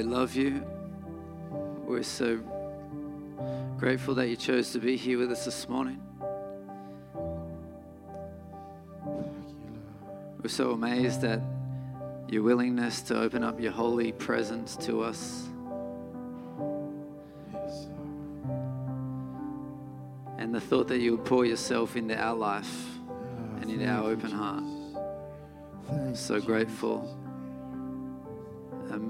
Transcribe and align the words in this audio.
we 0.00 0.06
love 0.06 0.34
you. 0.34 0.64
We're 1.84 2.02
so 2.02 2.40
grateful 3.76 4.14
that 4.14 4.28
you 4.28 4.36
chose 4.36 4.72
to 4.72 4.78
be 4.78 4.96
here 4.96 5.18
with 5.18 5.30
us 5.30 5.44
this 5.44 5.68
morning. 5.68 6.00
We're 10.42 10.48
so 10.48 10.70
amazed 10.70 11.22
at 11.24 11.42
your 12.30 12.42
willingness 12.42 13.02
to 13.02 13.20
open 13.20 13.44
up 13.44 13.60
your 13.60 13.72
holy 13.72 14.12
presence 14.12 14.74
to 14.76 15.02
us. 15.02 15.46
And 20.38 20.54
the 20.54 20.62
thought 20.62 20.88
that 20.88 21.00
you 21.00 21.18
would 21.18 21.26
pour 21.26 21.44
yourself 21.44 21.94
into 21.94 22.18
our 22.18 22.34
life 22.34 22.86
and 23.60 23.70
into 23.70 23.86
our 23.86 24.04
open 24.10 24.30
heart. 24.30 24.64
So 26.16 26.40
grateful. 26.40 27.19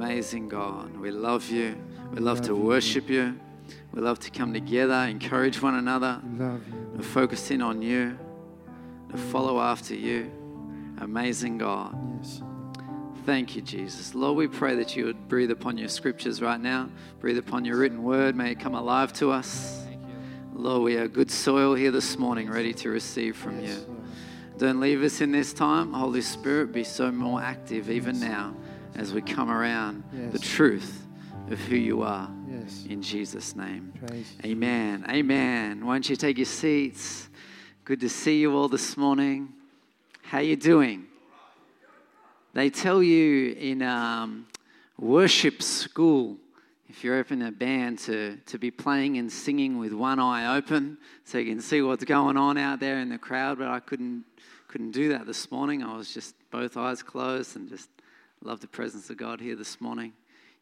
Amazing 0.03 0.49
God. 0.49 0.97
We 0.97 1.11
love 1.11 1.51
you. 1.51 1.77
We 2.11 2.21
love 2.21 2.41
to 2.43 2.57
worship 2.57 3.11
you. 3.11 3.39
We 3.93 4.01
love 4.01 4.19
to 4.21 4.31
come 4.31 4.55
together, 4.55 4.95
encourage 4.95 5.61
one 5.61 5.75
another, 5.75 6.23
to 6.97 7.03
focus 7.03 7.51
in 7.51 7.61
on 7.61 7.83
you, 7.83 8.19
to 9.11 9.19
follow 9.19 9.61
after 9.61 9.95
you. 9.95 10.33
Amazing 11.03 11.59
God. 11.59 11.95
Thank 13.27 13.55
you, 13.55 13.61
Jesus. 13.61 14.15
Lord, 14.15 14.39
we 14.39 14.49
pray 14.49 14.75
that 14.77 14.97
you 14.97 15.05
would 15.05 15.29
breathe 15.29 15.51
upon 15.51 15.77
your 15.77 15.91
scriptures 15.91 16.41
right 16.41 16.59
now, 16.59 16.89
breathe 17.19 17.37
upon 17.37 17.67
your 17.67 17.77
written 17.77 18.03
word. 18.03 18.35
May 18.35 18.53
it 18.53 18.59
come 18.59 18.75
alive 18.75 19.13
to 19.15 19.31
us. 19.31 19.85
Lord, 20.55 20.83
we 20.83 20.97
are 20.97 21.09
good 21.09 21.31
soil 21.31 21.75
here 21.75 21.91
this 21.91 22.19
morning, 22.19 22.49
ready 22.51 22.73
to 22.73 22.89
receive 22.89 23.37
from 23.37 23.63
you. 23.63 23.77
Don't 24.57 24.81
leave 24.81 25.03
us 25.03 25.21
in 25.21 25.31
this 25.31 25.53
time. 25.53 25.93
Holy 25.93 26.23
Spirit, 26.23 26.73
be 26.73 26.85
so 26.85 27.13
more 27.13 27.43
active 27.43 27.91
even 27.91 28.19
now 28.19 28.55
as 28.95 29.13
we 29.13 29.23
come 29.23 29.51
around 29.51 30.05
the 30.33 30.39
truth 30.39 31.07
of 31.51 31.59
who 31.61 31.77
you 31.77 32.03
are. 32.03 32.31
Yes. 32.49 32.87
In 32.89 33.03
Jesus' 33.03 33.57
name. 33.57 33.93
Praise. 34.07 34.33
Amen. 34.45 35.05
Amen. 35.09 35.85
Why 35.85 35.95
don't 35.95 36.09
you 36.09 36.17
take 36.17 36.39
your 36.39 36.47
seats? 36.47 37.29
Good 37.85 38.01
to 38.01 38.09
see 38.09 38.41
you 38.41 38.57
all 38.57 38.69
this 38.69 38.97
morning. 38.97 39.53
How 40.23 40.39
you 40.39 40.57
doing? 40.57 41.07
They 42.53 42.71
tell 42.71 43.03
you 43.03 43.53
in 43.53 43.83
um, 43.83 44.47
worship 44.99 45.63
school, 45.63 46.37
if 46.89 47.03
you're 47.03 47.19
up 47.19 47.31
in 47.31 47.43
a 47.43 47.53
band, 47.53 47.99
to, 48.01 48.37
to 48.47 48.59
be 48.59 48.71
playing 48.71 49.19
and 49.19 49.31
singing 49.31 49.79
with 49.79 49.93
one 49.93 50.19
eye 50.19 50.57
open 50.57 50.99
so 51.25 51.39
you 51.39 51.51
can 51.51 51.61
see 51.61 51.83
what's 51.83 52.05
going 52.05 52.37
on 52.37 52.59
out 52.59 52.81
there 52.81 52.99
in 52.99 53.09
the 53.09 53.19
crowd. 53.19 53.59
But 53.59 53.69
I 53.69 53.81
couldn't, 53.81 54.25
couldn't 54.69 54.91
do 54.91 55.09
that 55.11 55.27
this 55.27 55.51
morning. 55.51 55.83
I 55.83 55.97
was 55.97 56.13
just 56.13 56.35
both 56.51 56.77
eyes 56.77 57.03
closed 57.03 57.57
and 57.57 57.69
just 57.69 57.89
love 58.43 58.61
the 58.61 58.67
presence 58.67 59.11
of 59.11 59.19
God 59.19 59.39
here 59.39 59.55
this 59.55 59.81
morning. 59.83 60.15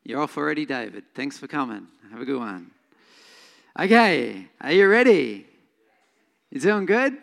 You're 0.02 0.20
off 0.20 0.36
already, 0.36 0.66
David. 0.66 1.04
Thanks 1.14 1.38
for 1.38 1.46
coming. 1.46 1.86
Have 2.10 2.20
a 2.20 2.24
good 2.24 2.40
one. 2.40 2.72
Okay, 3.78 4.48
are 4.60 4.72
you 4.72 4.88
ready? 4.88 5.46
You 6.50 6.60
doing 6.60 6.86
good? 6.86 7.16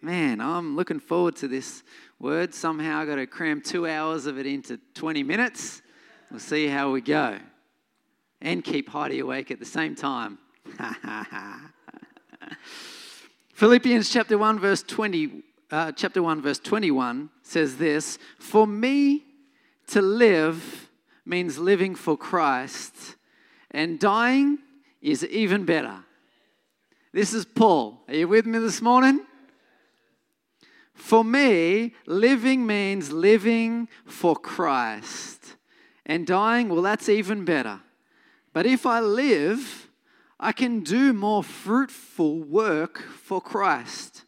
Man, 0.00 0.40
I'm 0.40 0.76
looking 0.76 1.00
forward 1.00 1.34
to 1.36 1.48
this 1.48 1.82
word. 2.20 2.54
Somehow 2.54 3.00
I 3.00 3.04
got 3.04 3.16
to 3.16 3.26
cram 3.26 3.60
two 3.60 3.88
hours 3.88 4.26
of 4.26 4.38
it 4.38 4.46
into 4.46 4.78
20 4.94 5.24
minutes. 5.24 5.82
We'll 6.30 6.38
see 6.38 6.68
how 6.68 6.92
we 6.92 7.00
go. 7.00 7.38
And 8.40 8.62
keep 8.62 8.88
Heidi 8.88 9.18
awake 9.18 9.50
at 9.50 9.58
the 9.58 9.64
same 9.66 9.96
time. 9.96 10.38
Philippians 13.54 14.08
chapter 14.08 14.38
1 14.38 14.60
verse 14.60 14.84
20 14.84 15.42
uh, 15.72 15.90
chapter 15.92 16.22
1 16.22 16.40
verse 16.40 16.60
21 16.60 17.28
says 17.42 17.76
this, 17.76 18.18
"For 18.38 18.66
me 18.66 19.24
to 19.88 20.02
live 20.02 20.90
means 21.24 21.58
living 21.58 21.94
for 21.94 22.16
Christ, 22.16 23.16
and 23.70 23.98
dying 23.98 24.58
is 25.00 25.24
even 25.24 25.64
better." 25.64 26.04
This 27.12 27.32
is 27.34 27.44
Paul. 27.44 28.04
Are 28.08 28.14
you 28.14 28.28
with 28.28 28.46
me 28.46 28.58
this 28.58 28.80
morning? 28.82 29.26
For 30.94 31.24
me, 31.24 31.94
living 32.06 32.66
means 32.66 33.12
living 33.12 33.88
for 34.04 34.36
Christ. 34.36 35.56
And 36.04 36.26
dying, 36.26 36.68
well, 36.68 36.82
that's 36.82 37.08
even 37.08 37.44
better. 37.44 37.80
But 38.52 38.66
if 38.66 38.84
I 38.86 39.00
live, 39.00 39.88
I 40.40 40.52
can 40.52 40.80
do 40.80 41.12
more 41.12 41.44
fruitful 41.44 42.42
work 42.42 43.00
for 43.00 43.40
Christ. 43.40 44.24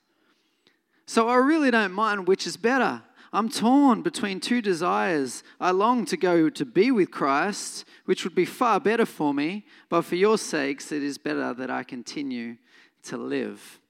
So 1.07 1.29
I 1.29 1.37
really 1.37 1.71
don't 1.71 1.93
mind 1.93 2.29
which 2.29 2.47
is 2.47 2.57
better. 2.57 3.03
I'm 3.33 3.49
torn 3.49 4.03
between 4.03 4.41
two 4.41 4.61
desires. 4.61 5.45
I 5.61 5.71
long 5.71 6.05
to 6.07 6.17
go 6.17 6.51
to 6.51 6.65
be 6.65 6.91
with 6.91 7.11
Christ, 7.11 7.85
which 8.05 8.25
would 8.25 8.35
be 8.35 8.45
far 8.45 8.81
better 8.81 9.07
for 9.07 9.33
me, 9.33 9.67
but 9.89 10.03
for 10.03 10.17
your 10.17 10.37
sakes, 10.37 10.91
it 10.91 11.03
is 11.03 11.17
better 11.17 11.55
that 11.55 11.71
I 11.71 11.85
continue 11.85 12.57
to 13.05 13.17
live. 13.17 13.81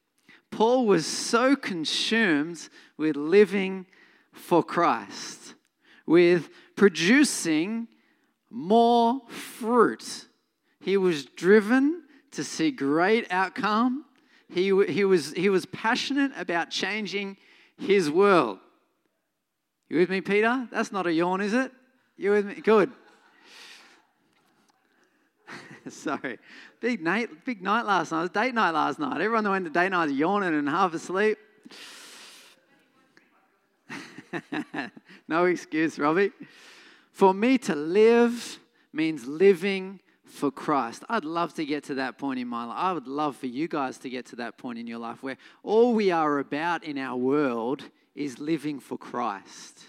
Paul 0.51 0.87
was 0.87 1.07
so 1.07 1.57
consumed 1.57 2.69
with 2.99 3.17
living 3.17 3.87
for 4.33 4.63
Christ, 4.63 5.55
with 6.07 6.51
producing 6.77 7.89
more 8.51 9.23
fruit. 9.29 10.27
He 10.81 10.97
was 10.97 11.25
driven 11.25 12.03
to 12.33 12.45
see 12.45 12.71
great 12.71 13.27
outcome. 13.31 14.05
He, 14.49 14.65
he, 14.87 15.05
was, 15.05 15.33
he 15.33 15.49
was 15.49 15.67
passionate 15.67 16.33
about 16.37 16.71
changing 16.71 17.37
his 17.79 18.11
world. 18.11 18.59
You 19.91 19.99
with 19.99 20.09
me, 20.09 20.21
Peter? 20.21 20.69
That's 20.71 20.93
not 20.93 21.09
a 21.09 21.13
yawn, 21.13 21.41
is 21.41 21.53
it? 21.53 21.73
You 22.17 22.31
with 22.31 22.47
me? 22.47 22.55
Good. 22.55 22.93
Sorry. 25.89 26.39
Big 26.81 27.03
night, 27.03 27.45
big 27.45 27.61
night 27.61 27.85
last 27.85 28.13
night. 28.13 28.19
It 28.19 28.23
was 28.23 28.31
date 28.31 28.55
night 28.55 28.71
last 28.71 29.01
night. 29.01 29.21
Everyone 29.21 29.43
that 29.43 29.51
went 29.51 29.65
to 29.65 29.71
date 29.71 29.89
night 29.89 30.07
was 30.07 30.15
yawning 30.15 30.55
and 30.55 30.69
half 30.69 30.95
asleep. 30.95 31.39
no 35.29 35.47
excuse, 35.47 35.99
Robbie. 35.99 36.31
For 37.11 37.35
me 37.35 37.59
to 37.59 37.75
live 37.75 38.61
means 38.93 39.27
living 39.27 39.99
for 40.25 40.53
Christ. 40.53 41.03
I'd 41.09 41.25
love 41.25 41.55
to 41.55 41.67
get 41.67 41.83
to 41.85 41.95
that 41.97 42.17
point 42.17 42.39
in 42.39 42.47
my 42.47 42.65
life. 42.65 42.77
I 42.79 42.93
would 42.93 43.09
love 43.09 43.37
for 43.37 43.49
you 43.49 43.67
guys 43.67 43.99
to 43.99 44.09
get 44.09 44.27
to 44.27 44.37
that 44.37 44.57
point 44.57 44.79
in 44.79 44.87
your 44.87 44.99
life 44.99 45.21
where 45.25 45.37
all 45.65 45.95
we 45.95 46.13
are 46.13 46.39
about 46.39 46.85
in 46.85 46.97
our 46.97 47.17
world 47.17 47.83
is 48.21 48.39
living 48.39 48.79
for 48.79 48.99
Christ. 48.99 49.81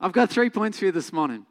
I've 0.00 0.12
got 0.12 0.30
three 0.30 0.48
points 0.48 0.78
for 0.78 0.86
you 0.86 0.92
this 0.92 1.12
morning. 1.12 1.44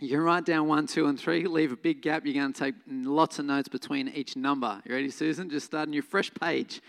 You 0.00 0.08
can 0.08 0.20
write 0.20 0.44
down 0.44 0.66
one, 0.66 0.88
two, 0.88 1.06
and 1.06 1.18
three. 1.18 1.46
Leave 1.46 1.70
a 1.70 1.76
big 1.76 2.02
gap. 2.02 2.26
You're 2.26 2.34
going 2.34 2.52
to 2.52 2.58
take 2.58 2.74
lots 2.88 3.38
of 3.38 3.44
notes 3.44 3.68
between 3.68 4.08
each 4.08 4.34
number. 4.36 4.82
You 4.84 4.94
ready, 4.96 5.08
Susan? 5.08 5.48
Just 5.48 5.66
start 5.66 5.86
a 5.86 5.90
new 5.90 6.02
fresh 6.02 6.32
page. 6.34 6.82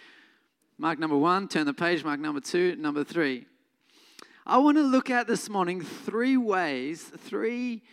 Mark 0.80 0.98
number 0.98 1.18
one, 1.18 1.48
turn 1.48 1.68
the 1.68 1.74
page. 1.74 2.04
Mark 2.04 2.20
number 2.20 2.42
two, 2.42 2.76
number 2.78 3.04
three. 3.04 3.46
I 4.44 4.58
want 4.58 4.78
to 4.78 4.84
look 4.84 5.12
at 5.12 5.28
this 5.28 5.50
morning 5.50 5.82
three 5.82 6.36
ways, 6.36 7.04
three 7.04 7.84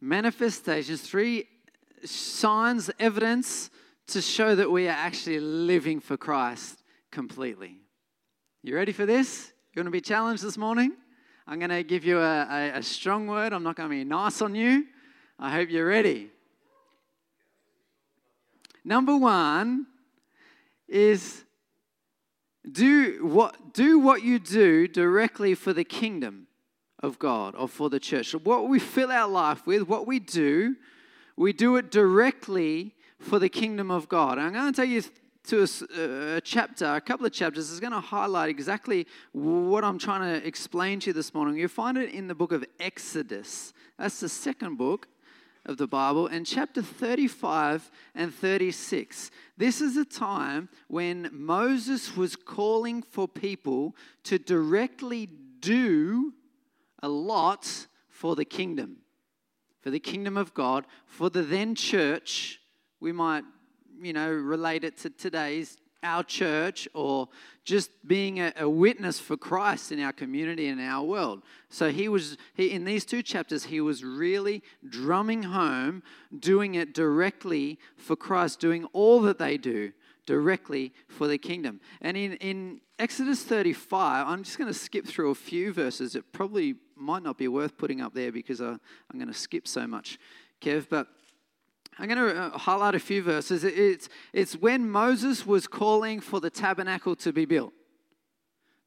manifestations, 0.00 1.02
three 1.02 1.48
signs, 2.04 2.90
evidence 3.00 3.70
to 4.08 4.20
show 4.20 4.54
that 4.54 4.70
we 4.70 4.86
are 4.86 4.92
actually 4.92 5.40
living 5.40 6.00
for 6.00 6.16
Christ 6.16 6.82
completely. 7.10 7.78
You 8.62 8.74
ready 8.74 8.92
for 8.92 9.06
this? 9.06 9.52
You 9.72 9.80
want 9.80 9.86
to 9.86 9.92
be 9.92 10.00
challenged 10.00 10.42
this 10.42 10.56
morning? 10.56 10.92
I'm 11.46 11.58
going 11.58 11.70
to 11.70 11.82
give 11.82 12.04
you 12.04 12.18
a, 12.18 12.46
a, 12.50 12.78
a 12.78 12.82
strong 12.82 13.26
word. 13.26 13.52
I'm 13.52 13.62
not 13.62 13.76
going 13.76 13.88
to 13.88 13.94
be 13.94 14.04
nice 14.04 14.40
on 14.40 14.54
you. 14.54 14.86
I 15.38 15.50
hope 15.50 15.70
you're 15.70 15.86
ready. 15.86 16.30
Number 18.84 19.16
one 19.16 19.86
is 20.88 21.44
do 22.70 23.26
what, 23.26 23.74
do 23.74 23.98
what 23.98 24.22
you 24.22 24.38
do 24.38 24.86
directly 24.88 25.54
for 25.54 25.72
the 25.72 25.84
kingdom 25.84 26.46
of 27.00 27.18
God 27.18 27.54
or 27.54 27.68
for 27.68 27.90
the 27.90 28.00
church. 28.00 28.34
What 28.34 28.68
we 28.68 28.78
fill 28.78 29.10
our 29.10 29.28
life 29.28 29.66
with, 29.66 29.82
what 29.82 30.06
we 30.06 30.18
do, 30.18 30.76
we 31.36 31.52
do 31.52 31.76
it 31.76 31.90
directly 31.90 32.94
for 33.24 33.38
the 33.38 33.48
kingdom 33.48 33.90
of 33.90 34.08
God. 34.08 34.38
I'm 34.38 34.52
going 34.52 34.72
to 34.72 34.80
take 34.82 34.90
you 34.90 35.02
to 35.44 35.62
uh, 35.62 36.36
a 36.36 36.40
chapter, 36.40 36.86
a 36.94 37.00
couple 37.00 37.26
of 37.26 37.32
chapters, 37.32 37.70
is 37.70 37.80
going 37.80 37.92
to 37.92 38.00
highlight 38.00 38.48
exactly 38.48 39.06
what 39.32 39.84
I'm 39.84 39.98
trying 39.98 40.40
to 40.40 40.46
explain 40.46 41.00
to 41.00 41.08
you 41.08 41.12
this 41.12 41.34
morning. 41.34 41.56
You'll 41.56 41.68
find 41.68 41.98
it 41.98 42.10
in 42.10 42.28
the 42.28 42.34
book 42.34 42.52
of 42.52 42.64
Exodus. 42.78 43.72
That's 43.98 44.20
the 44.20 44.28
second 44.28 44.76
book 44.76 45.08
of 45.66 45.78
the 45.78 45.86
Bible, 45.86 46.26
and 46.26 46.44
chapter 46.44 46.82
35 46.82 47.90
and 48.14 48.34
36. 48.34 49.30
This 49.56 49.80
is 49.80 49.96
a 49.96 50.04
time 50.04 50.68
when 50.88 51.30
Moses 51.32 52.16
was 52.16 52.36
calling 52.36 53.02
for 53.02 53.26
people 53.26 53.96
to 54.24 54.38
directly 54.38 55.30
do 55.60 56.34
a 57.02 57.08
lot 57.08 57.86
for 58.10 58.36
the 58.36 58.44
kingdom, 58.44 58.96
for 59.80 59.90
the 59.90 60.00
kingdom 60.00 60.36
of 60.36 60.52
God, 60.52 60.84
for 61.06 61.30
the 61.30 61.42
then 61.42 61.74
church. 61.74 62.60
We 63.04 63.12
might, 63.12 63.44
you 64.00 64.14
know, 64.14 64.32
relate 64.32 64.82
it 64.82 64.96
to 65.00 65.10
today's 65.10 65.76
our 66.02 66.24
church 66.24 66.88
or 66.94 67.28
just 67.62 67.90
being 68.08 68.40
a, 68.40 68.50
a, 68.56 68.66
witness 68.66 69.20
for 69.20 69.36
Christ 69.36 69.92
in 69.92 70.00
our 70.00 70.12
community 70.12 70.68
and 70.68 70.80
our 70.80 71.04
world. 71.04 71.42
So 71.68 71.90
he 71.90 72.08
was 72.08 72.38
he, 72.54 72.70
in 72.70 72.86
these 72.86 73.04
two 73.04 73.22
chapters 73.22 73.64
he 73.64 73.82
was 73.82 74.02
really 74.02 74.62
drumming 74.88 75.42
home 75.42 76.02
doing 76.38 76.76
it 76.76 76.94
directly 76.94 77.78
for 77.98 78.16
Christ, 78.16 78.58
doing 78.58 78.86
all 78.94 79.20
that 79.20 79.38
they 79.38 79.58
do 79.58 79.92
directly 80.24 80.94
for 81.06 81.28
the 81.28 81.36
kingdom. 81.36 81.82
And 82.00 82.16
in, 82.16 82.32
in 82.36 82.80
Exodus 82.98 83.42
35, 83.42 84.26
I'm 84.26 84.44
just 84.44 84.56
going 84.56 84.68
to 84.68 84.78
skip 84.78 85.06
through 85.06 85.30
a 85.30 85.34
few 85.34 85.74
verses. 85.74 86.14
It 86.14 86.32
probably 86.32 86.76
might 86.96 87.22
not 87.22 87.36
be 87.36 87.48
worth 87.48 87.76
putting 87.76 88.00
up 88.00 88.14
there 88.14 88.32
because 88.32 88.62
I, 88.62 88.70
I'm 88.70 89.18
going 89.18 89.28
to 89.28 89.34
skip 89.34 89.68
so 89.68 89.86
much, 89.86 90.18
Kev. 90.62 90.88
But 90.88 91.08
I'm 91.98 92.08
going 92.08 92.18
to 92.18 92.36
uh, 92.36 92.58
highlight 92.58 92.94
a 92.94 92.98
few 92.98 93.22
verses. 93.22 93.62
It's, 93.64 94.08
it's 94.32 94.54
when 94.54 94.90
Moses 94.90 95.46
was 95.46 95.66
calling 95.66 96.20
for 96.20 96.40
the 96.40 96.50
tabernacle 96.50 97.14
to 97.16 97.32
be 97.32 97.44
built. 97.44 97.72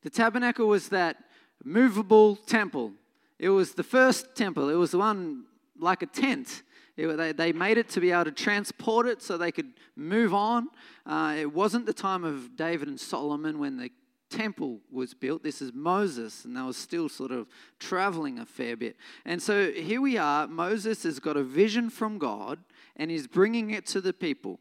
The 0.03 0.09
tabernacle 0.09 0.67
was 0.67 0.89
that 0.89 1.17
movable 1.63 2.35
temple. 2.35 2.93
It 3.39 3.49
was 3.49 3.73
the 3.73 3.83
first 3.83 4.35
temple. 4.35 4.69
It 4.69 4.75
was 4.75 4.91
the 4.91 4.97
one 4.97 5.45
like 5.79 6.01
a 6.01 6.07
tent. 6.07 6.63
It, 6.97 7.07
they, 7.15 7.31
they 7.31 7.53
made 7.53 7.77
it 7.77 7.89
to 7.89 7.99
be 7.99 8.11
able 8.11 8.25
to 8.25 8.31
transport 8.31 9.07
it 9.07 9.21
so 9.21 9.37
they 9.37 9.51
could 9.51 9.73
move 9.95 10.33
on. 10.33 10.67
Uh, 11.05 11.35
it 11.37 11.53
wasn't 11.53 11.85
the 11.85 11.93
time 11.93 12.23
of 12.23 12.55
David 12.55 12.87
and 12.87 12.99
Solomon 12.99 13.59
when 13.59 13.77
the 13.77 13.89
temple 14.29 14.79
was 14.91 15.13
built. 15.13 15.43
This 15.43 15.61
is 15.61 15.73
Moses, 15.73 16.43
and 16.43 16.57
they 16.57 16.61
were 16.61 16.73
still 16.73 17.07
sort 17.07 17.31
of 17.31 17.47
traveling 17.79 18.39
a 18.39 18.45
fair 18.45 18.75
bit. 18.75 18.97
And 19.25 19.41
so 19.41 19.71
here 19.71 20.01
we 20.01 20.17
are. 20.17 20.47
Moses 20.47 21.03
has 21.03 21.19
got 21.19 21.37
a 21.37 21.43
vision 21.43 21.89
from 21.89 22.17
God 22.17 22.59
and 22.97 23.09
he's 23.09 23.27
bringing 23.27 23.69
it 23.71 23.85
to 23.85 24.01
the 24.01 24.11
people. 24.11 24.59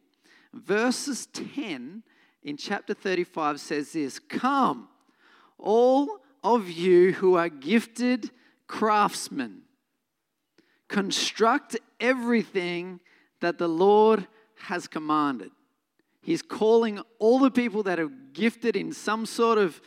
Verses 0.53 1.27
10 1.27 2.03
in 2.43 2.57
chapter 2.57 2.95
35 2.95 3.61
says 3.61 3.93
this 3.93 4.19
Come, 4.19 4.89
all 5.59 6.21
of 6.45 6.71
you 6.71 7.13
who 7.15 7.35
are 7.35 7.49
gifted 7.49 8.31
craftsmen, 8.69 9.63
construct 10.89 11.77
everything 11.99 13.01
that 13.41 13.59
the 13.59 13.69
Lord 13.69 14.29
has 14.67 14.87
commanded. 14.87 15.51
He's 16.21 16.43
calling 16.43 17.01
all 17.19 17.39
the 17.39 17.51
people 17.51 17.83
that 17.85 17.99
are 17.99 18.11
gifted 18.33 18.77
in 18.77 18.93
some 18.93 19.27
sort 19.27 19.59
of 19.59 19.81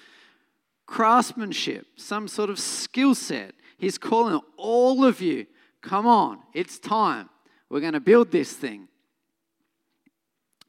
craftsmanship, 0.86 1.86
some 1.98 2.28
sort 2.28 2.50
of 2.50 2.60
skill 2.60 3.14
set. 3.14 3.54
He's 3.78 3.98
calling 3.98 4.40
all 4.58 5.06
of 5.06 5.22
you, 5.22 5.46
come 5.82 6.08
on, 6.08 6.40
it's 6.54 6.80
time. 6.80 7.30
We're 7.70 7.82
going 7.82 7.94
to 7.94 8.00
build 8.00 8.32
this 8.32 8.54
thing. 8.54 8.88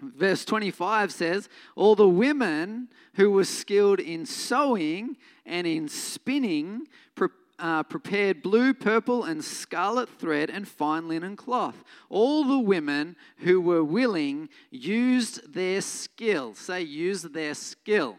Verse 0.00 0.44
25 0.44 1.12
says, 1.12 1.48
All 1.76 1.94
the 1.94 2.08
women 2.08 2.88
who 3.14 3.30
were 3.30 3.44
skilled 3.44 4.00
in 4.00 4.24
sewing 4.24 5.16
and 5.44 5.66
in 5.66 5.88
spinning 5.88 6.86
pre- 7.14 7.28
uh, 7.58 7.82
prepared 7.82 8.42
blue, 8.42 8.72
purple, 8.72 9.24
and 9.24 9.44
scarlet 9.44 10.08
thread 10.08 10.48
and 10.48 10.66
fine 10.66 11.08
linen 11.08 11.36
cloth. 11.36 11.84
All 12.08 12.44
the 12.44 12.58
women 12.58 13.16
who 13.38 13.60
were 13.60 13.84
willing 13.84 14.48
used 14.70 15.52
their 15.52 15.80
skill. 15.80 16.54
Say, 16.54 16.82
use 16.82 17.22
their 17.22 17.54
skill. 17.54 18.16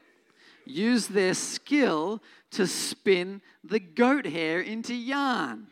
Use 0.66 1.08
their 1.08 1.34
skill 1.34 2.22
to 2.52 2.68
spin 2.68 3.42
the 3.64 3.80
goat 3.80 4.28
hair 4.28 4.62
into 4.62 4.94
yarn. 4.94 5.68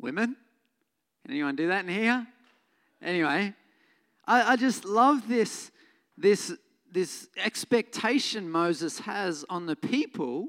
Women, 0.00 0.36
Anyone 1.28 1.56
do 1.56 1.68
that 1.68 1.84
in 1.84 1.90
here? 1.90 2.26
Anyway, 3.00 3.54
I, 4.26 4.52
I 4.52 4.56
just 4.56 4.84
love 4.84 5.28
this, 5.28 5.70
this, 6.16 6.52
this 6.90 7.28
expectation 7.36 8.50
Moses 8.50 8.98
has 9.00 9.44
on 9.48 9.66
the 9.66 9.76
people 9.76 10.48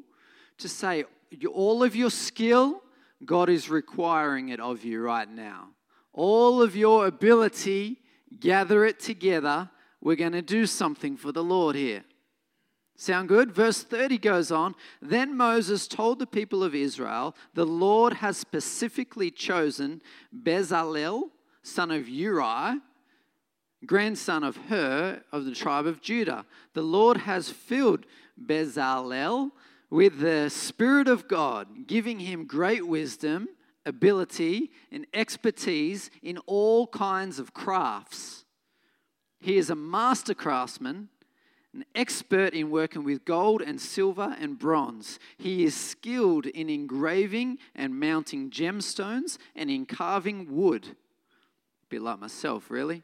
to 0.57 0.69
say, 0.69 1.05
all 1.51 1.83
of 1.83 1.95
your 1.95 2.11
skill, 2.11 2.81
God 3.25 3.49
is 3.49 3.69
requiring 3.69 4.49
it 4.49 4.59
of 4.59 4.83
you 4.83 5.01
right 5.01 5.29
now. 5.29 5.69
All 6.11 6.61
of 6.61 6.75
your 6.75 7.07
ability, 7.07 7.99
gather 8.39 8.85
it 8.85 8.99
together. 8.99 9.69
We're 10.01 10.15
going 10.15 10.33
to 10.33 10.41
do 10.41 10.65
something 10.65 11.17
for 11.17 11.31
the 11.31 11.43
Lord 11.43 11.75
here. 11.75 12.03
Sound 12.95 13.27
good? 13.27 13.51
Verse 13.51 13.83
30 13.83 14.17
goes 14.19 14.51
on 14.51 14.75
Then 15.01 15.35
Moses 15.35 15.87
told 15.87 16.19
the 16.19 16.27
people 16.27 16.63
of 16.63 16.75
Israel, 16.75 17.35
The 17.53 17.65
Lord 17.65 18.13
has 18.13 18.37
specifically 18.37 19.31
chosen 19.31 20.01
Bezalel, 20.33 21.31
son 21.63 21.91
of 21.91 22.07
Uri, 22.07 22.79
grandson 23.85 24.43
of 24.43 24.57
Hur 24.57 25.23
of 25.31 25.45
the 25.45 25.55
tribe 25.55 25.85
of 25.85 26.01
Judah. 26.01 26.45
The 26.73 26.83
Lord 26.83 27.17
has 27.17 27.49
filled 27.49 28.05
Bezalel 28.41 29.51
with 29.89 30.19
the 30.19 30.49
Spirit 30.49 31.07
of 31.07 31.27
God, 31.27 31.87
giving 31.87 32.19
him 32.19 32.45
great 32.45 32.87
wisdom, 32.87 33.47
ability, 33.85 34.71
and 34.91 35.05
expertise 35.13 36.09
in 36.21 36.37
all 36.45 36.87
kinds 36.87 37.37
of 37.37 37.53
crafts. 37.53 38.45
He 39.39 39.57
is 39.57 39.69
a 39.69 39.75
master 39.75 40.33
craftsman 40.33 41.09
an 41.73 41.85
expert 41.95 42.53
in 42.53 42.69
working 42.69 43.03
with 43.03 43.25
gold 43.25 43.61
and 43.61 43.81
silver 43.81 44.35
and 44.39 44.59
bronze. 44.59 45.17
He 45.37 45.63
is 45.63 45.75
skilled 45.75 46.45
in 46.45 46.69
engraving 46.69 47.57
and 47.73 47.99
mounting 47.99 48.51
gemstones 48.51 49.37
and 49.55 49.71
in 49.71 49.85
carving 49.85 50.55
wood. 50.55 50.85
A 50.85 51.89
bit 51.89 52.01
like 52.01 52.19
myself, 52.19 52.69
really. 52.69 53.01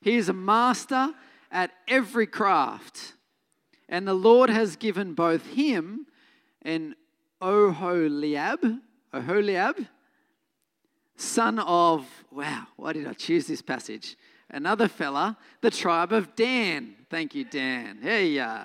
He 0.00 0.16
is 0.16 0.28
a 0.28 0.32
master 0.32 1.12
at 1.50 1.72
every 1.86 2.26
craft. 2.26 3.14
And 3.88 4.08
the 4.08 4.14
Lord 4.14 4.50
has 4.50 4.76
given 4.76 5.14
both 5.14 5.46
him 5.46 6.06
and 6.62 6.94
Oholiab, 7.40 8.80
Oholiab, 9.12 9.86
son 11.16 11.58
of, 11.58 12.06
wow, 12.30 12.66
why 12.76 12.92
did 12.92 13.06
I 13.06 13.12
choose 13.12 13.46
this 13.46 13.62
passage? 13.62 14.16
Another 14.50 14.88
fella, 14.88 15.36
the 15.60 15.70
tribe 15.70 16.12
of 16.12 16.34
Dan. 16.34 16.95
Thank 17.10 17.34
you, 17.34 17.44
Dan. 17.44 17.98
Hey, 18.02 18.28
yeah. 18.28 18.64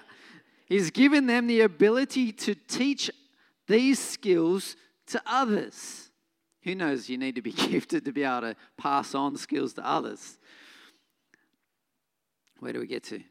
He's 0.65 0.89
given 0.89 1.27
them 1.27 1.47
the 1.47 1.61
ability 1.61 2.31
to 2.31 2.55
teach 2.55 3.11
these 3.67 3.99
skills 3.99 4.75
to 5.07 5.21
others. 5.25 6.09
Who 6.63 6.75
knows, 6.75 7.09
you 7.09 7.17
need 7.17 7.35
to 7.35 7.41
be 7.41 7.51
gifted 7.69 8.05
to 8.05 8.11
be 8.11 8.23
able 8.23 8.41
to 8.41 8.55
pass 8.77 9.13
on 9.13 9.37
skills 9.37 9.73
to 9.73 9.85
others. 9.85 10.37
Where 12.59 12.73
do 12.73 12.79
we 12.79 12.87
get 12.87 13.03
to? 13.05 13.21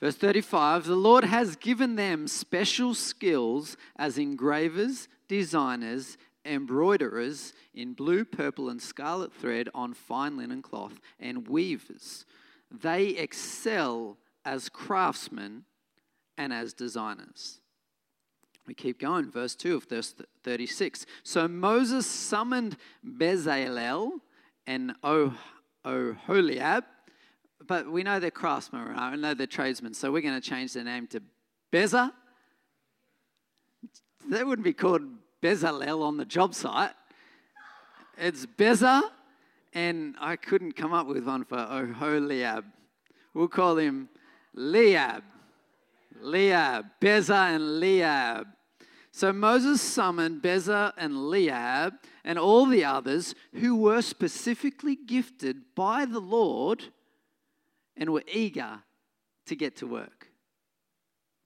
Verse 0.00 0.16
35 0.16 0.84
The 0.84 0.96
Lord 0.96 1.24
has 1.24 1.56
given 1.56 1.96
them 1.96 2.28
special 2.28 2.94
skills 2.94 3.76
as 3.96 4.18
engravers, 4.18 5.08
designers, 5.28 6.18
embroiderers 6.44 7.52
in 7.74 7.94
blue, 7.94 8.24
purple, 8.24 8.68
and 8.68 8.80
scarlet 8.80 9.32
thread 9.32 9.68
on 9.74 9.94
fine 9.94 10.36
linen 10.36 10.62
cloth, 10.62 11.00
and 11.18 11.48
weavers. 11.48 12.24
They 12.70 13.08
excel 13.08 14.18
as 14.44 14.68
craftsmen 14.68 15.64
and 16.36 16.52
as 16.52 16.72
designers. 16.72 17.60
We 18.66 18.74
keep 18.74 19.00
going, 19.00 19.30
verse 19.30 19.54
2 19.54 19.76
of 19.76 19.84
verse 19.84 20.14
36. 20.44 21.06
So 21.22 21.48
Moses 21.48 22.06
summoned 22.06 22.76
Bezalel 23.04 24.20
and 24.66 24.94
oh-, 25.02 25.34
Oholiab, 25.86 26.84
but 27.66 27.90
we 27.90 28.02
know 28.02 28.20
they're 28.20 28.30
craftsmen, 28.30 28.84
right? 28.88 29.12
We 29.12 29.16
know 29.16 29.32
they're 29.32 29.46
tradesmen, 29.46 29.94
so 29.94 30.12
we're 30.12 30.22
going 30.22 30.38
to 30.38 30.46
change 30.46 30.74
their 30.74 30.84
name 30.84 31.06
to 31.08 31.22
Beza. 31.70 32.12
They 34.28 34.44
wouldn't 34.44 34.64
be 34.64 34.74
called 34.74 35.02
Bezalel 35.42 36.02
on 36.02 36.18
the 36.18 36.26
job 36.26 36.54
site. 36.54 36.92
It's 38.18 38.44
Beza, 38.44 39.02
and 39.72 40.14
I 40.20 40.36
couldn't 40.36 40.72
come 40.72 40.92
up 40.92 41.06
with 41.06 41.24
one 41.24 41.44
for 41.44 41.56
Oholiab. 41.56 42.64
We'll 43.34 43.48
call 43.48 43.76
him 43.76 44.08
Liab. 44.56 45.22
Liab. 46.22 46.90
Beza 47.00 47.34
and 47.34 47.62
Liab. 47.82 48.46
So 49.10 49.32
Moses 49.32 49.80
summoned 49.80 50.42
Beza 50.42 50.92
and 50.96 51.12
Liab 51.14 51.92
and 52.24 52.38
all 52.38 52.66
the 52.66 52.84
others 52.84 53.34
who 53.54 53.76
were 53.76 54.02
specifically 54.02 54.96
gifted 54.96 55.74
by 55.74 56.04
the 56.04 56.20
Lord 56.20 56.84
and 57.96 58.10
were 58.10 58.24
eager 58.32 58.82
to 59.46 59.56
get 59.56 59.76
to 59.76 59.86
work. 59.86 60.28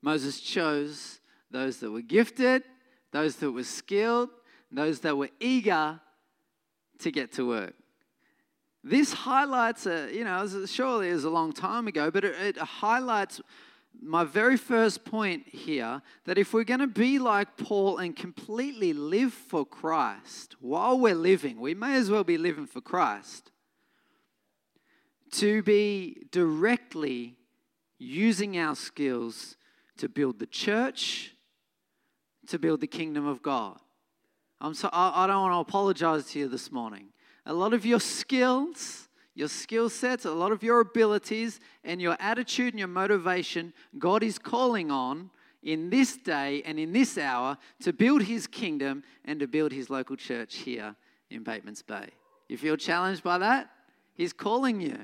Moses 0.02 0.40
chose 0.40 1.20
those 1.50 1.78
that 1.78 1.90
were 1.90 2.02
gifted 2.02 2.62
those 3.12 3.36
that 3.36 3.52
were 3.52 3.62
skilled, 3.62 4.30
those 4.70 5.00
that 5.00 5.16
were 5.16 5.28
eager 5.38 6.00
to 6.98 7.10
get 7.10 7.32
to 7.32 7.46
work. 7.46 7.74
This 8.84 9.12
highlights, 9.12 9.86
a, 9.86 10.10
you 10.12 10.24
know, 10.24 10.66
surely 10.66 11.12
was 11.12 11.24
a 11.24 11.30
long 11.30 11.52
time 11.52 11.86
ago, 11.86 12.10
but 12.10 12.24
it, 12.24 12.34
it 12.40 12.58
highlights 12.58 13.40
my 14.00 14.24
very 14.24 14.56
first 14.56 15.04
point 15.04 15.46
here 15.48 16.02
that 16.24 16.38
if 16.38 16.52
we're 16.52 16.64
going 16.64 16.80
to 16.80 16.86
be 16.86 17.18
like 17.18 17.56
Paul 17.56 17.98
and 17.98 18.16
completely 18.16 18.92
live 18.92 19.32
for 19.32 19.64
Christ 19.64 20.56
while 20.60 20.98
we're 20.98 21.14
living, 21.14 21.60
we 21.60 21.74
may 21.74 21.96
as 21.96 22.10
well 22.10 22.24
be 22.24 22.38
living 22.38 22.66
for 22.66 22.80
Christ. 22.80 23.52
to 25.32 25.62
be 25.62 26.26
directly 26.30 27.36
using 27.98 28.58
our 28.58 28.76
skills 28.76 29.56
to 29.96 30.08
build 30.08 30.38
the 30.38 30.46
church, 30.46 31.34
to 32.48 32.58
build 32.58 32.80
the 32.80 32.86
kingdom 32.86 33.26
of 33.26 33.42
God. 33.42 33.78
I'm 34.60 34.74
so, 34.74 34.88
I, 34.92 35.24
I 35.24 35.26
don't 35.26 35.40
want 35.40 35.54
to 35.54 35.58
apologize 35.70 36.26
to 36.32 36.38
you 36.38 36.48
this 36.48 36.70
morning. 36.70 37.08
A 37.46 37.52
lot 37.52 37.74
of 37.74 37.84
your 37.84 38.00
skills, 38.00 39.08
your 39.34 39.48
skill 39.48 39.88
sets, 39.88 40.24
a 40.24 40.30
lot 40.30 40.52
of 40.52 40.62
your 40.62 40.80
abilities, 40.80 41.60
and 41.84 42.00
your 42.00 42.16
attitude 42.20 42.72
and 42.72 42.78
your 42.78 42.88
motivation, 42.88 43.72
God 43.98 44.22
is 44.22 44.38
calling 44.38 44.90
on 44.90 45.30
in 45.62 45.90
this 45.90 46.16
day 46.16 46.62
and 46.64 46.78
in 46.78 46.92
this 46.92 47.16
hour 47.18 47.56
to 47.80 47.92
build 47.92 48.22
his 48.22 48.46
kingdom 48.46 49.02
and 49.24 49.40
to 49.40 49.46
build 49.46 49.72
his 49.72 49.90
local 49.90 50.16
church 50.16 50.56
here 50.56 50.94
in 51.30 51.44
Batemans 51.44 51.84
Bay. 51.86 52.08
You 52.48 52.58
feel 52.58 52.76
challenged 52.76 53.22
by 53.22 53.38
that? 53.38 53.70
He's 54.14 54.32
calling 54.32 54.80
you, 54.80 54.98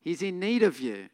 he's 0.00 0.22
in 0.22 0.40
need 0.40 0.62
of 0.62 0.80
you. 0.80 1.08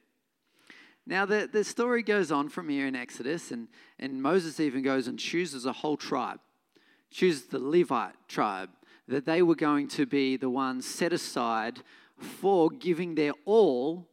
Now, 1.05 1.27
the, 1.27 1.49
the 1.53 1.65
story 1.65 2.05
goes 2.05 2.31
on 2.31 2.49
from 2.49 2.69
here 2.69 2.87
in 2.87 2.95
Exodus, 2.95 3.51
and, 3.51 3.67
and 3.99 4.23
Moses 4.23 4.61
even 4.61 4.83
goes 4.83 5.09
and 5.09 5.19
chooses 5.19 5.67
a 5.67 5.73
whole 5.73 5.97
tribe, 5.97 6.39
chooses 7.11 7.47
the 7.47 7.59
Levite 7.59 8.15
tribe, 8.29 8.71
that 9.09 9.27
they 9.27 9.43
were 9.43 9.55
going 9.55 9.89
to 9.89 10.07
be 10.07 10.37
the 10.37 10.51
ones 10.51 10.87
set 10.87 11.13
aside 11.13 11.83
for 12.19 12.71
giving 12.71 13.15
their 13.15 13.33
all 13.45 14.09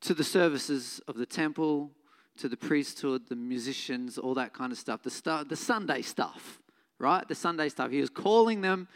to 0.00 0.14
the 0.14 0.24
services 0.24 1.00
of 1.08 1.16
the 1.16 1.26
temple, 1.26 1.90
to 2.38 2.48
the 2.48 2.56
priesthood, 2.56 3.22
the 3.28 3.36
musicians, 3.36 4.18
all 4.18 4.34
that 4.34 4.52
kind 4.52 4.72
of 4.72 4.78
stuff, 4.78 5.02
the, 5.02 5.46
the 5.48 5.56
Sunday 5.56 6.02
stuff, 6.02 6.60
right? 6.98 7.26
The 7.28 7.34
Sunday 7.34 7.68
stuff. 7.68 7.90
He 7.90 8.00
was 8.00 8.10
calling 8.10 8.60
them, 8.60 8.88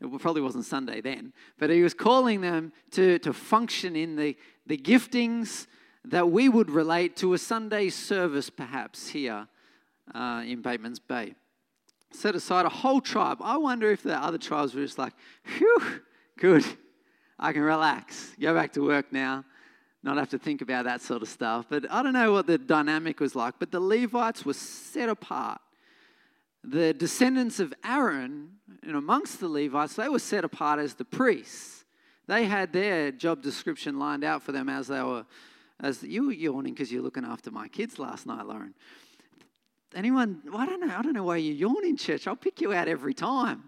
it 0.00 0.20
probably 0.20 0.42
wasn't 0.42 0.64
Sunday 0.64 1.00
then, 1.00 1.32
but 1.58 1.70
he 1.70 1.82
was 1.82 1.94
calling 1.94 2.40
them 2.40 2.72
to, 2.92 3.18
to 3.20 3.32
function 3.32 3.96
in 3.96 4.16
the, 4.16 4.36
the 4.66 4.76
giftings 4.76 5.66
that 6.04 6.30
we 6.30 6.48
would 6.48 6.70
relate 6.70 7.16
to 7.16 7.34
a 7.34 7.38
Sunday 7.38 7.88
service, 7.88 8.50
perhaps 8.50 9.08
here 9.08 9.46
uh, 10.14 10.42
in 10.46 10.62
Batemans 10.62 11.00
Bay. 11.06 11.34
Set 12.10 12.34
aside 12.34 12.66
a 12.66 12.70
whole 12.70 13.00
tribe. 13.00 13.38
I 13.40 13.56
wonder 13.56 13.90
if 13.90 14.02
the 14.02 14.16
other 14.16 14.38
tribes 14.38 14.74
were 14.74 14.82
just 14.82 14.98
like, 14.98 15.12
whew, 15.56 16.00
good, 16.38 16.64
I 17.38 17.52
can 17.52 17.62
relax, 17.62 18.34
go 18.40 18.54
back 18.54 18.72
to 18.74 18.84
work 18.84 19.12
now 19.12 19.44
not 20.02 20.16
have 20.16 20.30
to 20.30 20.38
think 20.38 20.62
about 20.62 20.84
that 20.84 21.00
sort 21.00 21.22
of 21.22 21.28
stuff. 21.28 21.66
But 21.68 21.90
I 21.90 22.02
don't 22.02 22.12
know 22.12 22.32
what 22.32 22.46
the 22.46 22.58
dynamic 22.58 23.20
was 23.20 23.34
like, 23.34 23.54
but 23.58 23.70
the 23.70 23.80
Levites 23.80 24.44
were 24.44 24.54
set 24.54 25.08
apart. 25.08 25.60
The 26.64 26.92
descendants 26.92 27.60
of 27.60 27.72
Aaron, 27.84 28.50
and 28.82 28.96
amongst 28.96 29.40
the 29.40 29.48
Levites, 29.48 29.96
they 29.96 30.08
were 30.08 30.18
set 30.18 30.44
apart 30.44 30.78
as 30.78 30.94
the 30.94 31.04
priests. 31.04 31.84
They 32.26 32.44
had 32.44 32.72
their 32.72 33.10
job 33.10 33.42
description 33.42 33.98
lined 33.98 34.24
out 34.24 34.42
for 34.42 34.52
them 34.52 34.68
as 34.68 34.88
they 34.88 35.02
were, 35.02 35.24
as 35.80 36.02
you 36.02 36.26
were 36.26 36.32
yawning 36.32 36.74
because 36.74 36.92
you're 36.92 37.02
looking 37.02 37.24
after 37.24 37.50
my 37.50 37.68
kids 37.68 37.98
last 37.98 38.26
night, 38.26 38.46
Lauren. 38.46 38.74
Anyone, 39.94 40.42
well, 40.44 40.58
I 40.58 40.66
don't 40.66 40.80
know, 40.80 40.94
I 40.94 41.02
don't 41.02 41.14
know 41.14 41.24
why 41.24 41.38
you're 41.38 41.54
yawning, 41.54 41.96
church. 41.96 42.26
I'll 42.26 42.36
pick 42.36 42.60
you 42.60 42.72
out 42.72 42.88
every 42.88 43.14
time. 43.14 43.64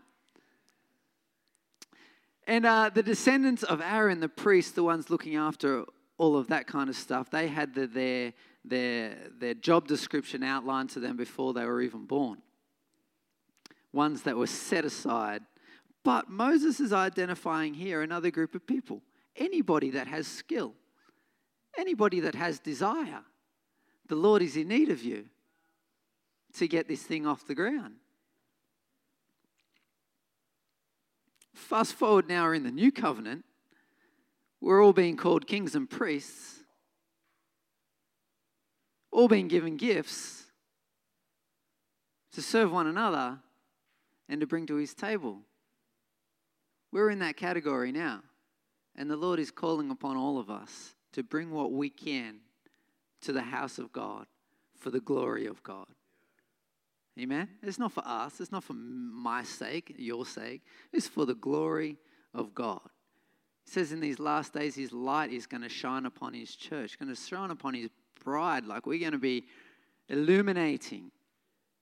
And 2.47 2.67
uh, 2.67 2.91
the 2.93 3.03
descendants 3.03 3.63
of 3.63 3.81
Aaron, 3.81 4.21
the 4.21 4.29
priest, 4.29 4.75
the 4.75 4.83
ones 4.83 5.09
looking 5.09 5.37
after 5.37 5.85
all 6.19 6.37
of 6.37 6.49
that 6.49 6.67
kind 6.67 6.91
of 6.91 6.97
stuff. 6.97 7.31
They 7.31 7.49
had 7.49 7.75
the, 7.75 7.87
their, 7.87 8.33
their, 8.65 9.17
their 9.39 9.55
job 9.55 9.89
description 9.89 10.43
outlined 10.43 10.91
to 10.91 11.01
them 11.01 11.17
before 11.17 11.55
they 11.55 11.65
were 11.65 11.81
even 11.81 12.05
born. 12.05 12.43
Ones 13.93 14.23
that 14.23 14.37
were 14.37 14.47
set 14.47 14.85
aside. 14.85 15.43
But 16.05 16.29
Moses 16.29 16.81
is 16.81 16.93
identifying 16.93 17.73
here 17.75 18.03
another 18.03 18.31
group 18.31 18.55
of 18.55 18.67
people 18.67 19.03
anybody 19.37 19.91
that 19.91 20.09
has 20.09 20.27
skill, 20.27 20.75
anybody 21.79 22.21
that 22.21 22.35
has 22.35 22.59
desire. 22.59 23.23
The 24.09 24.17
Lord 24.17 24.43
is 24.43 24.57
in 24.57 24.69
need 24.69 24.91
of 24.91 25.03
you 25.03 25.27
to 26.55 26.69
get 26.69 26.89
this 26.89 27.03
thing 27.03 27.27
off 27.27 27.47
the 27.47 27.55
ground. 27.55 27.95
Fast 31.55 31.95
forward 31.95 32.29
now, 32.29 32.45
we're 32.45 32.55
in 32.55 32.65
the 32.65 32.71
new 32.71 32.91
covenant. 32.91 33.45
We're 34.61 34.85
all 34.85 34.93
being 34.93 35.17
called 35.17 35.47
kings 35.47 35.75
and 35.75 35.89
priests, 35.89 36.61
all 39.11 39.29
being 39.29 39.49
given 39.49 39.77
gifts 39.77 40.45
to 42.33 42.43
serve 42.43 42.73
one 42.73 42.87
another 42.87 43.39
and 44.29 44.41
to 44.41 44.47
bring 44.47 44.67
to 44.67 44.77
his 44.77 44.95
table. 44.95 45.41
We're 46.93 47.11
in 47.11 47.21
that 47.21 47.37
category 47.37 47.93
now. 47.93 48.23
And 48.97 49.11
the 49.11 49.17
Lord 49.17 49.39
is 49.39 49.51
calling 49.51 49.91
upon 49.91 50.17
all 50.17 50.39
of 50.39 50.51
us 50.51 50.95
to 51.13 51.23
bring 51.23 51.51
what 51.51 51.73
we 51.73 51.89
can 51.89 52.41
to 53.23 53.33
the 53.33 53.43
house 53.43 53.79
of 53.79 53.93
God 53.93 54.27
for 54.77 54.91
the 54.91 55.01
glory 55.01 55.47
of 55.47 55.63
God. 55.63 55.87
Amen? 57.21 57.49
It's 57.63 57.79
not 57.79 57.93
for 57.93 58.03
us, 58.07 58.41
it's 58.41 58.51
not 58.51 58.65
for 58.65 58.73
my 58.73 59.43
sake, 59.43 59.95
your 59.99 60.25
sake, 60.25 60.63
it's 60.93 61.07
for 61.07 61.27
the 61.27 61.35
glory 61.35 61.99
of 62.33 62.55
God 62.55 62.89
He 63.67 63.73
says 63.73 63.93
in 63.93 64.01
these 64.01 64.19
last 64.19 64.55
days, 64.55 64.75
his 64.75 64.93
light 64.93 65.31
is 65.31 65.47
going 65.47 65.63
to 65.63 65.69
shine 65.69 66.07
upon 66.07 66.33
his 66.33 66.57
church, 66.57 66.99
going 66.99 67.15
to 67.15 67.21
shine 67.21 67.51
upon 67.51 67.75
his 67.75 67.91
bride. 68.25 68.65
Like 68.65 68.87
we're 68.87 69.01
going 69.01 69.13
to 69.13 69.19
be 69.19 69.45
illuminating. 70.09 71.11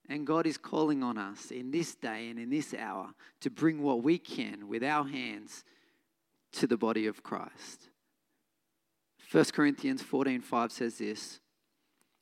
And 0.08 0.26
God 0.26 0.46
is 0.46 0.56
calling 0.56 1.02
on 1.02 1.18
us 1.18 1.50
in 1.50 1.70
this 1.70 1.94
day 1.94 2.30
and 2.30 2.38
in 2.38 2.48
this 2.48 2.74
hour 2.74 3.10
to 3.42 3.50
bring 3.50 3.82
what 3.82 4.02
we 4.02 4.18
can 4.18 4.66
with 4.66 4.82
our 4.82 5.06
hands 5.06 5.64
to 6.52 6.66
the 6.66 6.78
body 6.78 7.06
of 7.06 7.22
Christ. 7.22 7.90
1 9.30 9.44
Corinthians 9.52 10.02
14:5 10.02 10.72
says 10.72 10.98
this 10.98 11.40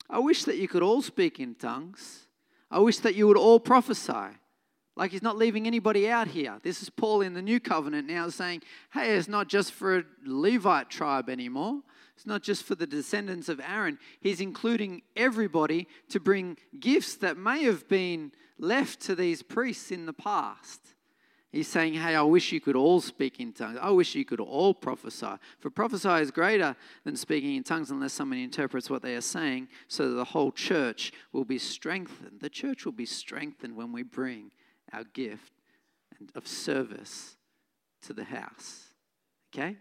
I 0.09 0.19
wish 0.19 0.43
that 0.43 0.57
you 0.57 0.67
could 0.67 0.83
all 0.83 1.01
speak 1.01 1.39
in 1.39 1.55
tongues. 1.55 2.26
I 2.69 2.79
wish 2.79 2.97
that 2.99 3.15
you 3.15 3.27
would 3.27 3.37
all 3.37 3.59
prophesy. 3.59 4.35
Like 4.95 5.11
he's 5.11 5.21
not 5.21 5.37
leaving 5.37 5.67
anybody 5.67 6.09
out 6.09 6.27
here. 6.27 6.59
This 6.63 6.81
is 6.81 6.89
Paul 6.89 7.21
in 7.21 7.33
the 7.33 7.41
new 7.41 7.59
covenant 7.59 8.07
now 8.07 8.29
saying, 8.29 8.63
hey, 8.93 9.15
it's 9.15 9.27
not 9.27 9.47
just 9.47 9.71
for 9.71 9.99
a 9.99 10.03
Levite 10.25 10.89
tribe 10.89 11.29
anymore. 11.29 11.81
It's 12.15 12.25
not 12.25 12.41
just 12.41 12.63
for 12.63 12.73
the 12.73 12.87
descendants 12.87 13.47
of 13.47 13.59
Aaron. 13.59 13.99
He's 14.19 14.41
including 14.41 15.03
everybody 15.15 15.87
to 16.09 16.19
bring 16.19 16.57
gifts 16.79 17.15
that 17.17 17.37
may 17.37 17.63
have 17.63 17.87
been 17.87 18.31
left 18.57 19.01
to 19.01 19.13
these 19.13 19.43
priests 19.43 19.91
in 19.91 20.07
the 20.07 20.13
past. 20.13 20.95
He's 21.51 21.67
saying, 21.67 21.93
Hey, 21.93 22.15
I 22.15 22.21
wish 22.21 22.51
you 22.51 22.59
could 22.59 22.75
all 22.75 22.99
speak 22.99 23.39
in 23.39 23.53
tongues. 23.53 23.79
I 23.81 23.89
wish 23.89 24.15
you 24.15 24.25
could 24.25 24.39
all 24.39 24.73
prophesy. 24.73 25.35
For 25.59 25.69
prophesy 25.69 26.09
is 26.09 26.31
greater 26.31 26.75
than 27.03 27.15
speaking 27.15 27.55
in 27.55 27.63
tongues 27.63 27.89
unless 27.89 28.13
somebody 28.13 28.43
interprets 28.43 28.89
what 28.89 29.01
they 29.01 29.15
are 29.15 29.21
saying, 29.21 29.69
so 29.87 30.09
that 30.09 30.15
the 30.15 30.25
whole 30.25 30.51
church 30.51 31.13
will 31.31 31.45
be 31.45 31.57
strengthened. 31.57 32.41
The 32.41 32.49
church 32.49 32.85
will 32.85 32.91
be 32.91 33.05
strengthened 33.05 33.75
when 33.75 33.91
we 33.91 34.03
bring 34.03 34.51
our 34.91 35.05
gift 35.05 35.53
of 36.35 36.47
service 36.47 37.37
to 38.03 38.13
the 38.13 38.25
house. 38.25 38.89
Okay? 39.53 39.77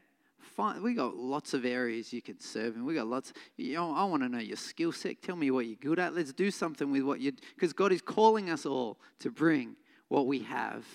We 0.81 0.95
got 0.95 1.17
lots 1.17 1.53
of 1.53 1.67
areas 1.67 2.15
you 2.15 2.23
can 2.23 2.41
serve 2.41 2.77
and 2.77 2.87
We 2.87 2.95
got 2.95 3.07
lots. 3.07 3.35
You 3.59 3.75
know, 3.75 3.95
I 3.95 4.05
want 4.05 4.23
to 4.23 4.29
know 4.31 4.39
your 4.39 4.57
skill 4.57 4.91
set. 4.91 5.21
Tell 5.21 5.37
me 5.37 5.51
what 5.51 5.67
you're 5.67 5.77
good 5.77 5.99
at. 5.99 6.15
Let's 6.15 6.33
do 6.33 6.51
something 6.51 6.91
with 6.91 7.03
what 7.03 7.21
you. 7.21 7.33
Because 7.55 7.75
God 7.75 7.93
is 7.93 8.01
calling 8.01 8.49
us 8.49 8.65
all 8.65 8.99
to 9.19 9.31
bring 9.31 9.77
what 10.09 10.27
we 10.27 10.39
have 10.41 10.87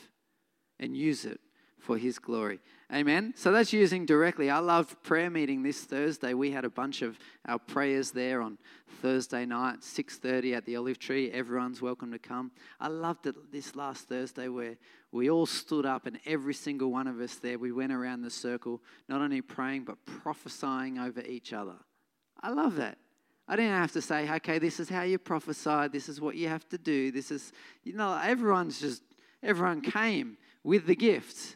and 0.82 0.98
use 0.98 1.24
it 1.24 1.40
for 1.80 1.98
His 1.98 2.20
glory. 2.20 2.60
Amen. 2.94 3.34
So 3.38 3.54
that's 3.54 3.72
using 3.72 4.06
directly. 4.06 4.50
I 4.50 4.60
loved 4.60 5.02
prayer 5.02 5.30
meeting 5.30 5.64
this 5.64 5.82
Thursday. 5.86 6.34
We 6.34 6.52
had 6.52 6.66
a 6.66 6.70
bunch 6.70 7.02
of 7.02 7.18
our 7.48 7.58
prayers 7.58 8.12
there 8.12 8.42
on 8.42 8.58
Thursday 9.02 9.46
night, 9.46 9.80
6:30 9.82 10.54
at 10.54 10.66
the 10.66 10.76
Olive 10.76 11.00
Tree. 11.00 11.32
Everyone's 11.32 11.82
welcome 11.82 12.12
to 12.12 12.20
come. 12.20 12.52
I 12.80 12.90
loved 12.90 13.28
it 13.28 13.52
this 13.52 13.76
last 13.76 14.10
Thursday 14.10 14.50
where 14.50 14.76
we 15.12 15.30
all 15.30 15.46
stood 15.46 15.86
up 15.86 16.06
and 16.06 16.20
every 16.26 16.54
single 16.54 16.92
one 16.92 17.08
of 17.08 17.20
us 17.20 17.36
there, 17.36 17.58
we 17.58 17.72
went 17.72 17.94
around 17.94 18.22
the 18.22 18.30
circle, 18.30 18.82
not 19.08 19.22
only 19.22 19.42
praying 19.42 19.86
but 19.86 20.06
prophesying 20.06 21.00
over 21.00 21.22
each 21.22 21.54
other. 21.54 21.76
I 22.42 22.50
love 22.50 22.76
that. 22.76 22.98
I 23.48 23.56
didn't 23.56 23.72
have 23.72 23.92
to 23.94 24.02
say, 24.02 24.30
okay, 24.36 24.60
this 24.60 24.80
is 24.80 24.88
how 24.88 25.02
you 25.02 25.18
prophesy, 25.18 25.88
this 25.92 26.08
is 26.08 26.22
what 26.22 26.36
you 26.36 26.48
have 26.48 26.68
to 26.70 26.78
do. 26.78 27.12
This 27.12 27.32
is, 27.32 27.52
you 27.84 27.94
know, 27.94 28.18
everyone's 28.24 28.80
just, 28.80 29.04
everyone 29.44 29.82
came 29.82 30.38
with 30.64 30.86
the 30.86 30.96
gifts 30.96 31.56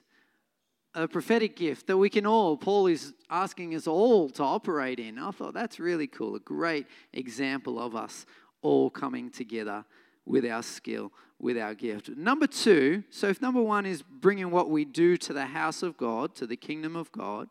a 0.96 1.08
prophetic 1.08 1.58
gift 1.58 1.88
that 1.88 1.98
we 1.98 2.10
can 2.10 2.26
all, 2.26 2.56
Paul 2.56 2.88
is 2.88 3.14
asking 3.30 3.76
us 3.76 3.86
all 3.86 4.30
to 4.30 4.44
operate 4.44 4.98
in. 4.98 5.20
I 5.20 5.32
thought 5.32 5.54
that's 5.54 5.80
really 5.80 6.08
cool. 6.08 6.36
A 6.36 6.40
great 6.40 6.88
example 7.14 7.80
of 7.80 7.96
us 7.96 8.26
all 8.62 8.90
coming 8.90 9.30
together 9.30 9.84
with 10.26 10.46
our 10.46 10.64
skill, 10.64 11.12
with 11.38 11.58
our 11.58 11.76
gift. 11.76 12.10
Number 12.10 12.48
two, 12.48 13.04
so 13.10 13.28
if 13.28 13.42
number 13.42 13.62
one 13.62 13.86
is 13.86 14.02
bringing 14.02 14.52
what 14.52 14.70
we 14.70 14.86
do 14.86 15.18
to 15.18 15.34
the 15.34 15.48
house 15.48 15.84
of 15.84 15.98
God, 15.98 16.34
to 16.36 16.48
the 16.48 16.56
kingdom 16.56 16.96
of 16.96 17.12
God, 17.12 17.50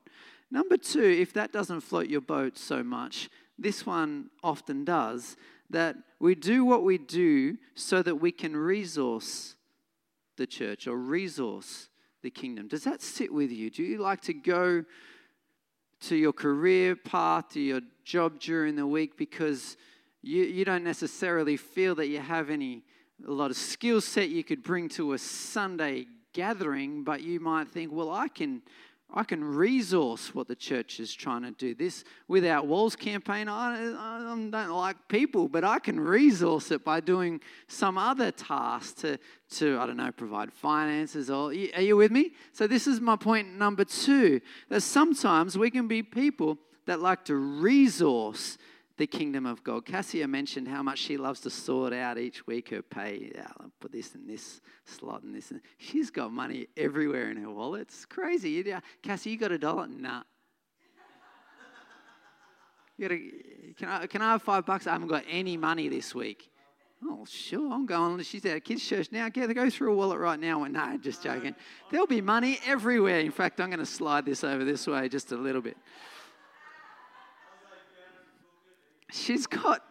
number 0.50 0.78
two, 0.78 1.04
if 1.04 1.34
that 1.34 1.52
doesn't 1.52 1.82
float 1.82 2.08
your 2.08 2.22
boat 2.22 2.56
so 2.56 2.82
much, 2.82 3.28
this 3.58 3.84
one 3.84 4.30
often 4.42 4.84
does, 4.84 5.36
that 5.68 5.96
we 6.18 6.34
do 6.34 6.64
what 6.64 6.82
we 6.82 6.96
do 6.96 7.58
so 7.74 8.02
that 8.02 8.16
we 8.16 8.32
can 8.32 8.56
resource 8.56 9.53
the 10.36 10.46
church 10.46 10.86
or 10.86 10.96
resource 10.96 11.88
the 12.22 12.30
kingdom. 12.30 12.68
Does 12.68 12.84
that 12.84 13.02
sit 13.02 13.32
with 13.32 13.50
you? 13.50 13.70
Do 13.70 13.82
you 13.82 13.98
like 13.98 14.20
to 14.22 14.34
go 14.34 14.84
to 16.00 16.16
your 16.16 16.32
career 16.32 16.96
path, 16.96 17.50
to 17.50 17.60
your 17.60 17.80
job 18.04 18.38
during 18.38 18.76
the 18.76 18.86
week 18.86 19.16
because 19.16 19.76
you, 20.22 20.44
you 20.44 20.64
don't 20.64 20.84
necessarily 20.84 21.56
feel 21.56 21.94
that 21.94 22.08
you 22.08 22.18
have 22.18 22.50
any 22.50 22.82
a 23.26 23.30
lot 23.30 23.50
of 23.50 23.56
skill 23.56 24.00
set 24.00 24.28
you 24.28 24.42
could 24.42 24.62
bring 24.62 24.88
to 24.88 25.12
a 25.12 25.18
Sunday 25.18 26.06
gathering, 26.32 27.04
but 27.04 27.22
you 27.22 27.40
might 27.40 27.68
think, 27.68 27.92
well, 27.92 28.10
I 28.10 28.28
can 28.28 28.60
I 29.16 29.22
can 29.22 29.44
resource 29.44 30.34
what 30.34 30.48
the 30.48 30.56
church 30.56 30.98
is 30.98 31.14
trying 31.14 31.42
to 31.42 31.52
do. 31.52 31.72
This 31.72 32.02
Without 32.26 32.66
Walls 32.66 32.96
campaign, 32.96 33.48
I, 33.48 33.94
I 33.96 34.18
don't 34.18 34.50
like 34.50 34.96
people, 35.06 35.48
but 35.48 35.62
I 35.62 35.78
can 35.78 36.00
resource 36.00 36.72
it 36.72 36.84
by 36.84 36.98
doing 36.98 37.40
some 37.68 37.96
other 37.96 38.32
task 38.32 38.96
to, 38.98 39.18
to 39.50 39.78
I 39.78 39.86
don't 39.86 39.98
know, 39.98 40.10
provide 40.10 40.52
finances. 40.52 41.30
Or, 41.30 41.50
are 41.50 41.52
you 41.52 41.96
with 41.96 42.10
me? 42.10 42.32
So, 42.52 42.66
this 42.66 42.88
is 42.88 43.00
my 43.00 43.14
point 43.14 43.56
number 43.56 43.84
two 43.84 44.40
that 44.68 44.80
sometimes 44.80 45.56
we 45.56 45.70
can 45.70 45.86
be 45.86 46.02
people 46.02 46.58
that 46.86 47.00
like 47.00 47.24
to 47.26 47.36
resource 47.36 48.58
the 48.96 49.06
kingdom 49.06 49.44
of 49.46 49.64
God. 49.64 49.84
Cassia 49.84 50.28
mentioned 50.28 50.68
how 50.68 50.82
much 50.82 50.98
she 50.98 51.16
loves 51.16 51.40
to 51.40 51.50
sort 51.50 51.92
out 51.92 52.18
each 52.18 52.46
week 52.46 52.70
her 52.70 52.82
pay. 52.82 53.32
Yeah, 53.34 53.48
I'll 53.58 53.72
put 53.80 53.92
this 53.92 54.14
in 54.14 54.26
this 54.26 54.60
slot 54.84 55.22
and 55.22 55.34
this. 55.34 55.50
And 55.50 55.60
she's 55.78 56.10
got 56.10 56.32
money 56.32 56.68
everywhere 56.76 57.30
in 57.30 57.36
her 57.38 57.50
wallet. 57.50 57.82
It's 57.82 58.04
crazy. 58.04 58.62
Yeah, 58.64 58.80
Cassie, 59.02 59.30
you 59.30 59.38
got 59.38 59.52
a 59.52 59.58
dollar? 59.58 59.88
Nah. 59.88 60.22
You 62.96 63.08
gotta, 63.08 63.20
can, 63.76 63.88
I, 63.88 64.06
can 64.06 64.22
I 64.22 64.32
have 64.32 64.42
five 64.42 64.64
bucks? 64.64 64.86
I 64.86 64.92
haven't 64.92 65.08
got 65.08 65.24
any 65.28 65.56
money 65.56 65.88
this 65.88 66.14
week. 66.14 66.48
Oh, 67.02 67.26
sure, 67.28 67.72
I'm 67.72 67.86
going. 67.86 68.22
She's 68.22 68.44
at 68.46 68.56
a 68.56 68.60
kids' 68.60 68.86
church 68.86 69.08
now. 69.10 69.28
Get, 69.28 69.52
go 69.52 69.68
through 69.68 69.92
a 69.92 69.96
wallet 69.96 70.18
right 70.18 70.38
now. 70.38 70.62
And 70.62 70.74
no, 70.74 70.96
just 70.98 71.22
joking. 71.22 71.54
There'll 71.90 72.06
be 72.06 72.20
money 72.20 72.60
everywhere. 72.64 73.18
In 73.18 73.32
fact, 73.32 73.60
I'm 73.60 73.68
going 73.68 73.80
to 73.80 73.86
slide 73.86 74.24
this 74.24 74.44
over 74.44 74.64
this 74.64 74.86
way 74.86 75.08
just 75.08 75.32
a 75.32 75.36
little 75.36 75.60
bit. 75.60 75.76
She's 79.14 79.46
got 79.46 79.82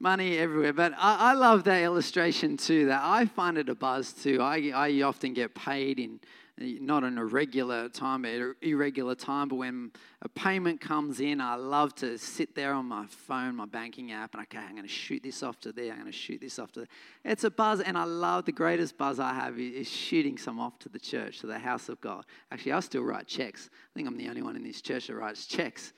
money 0.00 0.38
everywhere. 0.38 0.72
But 0.72 0.92
I, 0.96 1.30
I, 1.30 1.32
love 1.34 1.64
that 1.64 1.82
illustration 1.82 2.56
too. 2.56 2.86
That 2.86 3.00
I 3.02 3.26
find 3.26 3.56
it 3.58 3.68
a 3.68 3.74
buzz 3.74 4.12
too. 4.12 4.40
I, 4.40 4.72
I 4.74 5.02
often 5.02 5.32
get 5.32 5.54
paid 5.54 5.98
in 5.98 6.20
not 6.56 7.02
an 7.02 7.18
irregular 7.18 7.88
time, 7.88 8.22
but 8.22 8.30
irregular 8.62 9.14
time. 9.16 9.48
But 9.48 9.56
when 9.56 9.90
a 10.22 10.28
payment 10.28 10.80
comes 10.80 11.18
in, 11.18 11.40
I 11.40 11.56
love 11.56 11.94
to 11.96 12.16
sit 12.16 12.54
there 12.54 12.72
on 12.72 12.86
my 12.86 13.06
phone, 13.06 13.56
my 13.56 13.66
banking 13.66 14.12
app, 14.12 14.34
and 14.34 14.42
okay, 14.42 14.58
I'm 14.58 14.76
going 14.76 14.82
to 14.82 14.88
shoot 14.88 15.22
this 15.22 15.42
off 15.42 15.58
to 15.60 15.72
there. 15.72 15.90
I'm 15.92 16.00
going 16.00 16.12
to 16.12 16.16
shoot 16.16 16.40
this 16.40 16.60
off 16.60 16.70
to 16.72 16.80
there. 16.80 16.88
It's 17.24 17.42
a 17.42 17.50
buzz, 17.50 17.80
and 17.80 17.98
I 17.98 18.04
love 18.04 18.44
the 18.44 18.52
greatest 18.52 18.96
buzz 18.96 19.18
I 19.18 19.34
have 19.34 19.58
is 19.58 19.90
shooting 19.90 20.38
some 20.38 20.60
off 20.60 20.78
to 20.80 20.88
the 20.88 21.00
church, 21.00 21.40
to 21.40 21.48
the 21.48 21.58
house 21.58 21.88
of 21.88 22.00
God. 22.00 22.24
Actually, 22.52 22.72
I 22.72 22.80
still 22.80 23.02
write 23.02 23.26
checks. 23.26 23.68
I 23.72 23.92
think 23.96 24.06
I'm 24.06 24.16
the 24.16 24.28
only 24.28 24.42
one 24.42 24.54
in 24.54 24.62
this 24.62 24.80
church 24.80 25.08
that 25.08 25.14
writes 25.16 25.46
checks. 25.46 25.92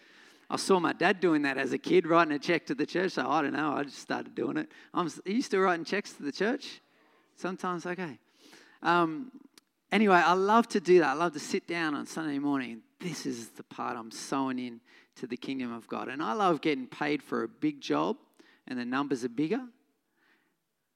I 0.48 0.56
saw 0.56 0.78
my 0.78 0.92
dad 0.92 1.20
doing 1.20 1.42
that 1.42 1.58
as 1.58 1.72
a 1.72 1.78
kid, 1.78 2.06
writing 2.06 2.32
a 2.32 2.38
check 2.38 2.66
to 2.66 2.74
the 2.74 2.86
church. 2.86 3.12
So 3.12 3.28
I 3.28 3.42
don't 3.42 3.52
know. 3.52 3.72
I 3.72 3.82
just 3.82 3.98
started 3.98 4.34
doing 4.34 4.56
it. 4.56 4.70
I'm, 4.94 5.10
you 5.24 5.42
still 5.42 5.60
writing 5.60 5.84
checks 5.84 6.12
to 6.14 6.22
the 6.22 6.32
church? 6.32 6.80
Sometimes, 7.34 7.84
okay. 7.84 8.18
Um, 8.82 9.32
anyway, 9.90 10.16
I 10.16 10.34
love 10.34 10.68
to 10.68 10.80
do 10.80 11.00
that. 11.00 11.08
I 11.08 11.12
love 11.14 11.32
to 11.32 11.40
sit 11.40 11.66
down 11.66 11.94
on 11.94 12.06
Sunday 12.06 12.38
morning. 12.38 12.82
This 13.00 13.26
is 13.26 13.48
the 13.50 13.64
part 13.64 13.96
I'm 13.96 14.10
sowing 14.10 14.58
in 14.58 14.80
to 15.16 15.26
the 15.26 15.36
kingdom 15.36 15.72
of 15.72 15.88
God. 15.88 16.08
And 16.08 16.22
I 16.22 16.32
love 16.32 16.60
getting 16.60 16.86
paid 16.86 17.22
for 17.22 17.42
a 17.42 17.48
big 17.48 17.80
job, 17.80 18.16
and 18.68 18.78
the 18.78 18.84
numbers 18.84 19.24
are 19.24 19.28
bigger. 19.28 19.62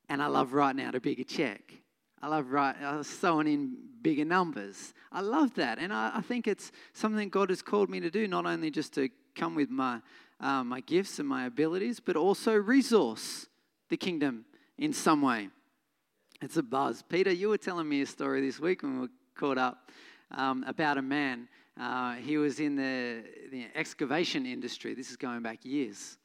And 0.08 0.22
I 0.22 0.26
love 0.26 0.52
writing 0.52 0.82
out 0.84 0.94
a 0.94 1.00
bigger 1.00 1.24
check. 1.24 1.74
I 2.22 2.28
love 2.28 2.50
writing, 2.50 2.82
uh, 2.82 3.02
sowing 3.02 3.46
in 3.46 3.76
bigger 4.02 4.24
numbers. 4.24 4.92
I 5.10 5.22
love 5.22 5.54
that. 5.54 5.78
And 5.78 5.92
I, 5.92 6.12
I 6.16 6.20
think 6.20 6.46
it's 6.46 6.70
something 6.92 7.28
God 7.30 7.48
has 7.48 7.62
called 7.62 7.88
me 7.88 8.00
to 8.00 8.10
do, 8.10 8.28
not 8.28 8.46
only 8.46 8.70
just 8.70 8.92
to 8.94 9.08
come 9.34 9.54
with 9.54 9.70
my, 9.70 10.00
uh, 10.40 10.62
my 10.62 10.80
gifts 10.80 11.18
and 11.18 11.26
my 11.26 11.46
abilities, 11.46 11.98
but 11.98 12.16
also 12.16 12.54
resource 12.54 13.46
the 13.88 13.96
kingdom 13.96 14.44
in 14.78 14.92
some 14.92 15.22
way. 15.22 15.48
It's 16.42 16.56
a 16.56 16.62
buzz. 16.62 17.02
Peter, 17.02 17.32
you 17.32 17.48
were 17.48 17.58
telling 17.58 17.88
me 17.88 18.02
a 18.02 18.06
story 18.06 18.40
this 18.40 18.60
week 18.60 18.82
when 18.82 18.94
we 18.94 19.00
were 19.00 19.12
caught 19.34 19.58
up 19.58 19.90
um, 20.30 20.64
about 20.66 20.98
a 20.98 21.02
man. 21.02 21.48
Uh, 21.78 22.14
he 22.14 22.36
was 22.36 22.60
in 22.60 22.76
the, 22.76 23.22
the 23.50 23.66
excavation 23.74 24.44
industry. 24.44 24.94
This 24.94 25.10
is 25.10 25.16
going 25.16 25.42
back 25.42 25.64
years. 25.64 26.18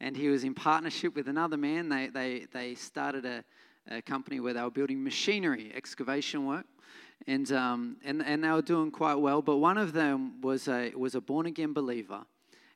And 0.00 0.16
he 0.16 0.28
was 0.28 0.44
in 0.44 0.54
partnership 0.54 1.14
with 1.14 1.28
another 1.28 1.56
man. 1.56 1.88
They, 1.88 2.08
they, 2.08 2.46
they 2.52 2.74
started 2.74 3.24
a, 3.24 3.44
a 3.88 4.02
company 4.02 4.40
where 4.40 4.54
they 4.54 4.62
were 4.62 4.70
building 4.70 5.02
machinery, 5.02 5.72
excavation 5.74 6.46
work 6.46 6.66
and 7.26 7.50
um, 7.52 7.96
and 8.04 8.22
and 8.22 8.44
they 8.44 8.50
were 8.50 8.62
doing 8.62 8.90
quite 8.90 9.16
well. 9.16 9.42
But 9.42 9.56
one 9.56 9.78
of 9.78 9.92
them 9.92 10.40
was 10.40 10.68
a 10.68 10.92
was 10.94 11.14
a 11.14 11.20
born 11.20 11.46
again 11.46 11.72
believer, 11.72 12.24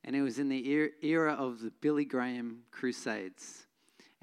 and 0.04 0.16
it 0.16 0.22
was 0.22 0.38
in 0.38 0.48
the 0.48 0.90
era 1.02 1.34
of 1.34 1.60
the 1.60 1.70
Billy 1.80 2.04
Graham 2.04 2.62
Crusades. 2.70 3.66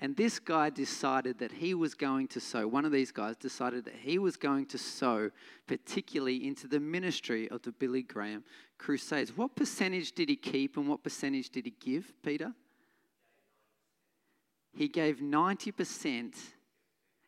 And 0.02 0.16
this 0.16 0.40
guy 0.40 0.70
decided 0.70 1.40
that 1.40 1.52
he 1.52 1.74
was 1.74 1.94
going 1.94 2.30
to 2.30 2.40
sow, 2.40 2.66
one 2.66 2.86
of 2.86 2.94
these 2.94 3.12
guys 3.12 3.36
decided 3.36 3.84
that 3.84 3.96
he 3.96 4.18
was 4.18 4.38
going 4.38 4.66
to 4.68 4.78
sow 4.78 5.30
particularly 5.68 6.48
into 6.48 6.70
the 6.70 6.80
ministry 6.80 7.50
of 7.52 7.64
the 7.64 7.74
Billy 7.74 8.04
Graham 8.04 8.46
Crusades. 8.78 9.36
What 9.36 9.58
percentage 9.58 10.14
did 10.14 10.30
he 10.30 10.38
keep 10.38 10.78
and 10.78 10.88
what 10.88 11.04
percentage 11.04 11.50
did 11.50 11.66
he 11.66 11.74
give, 11.82 12.14
Peter? 12.24 12.54
He 14.74 14.88
gave 14.88 15.18
90% 15.18 16.34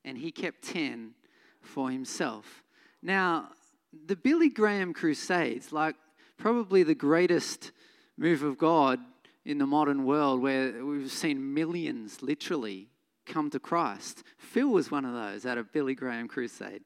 and 0.04 0.18
he 0.18 0.32
kept 0.32 0.64
10 0.64 1.14
for 1.62 1.90
himself. 1.90 2.64
Now, 3.02 3.50
the 4.06 4.16
Billy 4.16 4.50
Graham 4.50 4.94
Crusades, 4.94 5.72
like 5.72 5.96
probably 6.38 6.84
the 6.84 6.96
greatest 6.96 7.72
move 8.18 8.44
of 8.44 8.58
God 8.58 9.00
in 9.46 9.58
the 9.58 9.66
modern 9.66 10.06
world 10.06 10.42
where 10.42 10.84
we've 10.84 11.12
seen 11.12 11.54
millions 11.54 12.22
literally 12.22 12.90
come 13.26 13.50
to 13.50 13.60
Christ. 13.60 14.24
Phil 14.38 14.70
was 14.70 14.92
one 14.92 15.06
of 15.06 15.14
those 15.14 15.46
at 15.46 15.58
a 15.58 15.64
Billy 15.64 15.96
Graham 15.96 16.28
crusade. 16.28 16.84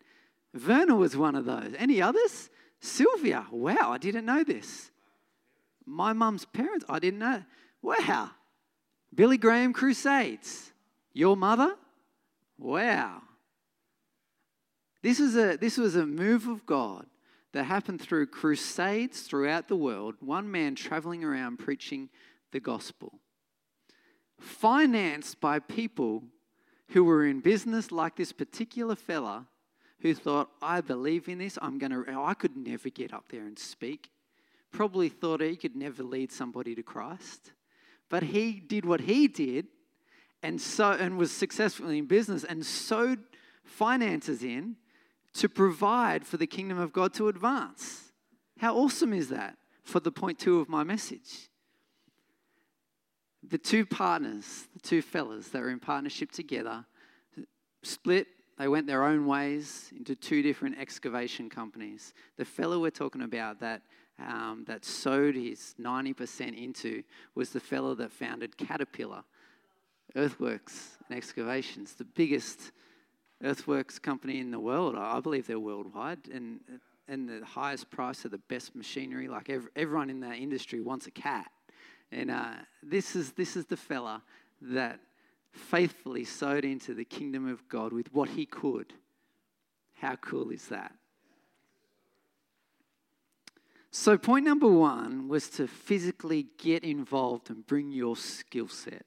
Werner 0.67 0.95
was 0.95 1.17
one 1.17 1.35
of 1.35 1.45
those. 1.45 1.73
Any 1.77 2.01
others? 2.01 2.49
Sylvia. 2.79 3.47
Wow, 3.51 3.91
I 3.91 3.97
didn't 3.97 4.25
know 4.25 4.43
this. 4.43 4.91
My 5.85 6.13
mum's 6.13 6.45
parents, 6.45 6.85
I 6.89 6.99
didn't 6.99 7.19
know. 7.19 7.43
Wow. 7.81 8.31
Billy 9.13 9.37
Graham 9.37 9.73
crusades. 9.73 10.71
Your 11.13 11.37
mother? 11.37 11.75
Wow. 12.57 13.21
This 15.01 15.19
was 15.19 15.35
a, 15.35 15.57
this 15.57 15.77
was 15.77 15.95
a 15.95 16.05
move 16.05 16.47
of 16.47 16.65
God 16.65 17.05
that 17.53 17.65
happened 17.65 18.01
through 18.01 18.27
crusades 18.27 19.21
throughout 19.21 19.67
the 19.67 19.75
world, 19.75 20.15
one 20.19 20.49
man 20.49 20.75
traveling 20.75 21.23
around 21.23 21.57
preaching 21.57 22.09
the 22.51 22.59
gospel, 22.59 23.19
financed 24.39 25.39
by 25.39 25.59
people 25.59 26.23
who 26.89 27.03
were 27.03 27.25
in 27.25 27.39
business, 27.39 27.91
like 27.91 28.15
this 28.15 28.31
particular 28.31 28.95
fella 28.95 29.47
who 29.99 30.13
thought, 30.13 30.49
I 30.61 30.81
believe 30.81 31.27
in 31.27 31.37
this, 31.39 31.57
I'm 31.61 31.79
to, 31.79 32.05
I 32.17 32.33
could 32.33 32.57
never 32.57 32.89
get 32.89 33.13
up 33.13 33.25
there 33.29 33.45
and 33.45 33.57
speak. 33.57 34.11
Probably 34.71 35.09
thought 35.09 35.41
he 35.41 35.55
could 35.55 35.75
never 35.75 36.03
lead 36.03 36.31
somebody 36.31 36.75
to 36.75 36.83
Christ. 36.83 37.53
But 38.09 38.23
he 38.23 38.53
did 38.53 38.85
what 38.85 39.01
he 39.01 39.27
did 39.27 39.67
and 40.43 40.59
so 40.59 40.91
and 40.91 41.17
was 41.17 41.31
successful 41.31 41.89
in 41.89 42.05
business 42.05 42.43
and 42.43 42.65
sowed 42.65 43.19
finances 43.63 44.43
in 44.43 44.75
to 45.33 45.49
provide 45.49 46.25
for 46.25 46.37
the 46.37 46.47
kingdom 46.47 46.79
of 46.79 46.93
God 46.93 47.13
to 47.15 47.27
advance. 47.27 48.11
How 48.59 48.75
awesome 48.77 49.13
is 49.13 49.29
that 49.29 49.57
for 49.83 49.99
the 49.99 50.11
point 50.11 50.39
two 50.39 50.59
of 50.59 50.69
my 50.69 50.83
message? 50.83 51.49
The 53.47 53.57
two 53.57 53.85
partners, 53.85 54.67
the 54.73 54.79
two 54.79 55.01
fellas 55.01 55.49
that 55.49 55.61
were 55.61 55.69
in 55.69 55.79
partnership 55.79 56.31
together, 56.31 56.85
split. 57.83 58.27
They 58.57 58.69
went 58.69 58.87
their 58.87 59.03
own 59.03 59.25
ways 59.25 59.91
into 59.95 60.15
two 60.15 60.41
different 60.41 60.79
excavation 60.79 61.49
companies. 61.49 62.13
The 62.37 62.45
fellow 62.45 62.79
we're 62.79 62.89
talking 62.89 63.21
about 63.21 63.59
that 63.59 63.81
um, 64.17 64.63
that 64.67 64.85
sowed 64.85 65.35
his 65.35 65.75
90% 65.79 66.57
into 66.57 67.03
was 67.35 67.49
the 67.49 67.59
fellow 67.59 67.95
that 67.95 68.13
founded 68.13 68.57
Caterpillar 68.57 69.23
Earthworks 70.15 70.97
and 71.07 71.17
Excavations, 71.17 71.93
the 71.93 72.05
biggest 72.05 72.71
earthworks 73.43 73.99
company 73.99 74.39
in 74.39 74.51
the 74.51 74.59
world. 74.59 74.95
I 74.97 75.19
believe 75.19 75.47
they're 75.47 75.59
worldwide 75.59 76.27
and 76.33 76.59
and 77.07 77.29
the 77.29 77.45
highest 77.45 77.89
price 77.91 78.25
of 78.25 78.31
the 78.31 78.39
best 78.39 78.75
machinery. 78.75 79.27
Like 79.27 79.49
every, 79.49 79.69
everyone 79.75 80.09
in 80.09 80.21
that 80.21 80.37
industry 80.37 80.81
wants 80.81 81.05
a 81.07 81.11
cat, 81.11 81.51
and 82.11 82.31
uh, 82.31 82.53
this 82.81 83.15
is 83.15 83.33
this 83.33 83.55
is 83.55 83.65
the 83.65 83.77
fella 83.77 84.23
that 84.61 84.99
faithfully 85.51 86.23
sowed 86.23 86.65
into 86.65 86.93
the 86.93 87.05
kingdom 87.05 87.47
of 87.47 87.67
God 87.69 87.93
with 87.93 88.13
what 88.13 88.29
he 88.29 88.45
could. 88.45 88.93
How 89.95 90.15
cool 90.17 90.49
is 90.49 90.67
that? 90.67 90.93
So, 93.91 94.17
point 94.17 94.45
number 94.45 94.67
one 94.67 95.29
was 95.29 95.49
to 95.51 95.67
physically 95.67 96.47
get 96.57 96.83
involved 96.83 97.49
and 97.49 97.65
bring 97.65 97.91
your 97.91 98.17
skill 98.17 98.67
set. 98.67 99.05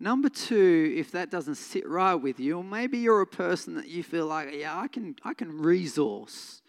Number 0.00 0.28
two, 0.28 0.94
if 0.96 1.10
that 1.12 1.30
doesn't 1.30 1.56
sit 1.56 1.88
right 1.88 2.14
with 2.14 2.38
you, 2.38 2.58
or 2.58 2.64
maybe 2.64 2.98
you're 2.98 3.20
a 3.20 3.26
person 3.26 3.74
that 3.74 3.88
you 3.88 4.02
feel 4.02 4.26
like, 4.26 4.54
yeah, 4.54 4.78
I 4.78 4.86
can, 4.86 5.16
I 5.24 5.34
can 5.34 5.58
resource 5.58 6.62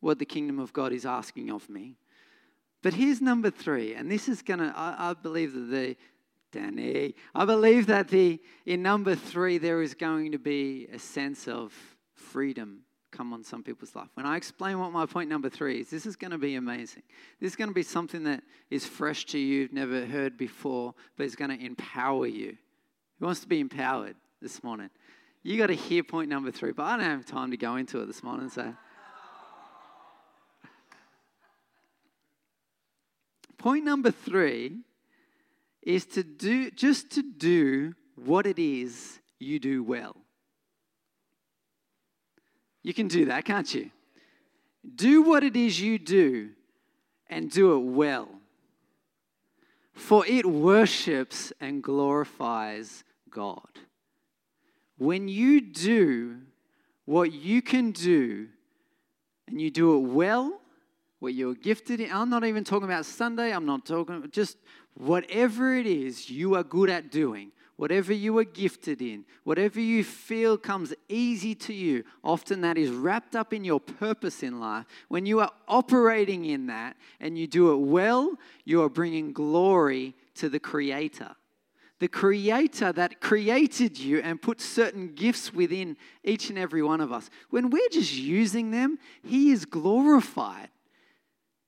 what 0.00 0.18
the 0.18 0.26
kingdom 0.26 0.58
of 0.58 0.72
God 0.72 0.92
is 0.92 1.06
asking 1.06 1.50
of 1.50 1.68
me. 1.70 1.96
But 2.82 2.94
here's 2.94 3.22
number 3.22 3.50
three, 3.50 3.94
and 3.94 4.10
this 4.10 4.28
is 4.28 4.42
gonna, 4.42 4.72
I, 4.76 5.10
I 5.10 5.14
believe 5.14 5.54
that 5.54 5.70
the, 5.70 5.96
Danny, 6.50 7.14
I 7.34 7.44
believe 7.46 7.86
that 7.86 8.08
the, 8.08 8.38
in 8.66 8.82
number 8.82 9.14
three, 9.14 9.56
there 9.56 9.80
is 9.80 9.94
going 9.94 10.32
to 10.32 10.38
be 10.38 10.88
a 10.92 10.98
sense 10.98 11.48
of 11.48 11.72
freedom 12.14 12.80
come 13.12 13.32
on 13.32 13.44
some 13.44 13.62
people's 13.62 13.94
life. 13.94 14.08
When 14.14 14.26
I 14.26 14.36
explain 14.36 14.80
what 14.80 14.90
my 14.90 15.06
point 15.06 15.28
number 15.28 15.48
three 15.48 15.80
is, 15.80 15.90
this 15.90 16.06
is 16.06 16.16
going 16.16 16.30
to 16.30 16.38
be 16.38 16.56
amazing. 16.56 17.02
This 17.40 17.52
is 17.52 17.56
going 17.56 17.68
to 17.68 17.74
be 17.74 17.82
something 17.82 18.24
that 18.24 18.42
is 18.70 18.86
fresh 18.86 19.26
to 19.26 19.38
you, 19.38 19.60
you've 19.60 19.72
never 19.72 20.06
heard 20.06 20.36
before, 20.36 20.94
but 21.16 21.24
it's 21.24 21.36
going 21.36 21.56
to 21.56 21.64
empower 21.64 22.26
you. 22.26 22.56
Who 23.20 23.26
wants 23.26 23.40
to 23.40 23.46
be 23.46 23.60
empowered 23.60 24.16
this 24.40 24.64
morning? 24.64 24.90
You 25.42 25.58
got 25.58 25.66
to 25.66 25.74
hear 25.74 26.02
point 26.02 26.28
number 26.28 26.50
three, 26.50 26.72
but 26.72 26.84
I 26.84 26.96
don't 26.96 27.04
have 27.04 27.26
time 27.26 27.50
to 27.50 27.56
go 27.56 27.76
into 27.76 28.00
it 28.00 28.06
this 28.06 28.22
morning, 28.22 28.48
so. 28.48 28.74
Point 33.58 33.84
number 33.84 34.10
three 34.10 34.78
is 35.82 36.06
to 36.06 36.24
do 36.24 36.70
just 36.70 37.10
to 37.12 37.22
do 37.22 37.94
what 38.16 38.46
it 38.46 38.58
is 38.58 39.20
you 39.38 39.58
do 39.58 39.82
well. 39.82 40.16
You 42.82 42.92
can 42.92 43.08
do 43.08 43.26
that, 43.26 43.44
can't 43.44 43.72
you? 43.74 43.90
Do 44.94 45.22
what 45.22 45.44
it 45.44 45.56
is 45.56 45.80
you 45.80 45.98
do 45.98 46.50
and 47.28 47.50
do 47.50 47.74
it 47.74 47.80
well. 47.80 48.28
For 49.92 50.26
it 50.26 50.44
worships 50.46 51.52
and 51.60 51.82
glorifies 51.82 53.04
God. 53.30 53.68
When 54.98 55.28
you 55.28 55.60
do 55.60 56.38
what 57.04 57.32
you 57.32 57.62
can 57.62 57.92
do 57.92 58.48
and 59.46 59.60
you 59.60 59.70
do 59.70 59.96
it 59.96 60.00
well, 60.00 60.60
what 61.18 61.34
you're 61.34 61.54
gifted 61.54 62.00
in, 62.00 62.10
I'm 62.10 62.30
not 62.30 62.44
even 62.44 62.64
talking 62.64 62.88
about 62.88 63.06
Sunday, 63.06 63.52
I'm 63.52 63.66
not 63.66 63.86
talking, 63.86 64.28
just 64.32 64.56
whatever 64.94 65.76
it 65.76 65.86
is 65.86 66.28
you 66.30 66.56
are 66.56 66.64
good 66.64 66.90
at 66.90 67.10
doing, 67.10 67.52
whatever 67.82 68.12
you 68.12 68.38
are 68.38 68.44
gifted 68.44 69.02
in, 69.02 69.24
whatever 69.42 69.80
you 69.80 70.04
feel 70.04 70.56
comes 70.56 70.94
easy 71.08 71.52
to 71.52 71.74
you, 71.74 72.04
often 72.22 72.60
that 72.60 72.78
is 72.78 72.90
wrapped 72.90 73.34
up 73.34 73.52
in 73.52 73.64
your 73.64 73.80
purpose 73.80 74.44
in 74.44 74.60
life. 74.60 74.86
When 75.08 75.26
you 75.26 75.40
are 75.40 75.50
operating 75.66 76.44
in 76.44 76.68
that 76.68 76.96
and 77.18 77.36
you 77.36 77.48
do 77.48 77.72
it 77.72 77.78
well, 77.78 78.36
you 78.64 78.84
are 78.84 78.88
bringing 78.88 79.32
glory 79.32 80.14
to 80.36 80.48
the 80.48 80.60
Creator. 80.60 81.34
The 81.98 82.06
Creator 82.06 82.92
that 82.92 83.20
created 83.20 83.98
you 83.98 84.20
and 84.20 84.40
put 84.40 84.60
certain 84.60 85.16
gifts 85.16 85.52
within 85.52 85.96
each 86.22 86.50
and 86.50 86.58
every 86.60 86.84
one 86.84 87.00
of 87.00 87.10
us. 87.10 87.30
When 87.50 87.68
we're 87.68 87.88
just 87.90 88.14
using 88.14 88.70
them, 88.70 89.00
He 89.24 89.50
is 89.50 89.64
glorified. 89.64 90.68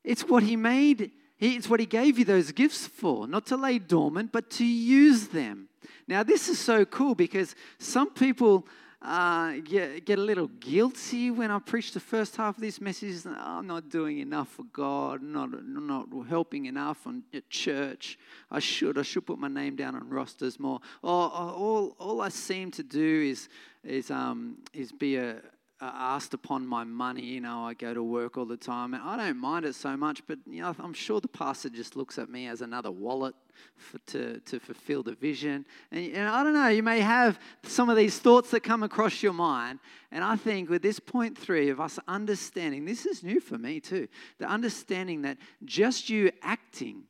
It's 0.04 0.22
what 0.22 0.44
He 0.44 0.54
made 0.54 1.10
it's 1.40 1.68
what 1.68 1.80
He 1.80 1.86
gave 1.86 2.20
you 2.20 2.24
those 2.24 2.52
gifts 2.52 2.86
for, 2.86 3.26
not 3.26 3.46
to 3.46 3.56
lay 3.56 3.80
dormant, 3.80 4.30
but 4.30 4.48
to 4.50 4.64
use 4.64 5.26
them. 5.28 5.68
Now, 6.06 6.22
this 6.22 6.48
is 6.48 6.58
so 6.58 6.84
cool 6.84 7.14
because 7.14 7.54
some 7.78 8.10
people 8.10 8.66
uh, 9.04 9.56
get, 9.64 10.06
get 10.06 10.18
a 10.18 10.22
little 10.22 10.48
guilty 10.60 11.30
when 11.30 11.50
I 11.50 11.58
preach 11.58 11.92
the 11.92 12.00
first 12.00 12.36
half 12.36 12.56
of 12.56 12.62
this 12.62 12.80
message. 12.80 13.16
Oh, 13.26 13.34
I'm 13.36 13.66
not 13.66 13.90
doing 13.90 14.18
enough 14.18 14.48
for 14.48 14.64
God, 14.64 15.22
not, 15.22 15.50
not 15.62 16.08
helping 16.26 16.66
enough 16.66 17.06
on 17.06 17.22
at 17.34 17.48
church. 17.50 18.18
I 18.50 18.60
should. 18.60 18.96
I 18.98 19.02
should 19.02 19.26
put 19.26 19.38
my 19.38 19.48
name 19.48 19.76
down 19.76 19.94
on 19.94 20.08
rosters 20.08 20.58
more. 20.58 20.80
All, 21.02 21.28
all, 21.30 21.96
all 21.98 22.20
I 22.22 22.30
seem 22.30 22.70
to 22.72 22.82
do 22.82 23.28
is, 23.30 23.48
is, 23.82 24.10
um, 24.10 24.56
is 24.72 24.90
be 24.90 25.16
a, 25.16 25.36
Uh, 25.80 25.90
asked 25.92 26.32
upon 26.34 26.64
my 26.64 26.84
money. 26.84 27.22
You 27.22 27.40
know, 27.40 27.64
I 27.64 27.74
go 27.74 27.92
to 27.92 28.02
work 28.02 28.38
all 28.38 28.44
the 28.44 28.56
time, 28.56 28.94
and 28.94 29.02
I 29.02 29.16
don't 29.16 29.38
mind 29.38 29.64
it 29.64 29.74
so 29.74 29.96
much. 29.96 30.24
But 30.24 30.38
you 30.46 30.62
know, 30.62 30.72
I'm 30.78 30.94
sure 30.94 31.20
the 31.20 31.26
pastor 31.26 31.68
just 31.68 31.96
looks 31.96 32.16
at 32.16 32.28
me 32.28 32.46
as 32.46 32.60
another 32.60 32.92
wallet 32.92 33.34
for, 33.76 33.98
to 34.12 34.38
to 34.38 34.60
fulfill 34.60 35.02
the 35.02 35.14
vision. 35.14 35.66
And, 35.90 36.12
and 36.14 36.28
I 36.28 36.44
don't 36.44 36.54
know. 36.54 36.68
You 36.68 36.84
may 36.84 37.00
have 37.00 37.40
some 37.64 37.90
of 37.90 37.96
these 37.96 38.20
thoughts 38.20 38.52
that 38.52 38.60
come 38.60 38.84
across 38.84 39.20
your 39.20 39.32
mind, 39.32 39.80
and 40.12 40.22
I 40.22 40.36
think 40.36 40.70
with 40.70 40.80
this 40.80 41.00
point 41.00 41.36
three 41.36 41.70
of 41.70 41.80
us 41.80 41.98
understanding, 42.06 42.84
this 42.84 43.04
is 43.04 43.24
new 43.24 43.40
for 43.40 43.58
me 43.58 43.80
too. 43.80 44.06
The 44.38 44.46
understanding 44.46 45.22
that 45.22 45.38
just 45.64 46.08
you 46.08 46.30
acting 46.40 47.02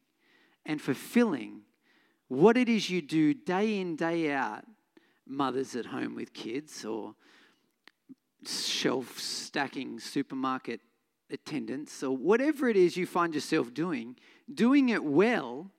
and 0.65 0.81
fulfilling 0.81 1.61
what 2.29 2.57
it 2.57 2.71
is 2.71 2.89
you 2.89 3.03
do 3.03 3.35
day 3.35 3.79
in 3.79 3.95
day 3.95 4.33
out, 4.33 4.65
mothers 5.27 5.77
at 5.77 5.85
home 5.85 6.15
with 6.15 6.33
kids 6.33 6.83
or 6.87 7.15
shelf 8.49 9.19
stacking 9.19 10.01
supermarket 10.01 10.81
attendants 11.31 12.03
or 12.03 12.17
whatever 12.17 12.69
it 12.69 12.77
is 12.77 12.97
you 12.97 13.07
find 13.07 13.35
yourself 13.35 13.73
doing, 13.73 14.17
doing 14.53 14.91
it 14.91 15.03
well 15.03 15.71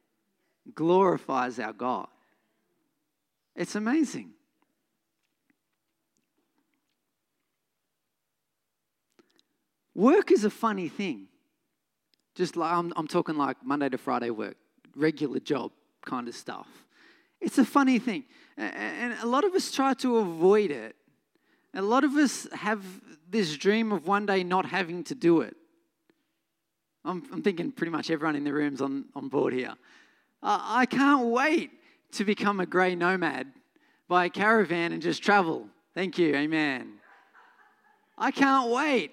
glorifies 0.74 1.60
our 1.60 1.74
God. 1.74 2.08
It's 3.56 3.76
amazing. 3.76 4.32
Work 9.94 10.32
is 10.32 10.44
a 10.44 10.50
funny 10.50 10.90
thing. 10.90 11.28
Just 12.36 12.58
like 12.58 12.74
I'm, 12.74 12.92
I'm 12.98 13.08
talking 13.08 13.38
like 13.38 13.58
Monday 13.64 13.88
to 13.88 13.98
Friday 13.98 14.30
work, 14.30 14.58
regular 14.96 15.40
job 15.40 15.72
kind 16.04 16.28
of 16.28 16.36
stuff. 16.36 16.68
It's 17.40 17.58
a 17.58 17.66
funny 17.66 18.00
thing. 18.00 18.26
And 18.58 19.14
a 19.22 19.26
lot 19.26 19.46
of 19.46 19.54
us 19.54 19.72
try 19.72 19.94
to 19.96 20.18
avoid 20.18 20.72
it 20.72 20.96
a 21.76 21.82
lot 21.82 22.04
of 22.04 22.16
us 22.16 22.48
have 22.54 22.84
this 23.30 23.58
dream 23.58 23.92
of 23.92 24.08
one 24.08 24.26
day 24.26 24.44
not 24.44 24.66
having 24.66 25.04
to 25.06 25.16
do 25.16 25.42
it. 25.42 25.56
I'm, 27.04 27.24
I'm 27.32 27.42
thinking 27.42 27.72
pretty 27.72 27.92
much 27.92 28.10
everyone 28.10 28.36
in 28.36 28.44
the 28.44 28.54
room's 28.54 28.82
on, 28.82 29.06
on 29.16 29.28
board 29.28 29.54
here. 29.54 29.74
Uh, 30.42 30.60
I 30.62 30.86
can't 30.86 31.28
wait 31.28 31.72
to 32.14 32.26
become 32.26 32.60
a 32.60 32.66
grey 32.66 32.96
nomad, 32.96 33.48
buy 34.08 34.26
a 34.26 34.30
caravan 34.30 34.92
and 34.92 35.02
just 35.02 35.22
travel. 35.22 35.68
Thank 35.94 36.18
you, 36.18 36.36
amen. 36.36 36.94
I 38.18 38.32
can't 38.32 38.70
wait 38.72 39.12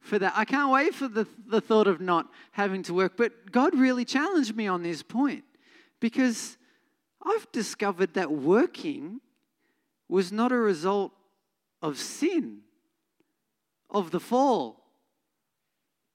for 0.00 0.18
that. 0.18 0.32
I 0.36 0.44
can't 0.44 0.72
wait 0.72 0.94
for 0.94 1.08
the, 1.08 1.26
the 1.46 1.60
thought 1.60 1.86
of 1.86 2.00
not 2.00 2.26
having 2.52 2.82
to 2.84 2.94
work. 2.94 3.16
But 3.16 3.52
God 3.52 3.74
really 3.74 4.04
challenged 4.04 4.56
me 4.56 4.66
on 4.66 4.82
this 4.82 5.02
point 5.02 5.44
because 6.00 6.56
I've 7.22 7.50
discovered 7.52 8.14
that 8.14 8.32
working 8.32 9.20
was 10.08 10.32
not 10.32 10.52
a 10.52 10.56
result 10.56 11.12
of 11.82 11.98
sin, 11.98 12.60
of 13.88 14.10
the 14.10 14.20
fall. 14.20 14.84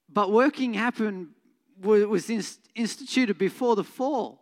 But 0.08 0.32
working 0.32 0.74
happened, 0.74 1.30
was 1.82 2.30
instituted 2.30 3.38
before 3.38 3.76
the 3.76 3.84
fall. 3.84 4.42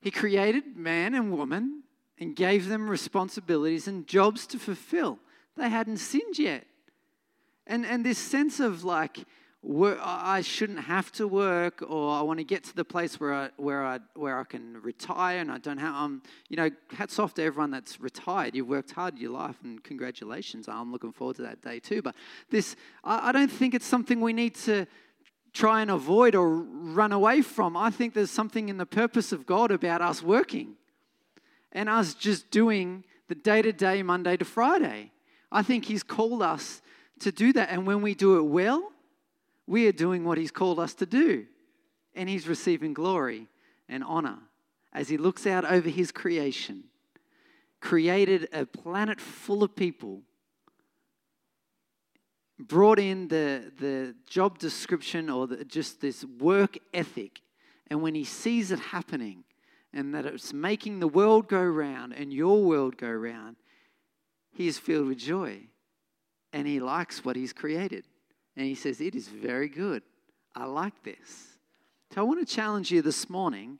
He 0.00 0.10
created 0.10 0.76
man 0.76 1.14
and 1.14 1.32
woman 1.32 1.82
and 2.18 2.36
gave 2.36 2.68
them 2.68 2.88
responsibilities 2.88 3.88
and 3.88 4.06
jobs 4.06 4.46
to 4.48 4.58
fulfill. 4.58 5.18
They 5.56 5.68
hadn't 5.68 5.98
sinned 5.98 6.38
yet. 6.38 6.66
And, 7.66 7.86
and 7.86 8.04
this 8.04 8.18
sense 8.18 8.60
of 8.60 8.84
like, 8.84 9.24
I 9.66 10.42
shouldn't 10.42 10.80
have 10.80 11.10
to 11.12 11.26
work, 11.26 11.82
or 11.86 12.12
I 12.12 12.20
want 12.20 12.38
to 12.38 12.44
get 12.44 12.64
to 12.64 12.76
the 12.76 12.84
place 12.84 13.18
where 13.18 13.32
I, 13.32 13.50
where 13.56 13.82
I, 13.82 13.98
where 14.14 14.38
I 14.38 14.44
can 14.44 14.80
retire, 14.82 15.38
and 15.38 15.50
I 15.50 15.58
don't 15.58 15.78
have. 15.78 15.94
Um, 15.94 16.22
you 16.50 16.56
know, 16.56 16.70
hats 16.90 17.18
off 17.18 17.32
to 17.34 17.42
everyone 17.42 17.70
that's 17.70 17.98
retired. 17.98 18.54
You've 18.54 18.68
worked 18.68 18.90
hard 18.90 19.18
your 19.18 19.30
life, 19.30 19.56
and 19.64 19.82
congratulations. 19.82 20.68
I'm 20.68 20.92
looking 20.92 21.12
forward 21.12 21.36
to 21.36 21.42
that 21.42 21.62
day 21.62 21.78
too. 21.78 22.02
But 22.02 22.14
this, 22.50 22.76
I, 23.02 23.30
I 23.30 23.32
don't 23.32 23.50
think 23.50 23.74
it's 23.74 23.86
something 23.86 24.20
we 24.20 24.34
need 24.34 24.54
to 24.56 24.86
try 25.54 25.80
and 25.80 25.90
avoid 25.90 26.34
or 26.34 26.48
run 26.56 27.12
away 27.12 27.40
from. 27.40 27.74
I 27.74 27.90
think 27.90 28.12
there's 28.12 28.30
something 28.30 28.68
in 28.68 28.76
the 28.76 28.86
purpose 28.86 29.32
of 29.32 29.46
God 29.46 29.70
about 29.70 30.02
us 30.02 30.22
working, 30.22 30.74
and 31.72 31.88
us 31.88 32.12
just 32.12 32.50
doing 32.50 33.04
the 33.28 33.34
day 33.34 33.62
to 33.62 33.72
day, 33.72 34.02
Monday 34.02 34.36
to 34.36 34.44
Friday. 34.44 35.10
I 35.50 35.62
think 35.62 35.86
He's 35.86 36.02
called 36.02 36.42
us 36.42 36.82
to 37.20 37.32
do 37.32 37.54
that, 37.54 37.70
and 37.70 37.86
when 37.86 38.02
we 38.02 38.14
do 38.14 38.36
it 38.36 38.42
well 38.42 38.90
we 39.66 39.86
are 39.86 39.92
doing 39.92 40.24
what 40.24 40.38
He's 40.38 40.50
called 40.50 40.78
us 40.78 40.94
to 40.94 41.06
do. 41.06 41.46
And 42.14 42.28
He's 42.28 42.46
receiving 42.46 42.94
glory 42.94 43.48
and 43.88 44.04
honor 44.04 44.38
as 44.92 45.08
He 45.08 45.16
looks 45.16 45.46
out 45.46 45.64
over 45.64 45.88
His 45.88 46.12
creation, 46.12 46.84
created 47.80 48.48
a 48.52 48.66
planet 48.66 49.20
full 49.20 49.62
of 49.62 49.74
people, 49.74 50.22
brought 52.58 52.98
in 52.98 53.28
the, 53.28 53.72
the 53.78 54.14
job 54.28 54.58
description 54.58 55.28
or 55.28 55.46
the, 55.46 55.64
just 55.64 56.00
this 56.00 56.24
work 56.24 56.78
ethic. 56.92 57.40
And 57.88 58.00
when 58.02 58.14
He 58.14 58.24
sees 58.24 58.70
it 58.70 58.78
happening, 58.78 59.44
and 59.94 60.12
that 60.12 60.26
it's 60.26 60.52
making 60.52 60.98
the 60.98 61.08
world 61.08 61.48
go 61.48 61.62
round 61.62 62.12
and 62.12 62.32
your 62.32 62.62
world 62.62 62.96
go 62.96 63.08
round, 63.08 63.56
he 64.52 64.66
is 64.66 64.76
filled 64.76 65.06
with 65.06 65.18
joy 65.18 65.60
and 66.52 66.66
he 66.66 66.80
likes 66.80 67.24
what 67.24 67.36
he's 67.36 67.52
created. 67.52 68.04
And 68.56 68.66
he 68.66 68.74
says, 68.74 69.00
It 69.00 69.14
is 69.14 69.28
very 69.28 69.68
good. 69.68 70.02
I 70.54 70.64
like 70.64 71.02
this. 71.02 71.58
So 72.12 72.20
I 72.20 72.24
want 72.24 72.46
to 72.46 72.54
challenge 72.54 72.90
you 72.90 73.02
this 73.02 73.28
morning 73.28 73.78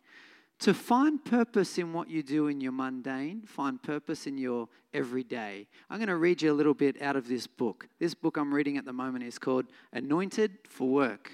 to 0.60 0.74
find 0.74 1.24
purpose 1.24 1.78
in 1.78 1.92
what 1.92 2.08
you 2.08 2.22
do 2.22 2.48
in 2.48 2.60
your 2.60 2.72
mundane, 2.72 3.42
find 3.46 3.82
purpose 3.82 4.26
in 4.26 4.38
your 4.38 4.68
everyday. 4.92 5.66
I'm 5.90 5.98
going 5.98 6.08
to 6.08 6.16
read 6.16 6.42
you 6.42 6.52
a 6.52 6.54
little 6.54 6.74
bit 6.74 7.00
out 7.02 7.16
of 7.16 7.28
this 7.28 7.46
book. 7.46 7.88
This 7.98 8.14
book 8.14 8.36
I'm 8.36 8.52
reading 8.52 8.76
at 8.76 8.84
the 8.84 8.92
moment 8.92 9.24
is 9.24 9.38
called 9.38 9.66
Anointed 9.92 10.52
for 10.68 10.88
Work. 10.88 11.30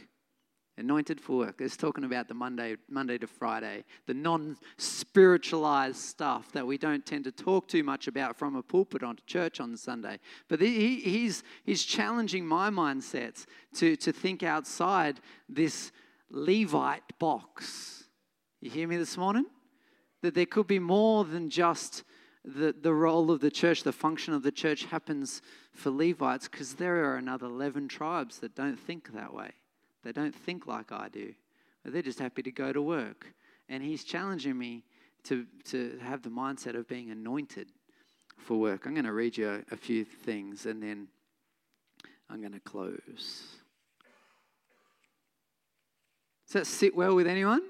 Anointed 0.81 1.21
for 1.21 1.37
work. 1.37 1.61
It's 1.61 1.77
talking 1.77 2.05
about 2.05 2.27
the 2.27 2.33
Monday, 2.33 2.77
Monday 2.89 3.19
to 3.19 3.27
Friday, 3.27 3.85
the 4.07 4.15
non 4.15 4.57
spiritualized 4.79 5.99
stuff 5.99 6.51
that 6.53 6.67
we 6.67 6.79
don't 6.79 7.05
tend 7.05 7.25
to 7.25 7.33
talk 7.33 7.69
too 7.69 7.85
much 7.85 8.09
about 8.09 8.37
from 8.37 8.57
a 8.57 8.63
pulpit 8.63 9.03
onto 9.03 9.23
church 9.27 9.61
on 9.61 9.77
Sunday. 9.77 10.19
But 10.49 10.63
he, 10.63 11.01
he's, 11.01 11.43
he's 11.65 11.85
challenging 11.85 12.47
my 12.47 12.71
mindsets 12.71 13.45
to, 13.75 13.95
to 13.97 14.11
think 14.11 14.43
outside 14.43 15.21
this 15.51 15.93
Levite 16.31 17.19
box. 17.19 18.05
You 18.63 18.71
hear 18.71 18.89
me 18.89 18.97
this 18.97 19.19
morning? 19.19 19.45
That 20.23 20.35
there 20.35 20.47
could 20.47 20.67
be 20.67 20.79
more 20.79 21.27
than 21.27 21.51
just 21.51 22.05
the, 22.43 22.75
the 22.81 22.95
role 22.95 23.31
of 23.31 23.41
the 23.41 23.51
church, 23.51 23.83
the 23.83 23.93
function 23.93 24.33
of 24.33 24.43
the 24.43 24.53
church 24.53 24.85
happens 24.85 25.43
for 25.75 25.91
Levites 25.91 26.49
because 26.49 26.75
there 26.75 27.05
are 27.05 27.17
another 27.17 27.47
11 27.47 27.89
tribes 27.89 28.39
that 28.39 28.55
don't 28.55 28.81
think 28.81 29.13
that 29.13 29.35
way. 29.35 29.53
They 30.03 30.13
don't 30.13 30.35
think 30.35 30.67
like 30.67 30.93
I 30.93 31.09
do. 31.09 31.35
They're 31.85 32.03
just 32.03 32.19
happy 32.19 32.43
to 32.43 32.53
go 32.53 32.73
to 32.73 32.83
work. 32.83 33.27
And 33.69 33.83
he's 33.83 34.05
challenging 34.05 34.59
me 34.59 34.85
to, 35.25 35.47
to 35.65 35.99
have 36.03 36.23
the 36.23 36.31
mindset 36.31 36.77
of 36.77 36.89
being 36.89 37.11
anointed 37.11 37.69
for 38.37 38.59
work. 38.59 38.87
I'm 38.87 38.95
going 38.95 39.05
to 39.05 39.13
read 39.13 39.37
you 39.37 39.49
a, 39.49 39.75
a 39.75 39.77
few 39.77 40.05
things 40.05 40.67
and 40.67 40.83
then 40.83 41.09
I'm 42.29 42.41
going 42.41 42.53
to 42.53 42.61
close. 42.61 43.47
Does 46.47 46.53
that 46.53 46.67
sit 46.67 46.97
well 46.97 47.15
with 47.15 47.27
anyone? 47.27 47.63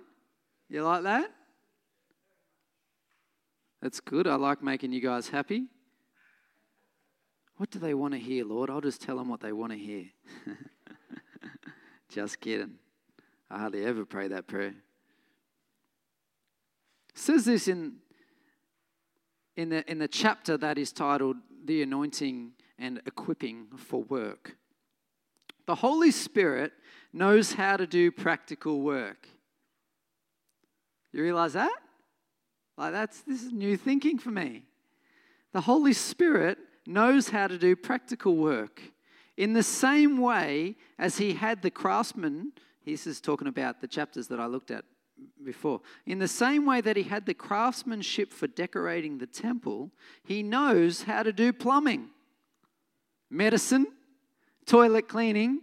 You 0.69 0.83
like 0.83 1.03
that? 1.03 1.31
That's 3.83 4.01
good. 4.01 4.27
I 4.27 4.37
like 4.37 4.63
making 4.63 4.93
you 4.93 5.01
guys 5.01 5.29
happy. 5.29 5.67
What 7.57 7.71
do 7.71 7.79
they 7.79 7.95
want 7.95 8.15
to 8.15 8.21
hear, 8.21 8.45
Lord? 8.45 8.71
I'll 8.71 8.81
just 8.81 9.03
tell 9.03 9.17
them 9.17 9.29
what 9.29 9.41
they 9.41 9.53
want 9.53 9.73
to 9.73 9.79
hear. 9.79 10.07
Just 12.11 12.41
kidding. 12.41 12.75
I 13.49 13.61
hardly 13.61 13.85
ever 13.85 14.05
pray 14.05 14.29
that 14.29 14.49
prayer. 14.49 14.75
It 17.11 17.19
says 17.19 17.45
this 17.45 17.69
in, 17.69 17.95
in, 19.57 19.69
the, 19.69 19.89
in 19.91 19.99
the 19.99 20.09
chapter 20.09 20.57
that 20.57 20.77
is 20.77 20.93
titled 20.93 21.37
The 21.65 21.83
Anointing 21.83 22.53
and 22.79 23.01
Equipping 23.07 23.69
for 23.77 24.03
Work. 24.03 24.57
The 25.67 25.77
Holy 25.77 26.11
Spirit 26.11 26.73
knows 27.13 27.53
how 27.53 27.77
to 27.77 27.87
do 27.87 28.11
practical 28.11 28.81
work. 28.81 29.29
You 31.13 31.23
realize 31.23 31.53
that? 31.53 31.77
Like 32.77 32.93
that's 32.93 33.21
this 33.23 33.43
is 33.43 33.53
new 33.53 33.77
thinking 33.77 34.19
for 34.19 34.31
me. 34.31 34.65
The 35.53 35.61
Holy 35.61 35.93
Spirit 35.93 36.59
knows 36.87 37.29
how 37.29 37.47
to 37.47 37.59
do 37.59 37.77
practical 37.77 38.37
work. 38.37 38.81
In 39.41 39.55
the 39.55 39.63
same 39.63 40.19
way 40.19 40.77
as 40.99 41.17
he 41.17 41.33
had 41.33 41.63
the 41.63 41.71
craftsman, 41.71 42.53
this 42.85 43.07
is 43.07 43.23
talking 43.23 43.49
about 43.49 43.81
the 43.81 43.89
chapters 43.89 44.29
that 44.29 44.39
I 44.39 44.45
looked 44.45 44.71
at 44.71 44.85
before. 45.43 45.81
In 46.05 46.19
the 46.19 46.29
same 46.29 46.67
way 46.67 46.83
that 46.83 46.95
he 46.95 47.05
had 47.05 47.25
the 47.25 47.33
craftsmanship 47.33 48.35
for 48.35 48.49
decorating 48.49 49.17
the 49.17 49.27
temple, 49.27 49.93
he 50.23 50.43
knows 50.43 51.05
how 51.05 51.23
to 51.23 51.33
do 51.33 51.55
plumbing, 51.55 52.11
medicine, 53.31 53.87
toilet 54.67 55.09
cleaning, 55.09 55.63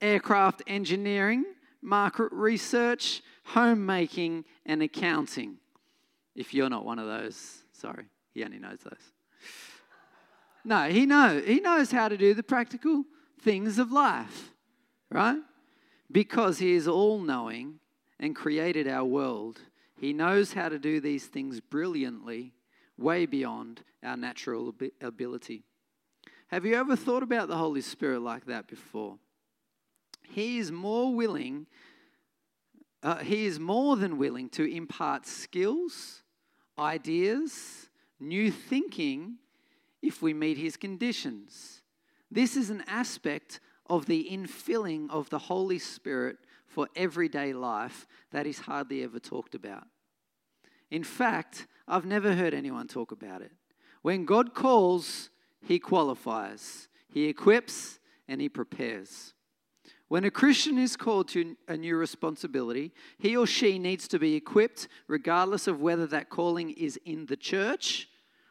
aircraft 0.00 0.62
engineering, 0.66 1.44
market 1.82 2.32
research, 2.32 3.20
homemaking, 3.44 4.46
and 4.64 4.82
accounting. 4.82 5.58
If 6.34 6.54
you're 6.54 6.70
not 6.70 6.86
one 6.86 6.98
of 6.98 7.06
those, 7.06 7.62
sorry, 7.72 8.06
he 8.32 8.42
only 8.42 8.58
knows 8.58 8.78
those. 8.82 9.12
No, 10.64 10.88
he 10.88 11.04
knows. 11.04 11.44
He 11.44 11.60
knows 11.60 11.92
how 11.92 12.08
to 12.08 12.16
do 12.16 12.32
the 12.32 12.42
practical 12.42 13.04
things 13.40 13.78
of 13.78 13.92
life, 13.92 14.50
right? 15.10 15.40
Because 16.10 16.58
He 16.58 16.72
is 16.72 16.88
all 16.88 17.20
knowing 17.20 17.80
and 18.18 18.34
created 18.34 18.88
our 18.88 19.04
world, 19.04 19.60
He 19.98 20.12
knows 20.12 20.52
how 20.52 20.68
to 20.68 20.78
do 20.78 21.00
these 21.00 21.26
things 21.26 21.60
brilliantly, 21.60 22.52
way 22.96 23.26
beyond 23.26 23.82
our 24.02 24.16
natural 24.16 24.74
ability. 25.00 25.62
Have 26.48 26.64
you 26.64 26.74
ever 26.74 26.96
thought 26.96 27.22
about 27.22 27.48
the 27.48 27.56
Holy 27.56 27.82
Spirit 27.82 28.20
like 28.20 28.46
that 28.46 28.66
before? 28.66 29.18
He 30.22 30.58
is 30.58 30.72
more 30.72 31.14
willing, 31.14 31.66
uh, 33.02 33.18
He 33.18 33.46
is 33.46 33.60
more 33.60 33.96
than 33.96 34.18
willing 34.18 34.48
to 34.50 34.64
impart 34.64 35.26
skills, 35.26 36.22
ideas, 36.78 37.88
new 38.20 38.50
thinking 38.50 39.36
if 40.02 40.22
we 40.22 40.32
meet 40.32 40.58
His 40.58 40.76
conditions. 40.76 41.77
This 42.30 42.56
is 42.56 42.70
an 42.70 42.84
aspect 42.86 43.60
of 43.86 44.06
the 44.06 44.28
infilling 44.30 45.08
of 45.10 45.30
the 45.30 45.38
Holy 45.38 45.78
Spirit 45.78 46.36
for 46.66 46.88
everyday 46.94 47.52
life 47.52 48.06
that 48.32 48.46
is 48.46 48.58
hardly 48.60 49.02
ever 49.02 49.18
talked 49.18 49.54
about. 49.54 49.86
In 50.90 51.04
fact, 51.04 51.66
I've 51.86 52.04
never 52.04 52.34
heard 52.34 52.54
anyone 52.54 52.86
talk 52.86 53.12
about 53.12 53.42
it. 53.42 53.52
When 54.02 54.24
God 54.24 54.54
calls, 54.54 55.30
He 55.66 55.78
qualifies, 55.78 56.88
He 57.12 57.26
equips, 57.26 57.98
and 58.26 58.40
He 58.40 58.48
prepares. 58.48 59.34
When 60.08 60.24
a 60.24 60.30
Christian 60.30 60.78
is 60.78 60.96
called 60.96 61.28
to 61.28 61.54
a 61.68 61.76
new 61.76 61.96
responsibility, 61.96 62.92
he 63.18 63.36
or 63.36 63.46
she 63.46 63.78
needs 63.78 64.08
to 64.08 64.18
be 64.18 64.34
equipped, 64.34 64.88
regardless 65.06 65.66
of 65.66 65.82
whether 65.82 66.06
that 66.06 66.30
calling 66.30 66.70
is 66.70 66.98
in 67.04 67.26
the 67.26 67.36
church, 67.36 68.08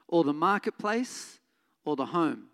or 0.08 0.24
the 0.24 0.34
marketplace, 0.34 1.40
or 1.84 1.96
the 1.96 2.06
home. 2.06 2.50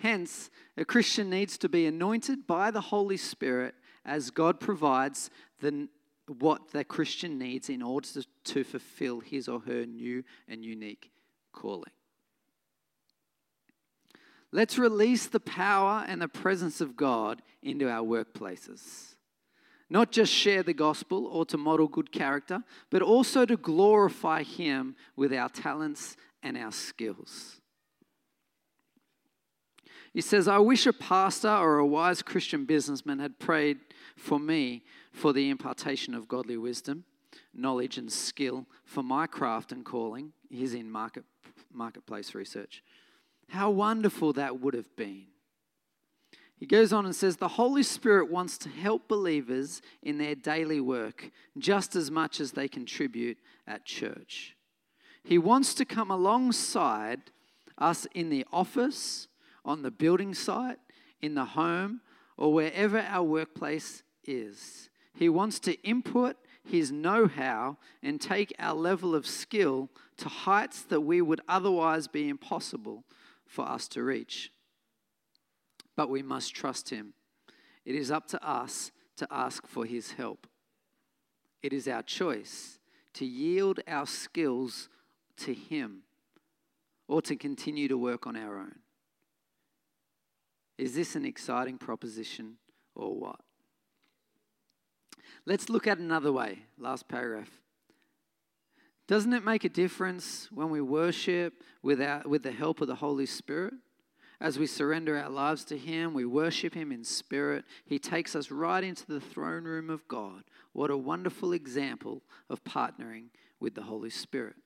Hence, 0.00 0.50
a 0.78 0.84
Christian 0.84 1.28
needs 1.28 1.58
to 1.58 1.68
be 1.68 1.86
anointed 1.86 2.46
by 2.46 2.70
the 2.70 2.80
Holy 2.80 3.18
Spirit 3.18 3.74
as 4.04 4.30
God 4.30 4.58
provides 4.58 5.30
the, 5.60 5.88
what 6.26 6.70
the 6.70 6.84
Christian 6.84 7.38
needs 7.38 7.68
in 7.68 7.82
order 7.82 8.08
to, 8.08 8.24
to 8.44 8.64
fulfill 8.64 9.20
his 9.20 9.46
or 9.46 9.60
her 9.60 9.84
new 9.84 10.24
and 10.48 10.64
unique 10.64 11.10
calling. 11.52 11.92
Let's 14.52 14.78
release 14.78 15.26
the 15.26 15.38
power 15.38 16.04
and 16.08 16.22
the 16.22 16.28
presence 16.28 16.80
of 16.80 16.96
God 16.96 17.42
into 17.62 17.88
our 17.88 18.02
workplaces. 18.02 19.16
Not 19.90 20.12
just 20.12 20.32
share 20.32 20.62
the 20.62 20.72
gospel 20.72 21.26
or 21.26 21.44
to 21.46 21.58
model 21.58 21.88
good 21.88 22.10
character, 22.10 22.62
but 22.88 23.02
also 23.02 23.44
to 23.44 23.56
glorify 23.56 24.44
Him 24.44 24.96
with 25.14 25.32
our 25.34 25.50
talents 25.50 26.16
and 26.42 26.56
our 26.56 26.72
skills. 26.72 27.59
He 30.12 30.20
says, 30.20 30.48
I 30.48 30.58
wish 30.58 30.86
a 30.86 30.92
pastor 30.92 31.48
or 31.48 31.78
a 31.78 31.86
wise 31.86 32.22
Christian 32.22 32.64
businessman 32.64 33.20
had 33.20 33.38
prayed 33.38 33.78
for 34.16 34.40
me 34.40 34.82
for 35.12 35.32
the 35.32 35.48
impartation 35.50 36.14
of 36.14 36.26
godly 36.26 36.56
wisdom, 36.56 37.04
knowledge, 37.54 37.96
and 37.96 38.10
skill 38.10 38.66
for 38.84 39.02
my 39.02 39.26
craft 39.26 39.70
and 39.70 39.84
calling. 39.84 40.32
He's 40.48 40.74
in 40.74 40.90
market, 40.90 41.24
marketplace 41.72 42.34
research. 42.34 42.82
How 43.48 43.70
wonderful 43.70 44.32
that 44.32 44.60
would 44.60 44.74
have 44.74 44.94
been. 44.96 45.26
He 46.56 46.66
goes 46.66 46.92
on 46.92 47.06
and 47.06 47.16
says, 47.16 47.36
The 47.36 47.48
Holy 47.48 47.82
Spirit 47.82 48.30
wants 48.30 48.58
to 48.58 48.68
help 48.68 49.08
believers 49.08 49.80
in 50.02 50.18
their 50.18 50.34
daily 50.34 50.80
work 50.80 51.30
just 51.56 51.96
as 51.96 52.10
much 52.10 52.38
as 52.38 52.52
they 52.52 52.68
contribute 52.68 53.38
at 53.66 53.86
church. 53.86 54.56
He 55.24 55.38
wants 55.38 55.72
to 55.74 55.84
come 55.84 56.10
alongside 56.10 57.20
us 57.78 58.06
in 58.14 58.28
the 58.28 58.44
office 58.52 59.28
on 59.64 59.82
the 59.82 59.90
building 59.90 60.34
site, 60.34 60.78
in 61.20 61.34
the 61.34 61.44
home, 61.44 62.00
or 62.36 62.52
wherever 62.52 62.98
our 62.98 63.22
workplace 63.22 64.02
is. 64.24 64.88
He 65.14 65.28
wants 65.28 65.58
to 65.60 65.80
input 65.82 66.36
his 66.64 66.90
know 66.90 67.26
how 67.26 67.78
and 68.02 68.20
take 68.20 68.54
our 68.58 68.74
level 68.74 69.14
of 69.14 69.26
skill 69.26 69.90
to 70.18 70.28
heights 70.28 70.82
that 70.82 71.00
we 71.00 71.20
would 71.20 71.40
otherwise 71.48 72.08
be 72.08 72.28
impossible 72.28 73.04
for 73.46 73.68
us 73.68 73.88
to 73.88 74.02
reach. 74.02 74.52
But 75.96 76.08
we 76.08 76.22
must 76.22 76.54
trust 76.54 76.90
him. 76.90 77.14
It 77.84 77.94
is 77.94 78.10
up 78.10 78.28
to 78.28 78.46
us 78.46 78.92
to 79.16 79.26
ask 79.30 79.66
for 79.66 79.84
his 79.84 80.12
help. 80.12 80.46
It 81.62 81.72
is 81.72 81.88
our 81.88 82.02
choice 82.02 82.78
to 83.14 83.26
yield 83.26 83.80
our 83.86 84.06
skills 84.06 84.88
to 85.38 85.52
him 85.52 86.02
or 87.08 87.20
to 87.22 87.36
continue 87.36 87.88
to 87.88 87.98
work 87.98 88.26
on 88.26 88.36
our 88.36 88.58
own. 88.58 88.79
Is 90.80 90.94
this 90.94 91.14
an 91.14 91.26
exciting 91.26 91.76
proposition 91.76 92.56
or 92.94 93.14
what? 93.14 93.40
Let's 95.44 95.68
look 95.68 95.86
at 95.86 95.98
another 95.98 96.32
way. 96.32 96.60
Last 96.78 97.06
paragraph. 97.06 97.50
Doesn't 99.06 99.34
it 99.34 99.44
make 99.44 99.64
a 99.64 99.68
difference 99.68 100.48
when 100.50 100.70
we 100.70 100.80
worship 100.80 101.52
without, 101.82 102.26
with 102.26 102.42
the 102.44 102.50
help 102.50 102.80
of 102.80 102.88
the 102.88 102.94
Holy 102.94 103.26
Spirit? 103.26 103.74
As 104.40 104.58
we 104.58 104.66
surrender 104.66 105.18
our 105.18 105.28
lives 105.28 105.64
to 105.66 105.76
Him, 105.76 106.14
we 106.14 106.24
worship 106.24 106.72
Him 106.72 106.92
in 106.92 107.04
spirit. 107.04 107.66
He 107.84 107.98
takes 107.98 108.34
us 108.34 108.50
right 108.50 108.82
into 108.82 109.06
the 109.06 109.20
throne 109.20 109.64
room 109.64 109.90
of 109.90 110.08
God. 110.08 110.44
What 110.72 110.90
a 110.90 110.96
wonderful 110.96 111.52
example 111.52 112.22
of 112.48 112.64
partnering 112.64 113.26
with 113.60 113.74
the 113.74 113.82
Holy 113.82 114.08
Spirit. 114.08 114.56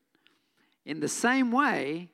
In 0.87 1.01
the 1.01 1.09
same 1.09 1.51
way, 1.51 2.13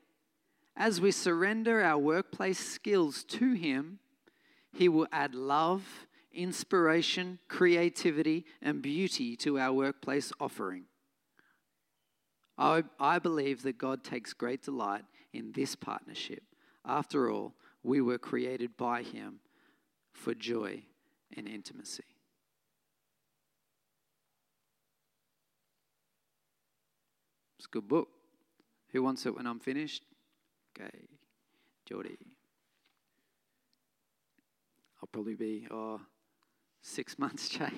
as 0.81 0.99
we 0.99 1.11
surrender 1.11 1.83
our 1.83 1.99
workplace 1.99 2.59
skills 2.59 3.23
to 3.23 3.53
Him, 3.53 3.99
He 4.73 4.89
will 4.89 5.07
add 5.13 5.35
love, 5.35 6.07
inspiration, 6.33 7.39
creativity, 7.49 8.47
and 8.63 8.81
beauty 8.81 9.37
to 9.37 9.59
our 9.59 9.75
workplace 9.75 10.33
offering. 10.41 10.85
I, 12.57 12.85
I 12.99 13.19
believe 13.19 13.63
that 13.65 13.77
God 13.77 14.03
takes 14.03 14.33
great 14.33 14.63
delight 14.63 15.05
in 15.35 15.53
this 15.53 15.77
partnership. 15.77 16.43
After 16.83 17.31
all, 17.31 17.53
we 17.83 18.01
were 18.01 18.19
created 18.19 18.79
by 18.79 19.03
Him 19.03 19.41
for 20.15 20.33
joy 20.33 20.85
and 21.37 21.47
intimacy. 21.47 22.05
It's 27.59 27.67
a 27.67 27.71
good 27.71 27.87
book. 27.87 28.09
Who 28.93 29.03
wants 29.03 29.27
it 29.27 29.37
when 29.37 29.47
I'm 29.47 29.61
finished? 29.61 30.05
Okay, 30.81 30.99
Geordie. 31.87 32.17
I'll 35.03 35.09
probably 35.13 35.35
be 35.35 35.67
oh, 35.71 36.01
six 36.81 37.19
months, 37.19 37.49
Jay. 37.49 37.71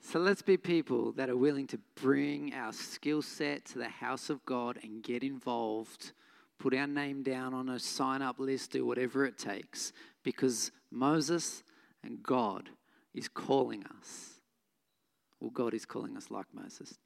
So 0.00 0.18
let's 0.20 0.42
be 0.42 0.56
people 0.56 1.12
that 1.12 1.28
are 1.28 1.36
willing 1.36 1.66
to 1.68 1.78
bring 2.00 2.54
our 2.54 2.72
skill 2.72 3.20
set 3.20 3.64
to 3.66 3.78
the 3.78 3.88
house 3.88 4.30
of 4.30 4.44
God 4.46 4.78
and 4.82 5.02
get 5.02 5.24
involved, 5.24 6.12
put 6.58 6.74
our 6.74 6.86
name 6.86 7.22
down 7.22 7.52
on 7.52 7.68
a 7.68 7.80
sign 7.80 8.22
up 8.22 8.38
list, 8.38 8.72
do 8.72 8.86
whatever 8.86 9.26
it 9.26 9.38
takes, 9.38 9.92
because 10.22 10.70
Moses 10.90 11.64
and 12.04 12.22
God 12.22 12.70
is 13.12 13.28
calling 13.28 13.84
us. 13.98 14.33
Well, 15.44 15.50
God 15.50 15.74
is 15.74 15.84
calling 15.84 16.16
us 16.16 16.30
like 16.30 16.46
Moses. 16.54 16.96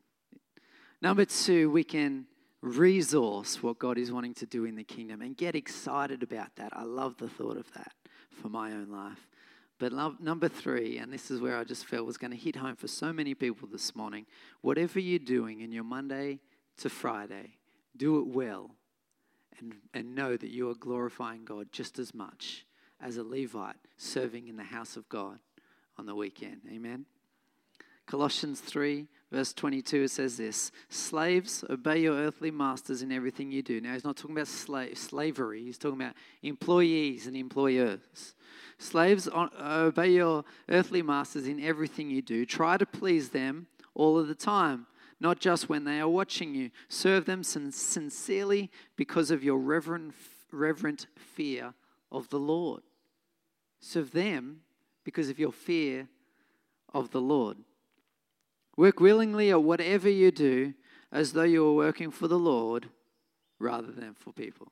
Number 1.02 1.24
two, 1.24 1.72
we 1.72 1.82
can 1.82 2.26
resource 2.60 3.64
what 3.64 3.80
God 3.80 3.98
is 3.98 4.12
wanting 4.12 4.34
to 4.34 4.46
do 4.46 4.64
in 4.64 4.76
the 4.76 4.84
kingdom 4.84 5.22
and 5.22 5.36
get 5.36 5.56
excited 5.56 6.22
about 6.22 6.54
that. 6.54 6.72
I 6.72 6.84
love 6.84 7.16
the 7.16 7.28
thought 7.28 7.56
of 7.56 7.66
that 7.72 7.90
for 8.30 8.48
my 8.48 8.70
own 8.70 8.90
life. 8.92 9.26
But 9.80 9.92
love, 9.92 10.20
number 10.20 10.46
three, 10.46 10.98
and 10.98 11.12
this 11.12 11.32
is 11.32 11.40
where 11.40 11.56
I 11.56 11.64
just 11.64 11.86
felt 11.86 12.06
was 12.06 12.16
going 12.16 12.30
to 12.30 12.36
hit 12.36 12.54
home 12.54 12.76
for 12.76 12.86
so 12.86 13.12
many 13.12 13.34
people 13.34 13.66
this 13.66 13.96
morning 13.96 14.24
whatever 14.60 15.00
you're 15.00 15.18
doing 15.18 15.60
in 15.60 15.72
your 15.72 15.82
Monday 15.82 16.38
to 16.76 16.88
Friday, 16.88 17.56
do 17.96 18.20
it 18.20 18.28
well 18.28 18.70
and, 19.58 19.74
and 19.92 20.14
know 20.14 20.36
that 20.36 20.50
you 20.50 20.70
are 20.70 20.76
glorifying 20.76 21.44
God 21.44 21.72
just 21.72 21.98
as 21.98 22.14
much 22.14 22.66
as 23.00 23.16
a 23.16 23.24
Levite 23.24 23.74
serving 23.96 24.46
in 24.46 24.56
the 24.56 24.62
house 24.62 24.96
of 24.96 25.08
God 25.08 25.40
on 25.96 26.06
the 26.06 26.14
weekend. 26.14 26.60
Amen. 26.72 27.04
Colossians 28.08 28.60
3, 28.60 29.06
verse 29.30 29.52
22, 29.52 30.04
it 30.04 30.10
says 30.10 30.38
this 30.38 30.72
Slaves, 30.88 31.62
obey 31.68 32.00
your 32.00 32.14
earthly 32.14 32.50
masters 32.50 33.02
in 33.02 33.12
everything 33.12 33.52
you 33.52 33.62
do. 33.62 33.82
Now, 33.82 33.92
he's 33.92 34.02
not 34.02 34.16
talking 34.16 34.34
about 34.34 34.48
slave, 34.48 34.96
slavery, 34.96 35.64
he's 35.64 35.76
talking 35.76 36.00
about 36.00 36.14
employees 36.42 37.26
and 37.26 37.36
employers. 37.36 38.34
Slaves, 38.78 39.28
obey 39.28 40.12
your 40.12 40.44
earthly 40.70 41.02
masters 41.02 41.46
in 41.46 41.60
everything 41.60 42.08
you 42.08 42.22
do. 42.22 42.46
Try 42.46 42.78
to 42.78 42.86
please 42.86 43.28
them 43.28 43.66
all 43.94 44.18
of 44.18 44.26
the 44.26 44.34
time, 44.34 44.86
not 45.20 45.38
just 45.38 45.68
when 45.68 45.84
they 45.84 46.00
are 46.00 46.08
watching 46.08 46.54
you. 46.54 46.70
Serve 46.88 47.26
them 47.26 47.42
sincerely 47.42 48.70
because 48.96 49.30
of 49.30 49.44
your 49.44 49.58
reverent, 49.58 50.14
reverent 50.50 51.08
fear 51.14 51.74
of 52.10 52.30
the 52.30 52.38
Lord. 52.38 52.82
Serve 53.80 54.12
them 54.12 54.60
because 55.04 55.28
of 55.28 55.38
your 55.38 55.52
fear 55.52 56.08
of 56.94 57.10
the 57.10 57.20
Lord. 57.20 57.58
Work 58.78 59.00
willingly 59.00 59.50
at 59.50 59.60
whatever 59.60 60.08
you 60.08 60.30
do 60.30 60.72
as 61.10 61.32
though 61.32 61.42
you 61.42 61.64
were 61.64 61.74
working 61.74 62.12
for 62.12 62.28
the 62.28 62.38
Lord 62.38 62.88
rather 63.58 63.90
than 63.90 64.14
for 64.14 64.32
people. 64.32 64.70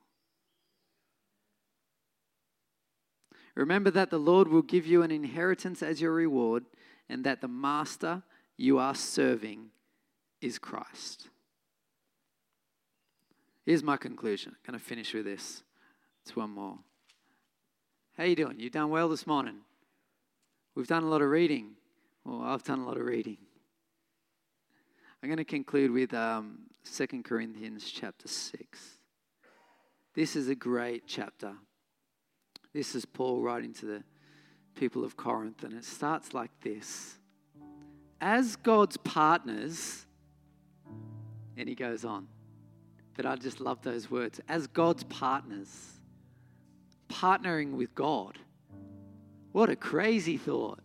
Remember 3.57 3.91
that 3.91 4.11
the 4.11 4.19
Lord 4.19 4.47
will 4.47 4.63
give 4.63 4.87
you 4.87 5.03
an 5.03 5.11
inheritance 5.11 5.83
as 5.83 6.01
your 6.01 6.13
reward, 6.13 6.67
and 7.09 7.25
that 7.25 7.41
the 7.41 7.49
master 7.49 8.23
you 8.57 8.79
are 8.79 8.95
serving 8.95 9.71
is 10.41 10.57
Christ. 10.57 11.29
Here's 13.65 13.83
my 13.83 13.97
conclusion. 13.97 14.53
I'm 14.53 14.73
going 14.73 14.79
to 14.79 14.85
finish 14.85 15.15
with 15.15 15.25
this. 15.25 15.65
It's 16.23 16.37
one 16.37 16.51
more. 16.51 16.79
How 18.17 18.23
you 18.23 18.37
doing? 18.37 18.61
You 18.61 18.71
done 18.71 18.91
well 18.91 19.09
this 19.09 19.27
morning? 19.27 19.57
We've 20.77 20.87
done 20.87 21.03
a 21.03 21.09
lot 21.09 21.23
of 21.23 21.29
reading. 21.29 21.73
Well, 22.25 22.43
I've 22.43 22.63
done 22.63 22.79
a 22.79 22.87
lot 22.87 22.99
of 22.99 23.05
reading. 23.05 23.39
I'm 25.23 25.29
going 25.29 25.39
to 25.39 25.45
conclude 25.45 25.91
with 25.91 26.13
um, 26.15 26.59
2 26.95 27.23
Corinthians 27.23 27.91
chapter 27.91 28.29
6. 28.29 28.79
This 30.15 30.37
is 30.37 30.49
a 30.49 30.55
great 30.55 31.05
chapter. 31.07 31.55
This 32.73 32.95
is 32.95 33.07
Paul 33.07 33.41
writing 33.41 33.73
to 33.75 33.87
the 33.87 34.05
people 34.75 35.05
of 35.05 35.17
Corinth, 35.17 35.65
and 35.65 35.73
it 35.73 35.85
starts 35.85 36.35
like 36.35 36.51
this 36.61 37.17
As 38.21 38.57
God's 38.57 38.99
partners, 38.99 40.07
and 41.57 41.69
he 41.69 41.75
goes 41.75 42.05
on, 42.05 42.29
but 43.17 43.25
I 43.25 43.37
just 43.37 43.59
love 43.59 43.81
those 43.83 44.11
words 44.11 44.41
as 44.49 44.67
God's 44.67 45.05
partners, 45.05 45.93
partnering 47.09 47.73
with 47.73 47.95
God. 47.95 48.39
What 49.53 49.71
a 49.71 49.77
crazy 49.77 50.37
thought. 50.37 50.81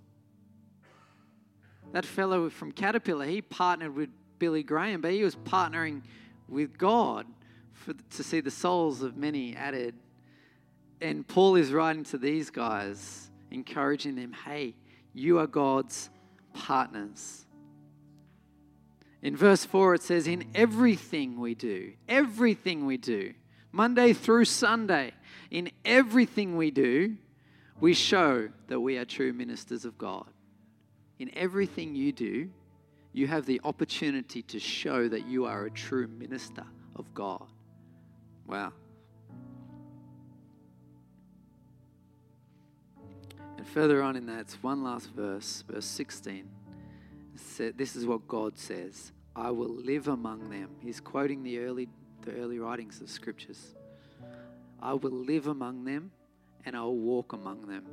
That 1.91 2.05
fellow 2.05 2.49
from 2.49 2.71
Caterpillar, 2.71 3.25
he 3.25 3.41
partnered 3.41 3.93
with 3.93 4.09
Billy 4.41 4.63
Graham, 4.63 4.99
but 4.99 5.11
he 5.11 5.23
was 5.23 5.35
partnering 5.35 6.01
with 6.49 6.77
God 6.77 7.25
for, 7.71 7.93
to 7.93 8.23
see 8.23 8.41
the 8.41 8.51
souls 8.51 9.01
of 9.01 9.15
many 9.15 9.55
added 9.55 9.95
and 11.01 11.27
Paul 11.27 11.55
is 11.55 11.73
writing 11.73 12.03
to 12.05 12.17
these 12.17 12.51
guys, 12.51 13.31
encouraging 13.49 14.15
them 14.15 14.33
hey, 14.45 14.75
you 15.13 15.39
are 15.39 15.47
God's 15.47 16.09
partners. 16.53 17.45
In 19.23 19.35
verse 19.35 19.65
4, 19.65 19.95
it 19.95 20.03
says, 20.03 20.27
In 20.27 20.45
everything 20.55 21.39
we 21.39 21.55
do, 21.55 21.93
everything 22.07 22.85
we 22.85 22.97
do, 22.97 23.33
Monday 23.71 24.13
through 24.13 24.45
Sunday, 24.45 25.13
in 25.49 25.71
everything 25.83 26.55
we 26.55 26.71
do, 26.71 27.17
we 27.79 27.93
show 27.93 28.49
that 28.67 28.79
we 28.79 28.97
are 28.97 29.05
true 29.05 29.33
ministers 29.33 29.85
of 29.85 29.97
God. 29.97 30.27
In 31.19 31.31
everything 31.35 31.95
you 31.95 32.11
do, 32.11 32.49
you 33.13 33.27
have 33.27 33.45
the 33.45 33.59
opportunity 33.63 34.41
to 34.43 34.59
show 34.59 35.07
that 35.07 35.27
you 35.27 35.45
are 35.45 35.65
a 35.65 35.71
true 35.71 36.07
minister 36.07 36.63
of 36.95 37.13
God. 37.13 37.45
Wow. 38.47 38.73
And 43.57 43.67
further 43.67 44.01
on 44.01 44.15
in 44.15 44.25
that, 44.27 44.39
it's 44.39 44.63
one 44.63 44.83
last 44.83 45.09
verse, 45.11 45.63
verse 45.69 45.85
16. 45.85 46.47
This 47.75 47.95
is 47.95 48.05
what 48.05 48.27
God 48.27 48.57
says 48.57 49.11
I 49.35 49.51
will 49.51 49.69
live 49.69 50.07
among 50.07 50.49
them. 50.49 50.69
He's 50.79 50.99
quoting 50.99 51.43
the 51.43 51.59
early, 51.59 51.87
the 52.23 52.33
early 52.33 52.59
writings 52.59 53.01
of 53.01 53.09
scriptures. 53.09 53.75
I 54.81 54.93
will 54.93 55.11
live 55.11 55.47
among 55.47 55.85
them 55.85 56.11
and 56.65 56.75
I 56.75 56.81
will 56.81 56.97
walk 56.97 57.33
among 57.33 57.67
them. 57.67 57.85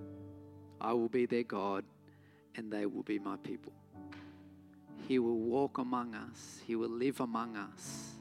I 0.81 0.93
will 0.93 1.09
be 1.09 1.27
their 1.27 1.43
God 1.43 1.85
and 2.57 2.73
they 2.73 2.87
will 2.87 3.03
be 3.03 3.19
my 3.19 3.37
people. 3.37 3.73
He 5.09 5.19
will 5.19 5.39
walk 5.39 5.79
among 5.79 6.15
us, 6.15 6.61
He 6.67 6.77
will 6.77 6.91
live 6.91 7.21
among 7.21 7.57
us. 7.57 8.13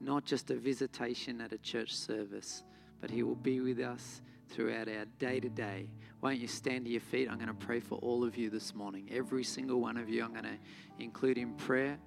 Not 0.00 0.24
just 0.24 0.52
a 0.52 0.54
visitation 0.54 1.40
at 1.40 1.52
a 1.52 1.58
church 1.58 1.96
service, 1.96 2.62
but 3.00 3.10
He 3.10 3.24
will 3.24 3.34
be 3.34 3.58
with 3.58 3.80
us 3.80 4.22
throughout 4.50 4.88
our 4.88 5.06
day 5.18 5.40
to 5.40 5.48
day. 5.48 5.88
Why 6.20 6.30
don't 6.30 6.40
you 6.40 6.46
stand 6.46 6.84
to 6.84 6.92
your 6.92 7.00
feet? 7.00 7.28
I'm 7.28 7.38
going 7.38 7.48
to 7.48 7.54
pray 7.54 7.80
for 7.80 7.96
all 7.96 8.22
of 8.22 8.36
you 8.36 8.50
this 8.50 8.72
morning. 8.72 9.08
Every 9.10 9.42
single 9.42 9.80
one 9.80 9.96
of 9.96 10.08
you, 10.08 10.22
I'm 10.22 10.30
going 10.30 10.44
to 10.44 10.58
include 11.00 11.38
in 11.38 11.54
prayer. 11.54 11.98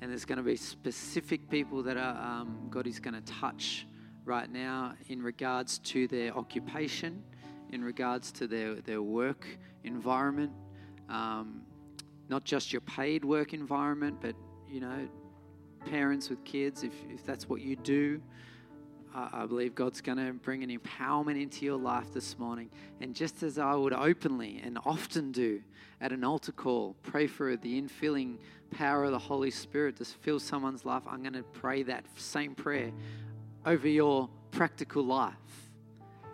And 0.00 0.10
there's 0.10 0.24
going 0.24 0.38
to 0.38 0.42
be 0.42 0.56
specific 0.56 1.48
people 1.48 1.84
that 1.84 1.96
are, 1.96 2.16
um, 2.16 2.66
God 2.70 2.88
is 2.88 2.98
going 2.98 3.14
to 3.14 3.32
touch 3.32 3.86
right 4.24 4.50
now 4.50 4.94
in 5.06 5.22
regards 5.22 5.78
to 5.78 6.08
their 6.08 6.36
occupation, 6.36 7.22
in 7.70 7.84
regards 7.84 8.32
to 8.32 8.48
their, 8.48 8.74
their 8.80 9.00
work 9.00 9.46
environment, 9.84 10.50
um, 11.08 11.62
not 12.28 12.44
just 12.44 12.72
your 12.72 12.80
paid 12.82 13.24
work 13.24 13.52
environment, 13.52 14.18
but, 14.20 14.34
you 14.68 14.80
know, 14.80 15.08
parents 15.86 16.28
with 16.28 16.44
kids, 16.44 16.82
if, 16.82 16.92
if 17.08 17.24
that's 17.24 17.48
what 17.48 17.60
you 17.60 17.76
do. 17.76 18.20
I, 19.14 19.28
I 19.32 19.46
believe 19.46 19.74
God's 19.74 20.00
going 20.00 20.18
to 20.18 20.32
bring 20.32 20.62
an 20.62 20.76
empowerment 20.76 21.40
into 21.40 21.64
your 21.64 21.78
life 21.78 22.12
this 22.12 22.38
morning. 22.38 22.70
And 23.00 23.14
just 23.14 23.42
as 23.42 23.58
I 23.58 23.74
would 23.74 23.92
openly 23.92 24.60
and 24.62 24.78
often 24.84 25.32
do 25.32 25.62
at 26.00 26.12
an 26.12 26.24
altar 26.24 26.52
call, 26.52 26.94
pray 27.02 27.26
for 27.26 27.56
the 27.56 27.80
infilling 27.80 28.38
power 28.70 29.04
of 29.04 29.12
the 29.12 29.18
Holy 29.18 29.50
Spirit 29.50 29.96
to 29.96 30.04
fill 30.04 30.38
someone's 30.38 30.84
life, 30.84 31.02
I'm 31.08 31.22
going 31.22 31.32
to 31.32 31.42
pray 31.42 31.82
that 31.84 32.04
same 32.16 32.54
prayer 32.54 32.92
over 33.64 33.88
your 33.88 34.28
practical 34.50 35.04
life. 35.04 35.34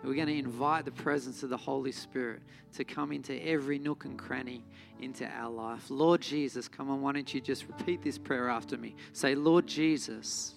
We're 0.05 0.13
going 0.13 0.27
to 0.27 0.37
invite 0.37 0.85
the 0.85 0.91
presence 0.91 1.41
of 1.41 1.49
the 1.49 1.57
Holy 1.57 1.91
Spirit 1.91 2.43
to 2.73 2.83
come 2.83 3.11
into 3.11 3.33
every 3.43 3.79
nook 3.79 4.05
and 4.05 4.19
cranny 4.19 4.63
into 5.01 5.25
our 5.25 5.49
life. 5.49 5.89
Lord 5.89 6.21
Jesus, 6.21 6.67
come 6.67 6.91
on, 6.91 7.01
why 7.01 7.13
don't 7.13 7.33
you 7.33 7.41
just 7.41 7.67
repeat 7.67 8.03
this 8.03 8.19
prayer 8.19 8.47
after 8.47 8.77
me? 8.77 8.95
Say, 9.13 9.33
Lord 9.33 9.65
Jesus, 9.65 10.53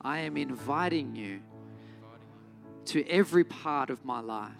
I 0.00 0.18
am 0.18 0.36
inviting 0.36 1.14
you 1.14 1.40
to 2.86 3.06
every 3.08 3.44
part 3.44 3.90
of 3.90 4.04
my 4.04 4.20
life. 4.20 4.52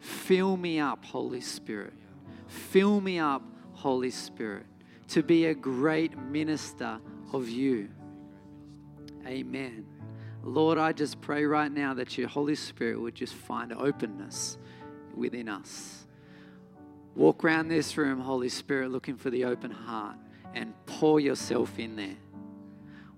Fill 0.00 0.56
me 0.56 0.80
up, 0.80 1.04
Holy 1.04 1.40
Spirit. 1.40 1.94
Fill 2.48 3.00
me 3.00 3.20
up, 3.20 3.42
Holy 3.74 4.10
Spirit, 4.10 4.66
to 5.08 5.22
be 5.22 5.46
a 5.46 5.54
great 5.54 6.18
minister 6.18 6.98
of 7.32 7.48
you. 7.48 7.90
Amen. 9.24 9.86
Lord, 10.48 10.78
I 10.78 10.92
just 10.92 11.20
pray 11.20 11.44
right 11.44 11.70
now 11.70 11.94
that 11.94 12.16
your 12.16 12.28
Holy 12.28 12.54
Spirit 12.54 13.00
would 13.00 13.14
just 13.14 13.34
find 13.34 13.72
openness 13.72 14.56
within 15.14 15.48
us. 15.48 16.06
Walk 17.14 17.44
around 17.44 17.68
this 17.68 17.96
room, 17.96 18.20
Holy 18.20 18.48
Spirit, 18.48 18.90
looking 18.90 19.16
for 19.16 19.28
the 19.28 19.44
open 19.44 19.70
heart 19.70 20.16
and 20.54 20.72
pour 20.86 21.20
yourself 21.20 21.78
in 21.78 21.96
there. 21.96 22.16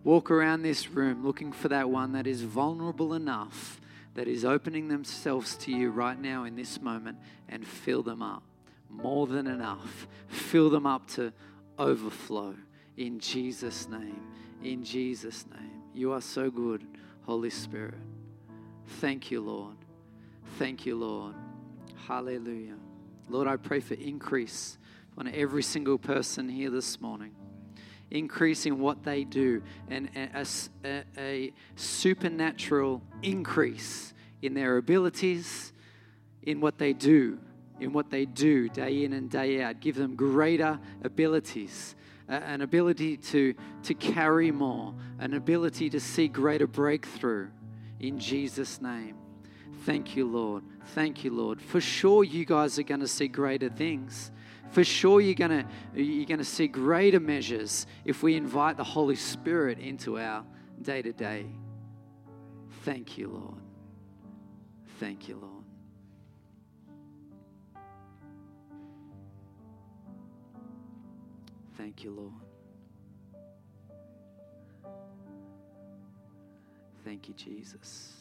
Walk 0.02 0.30
around 0.30 0.62
this 0.62 0.88
room 0.88 1.24
looking 1.24 1.52
for 1.52 1.68
that 1.68 1.88
one 1.88 2.12
that 2.12 2.26
is 2.26 2.42
vulnerable 2.42 3.14
enough, 3.14 3.80
that 4.14 4.26
is 4.26 4.44
opening 4.44 4.88
themselves 4.88 5.56
to 5.58 5.70
you 5.70 5.90
right 5.90 6.18
now 6.20 6.44
in 6.44 6.56
this 6.56 6.80
moment, 6.80 7.18
and 7.48 7.66
fill 7.66 8.02
them 8.02 8.22
up. 8.22 8.42
More 8.88 9.26
than 9.26 9.46
enough. 9.46 10.08
Fill 10.26 10.68
them 10.68 10.86
up 10.86 11.06
to 11.10 11.32
overflow 11.78 12.56
in 12.96 13.20
Jesus' 13.20 13.88
name. 13.88 14.20
In 14.64 14.82
Jesus' 14.82 15.44
name. 15.54 15.82
You 15.94 16.12
are 16.12 16.20
so 16.20 16.50
good. 16.50 16.84
Holy 17.22 17.50
Spirit. 17.50 17.94
Thank 18.98 19.30
you, 19.30 19.40
Lord. 19.40 19.76
Thank 20.58 20.86
you, 20.86 20.96
Lord. 20.96 21.34
Hallelujah. 22.06 22.76
Lord, 23.28 23.46
I 23.46 23.56
pray 23.56 23.80
for 23.80 23.94
increase 23.94 24.78
on 25.16 25.28
every 25.28 25.62
single 25.62 25.98
person 25.98 26.48
here 26.48 26.70
this 26.70 27.00
morning. 27.00 27.34
Increase 28.10 28.66
in 28.66 28.80
what 28.80 29.04
they 29.04 29.22
do 29.22 29.62
and 29.88 30.10
a, 30.16 30.44
a, 30.84 31.04
a 31.16 31.52
supernatural 31.76 33.02
increase 33.22 34.12
in 34.42 34.54
their 34.54 34.78
abilities, 34.78 35.72
in 36.42 36.60
what 36.60 36.78
they 36.78 36.92
do, 36.92 37.38
in 37.78 37.92
what 37.92 38.10
they 38.10 38.24
do 38.24 38.68
day 38.68 39.04
in 39.04 39.12
and 39.12 39.30
day 39.30 39.62
out. 39.62 39.80
Give 39.80 39.94
them 39.94 40.16
greater 40.16 40.80
abilities 41.04 41.94
an 42.30 42.60
ability 42.60 43.16
to, 43.16 43.54
to 43.82 43.94
carry 43.94 44.50
more, 44.50 44.94
an 45.18 45.34
ability 45.34 45.90
to 45.90 46.00
see 46.00 46.28
greater 46.28 46.66
breakthrough 46.66 47.48
in 47.98 48.18
Jesus' 48.18 48.80
name. 48.80 49.16
Thank 49.84 50.16
you, 50.16 50.26
Lord. 50.26 50.62
Thank 50.94 51.24
you, 51.24 51.32
Lord. 51.32 51.60
For 51.60 51.80
sure, 51.80 52.24
you 52.24 52.44
guys 52.44 52.78
are 52.78 52.82
going 52.82 53.00
to 53.00 53.08
see 53.08 53.28
greater 53.28 53.68
things. 53.68 54.30
For 54.70 54.84
sure, 54.84 55.20
you're 55.20 55.34
going 55.34 55.50
to 55.50 56.00
you're 56.00 56.26
going 56.26 56.38
to 56.38 56.44
see 56.44 56.68
greater 56.68 57.18
measures 57.18 57.86
if 58.04 58.22
we 58.22 58.36
invite 58.36 58.76
the 58.76 58.84
Holy 58.84 59.16
Spirit 59.16 59.78
into 59.78 60.18
our 60.18 60.44
day 60.80 61.02
to 61.02 61.12
day. 61.12 61.46
Thank 62.84 63.18
you, 63.18 63.28
Lord. 63.28 63.60
Thank 65.00 65.28
you, 65.28 65.36
Lord. 65.36 65.59
Thank 71.80 72.04
you, 72.04 72.10
Lord. 72.10 72.32
Thank 77.06 77.26
you, 77.26 77.32
Jesus. 77.32 78.12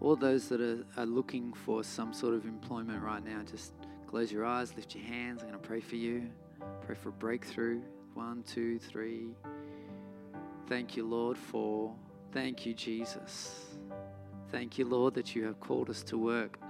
All 0.00 0.14
those 0.14 0.48
that 0.48 0.60
are, 0.60 0.86
are 0.96 1.06
looking 1.06 1.52
for 1.52 1.82
some 1.82 2.12
sort 2.12 2.34
of 2.34 2.44
employment 2.44 3.02
right 3.02 3.24
now, 3.24 3.42
just 3.42 3.72
close 4.06 4.30
your 4.30 4.44
eyes, 4.44 4.76
lift 4.76 4.94
your 4.94 5.04
hands. 5.04 5.42
I'm 5.42 5.48
going 5.48 5.60
to 5.60 5.66
pray 5.66 5.80
for 5.80 5.96
you. 5.96 6.30
Pray 6.86 6.94
for 6.94 7.08
a 7.08 7.12
breakthrough. 7.12 7.80
One, 8.14 8.44
two, 8.44 8.78
three. 8.78 9.34
Thank 10.68 10.96
you, 10.96 11.04
Lord, 11.04 11.36
for. 11.36 11.92
Thank 12.30 12.64
you, 12.64 12.74
Jesus. 12.74 13.74
Thank 14.52 14.78
you, 14.78 14.84
Lord, 14.84 15.14
that 15.14 15.34
you 15.34 15.44
have 15.46 15.58
called 15.58 15.90
us 15.90 16.04
to 16.04 16.16
work. 16.16 16.60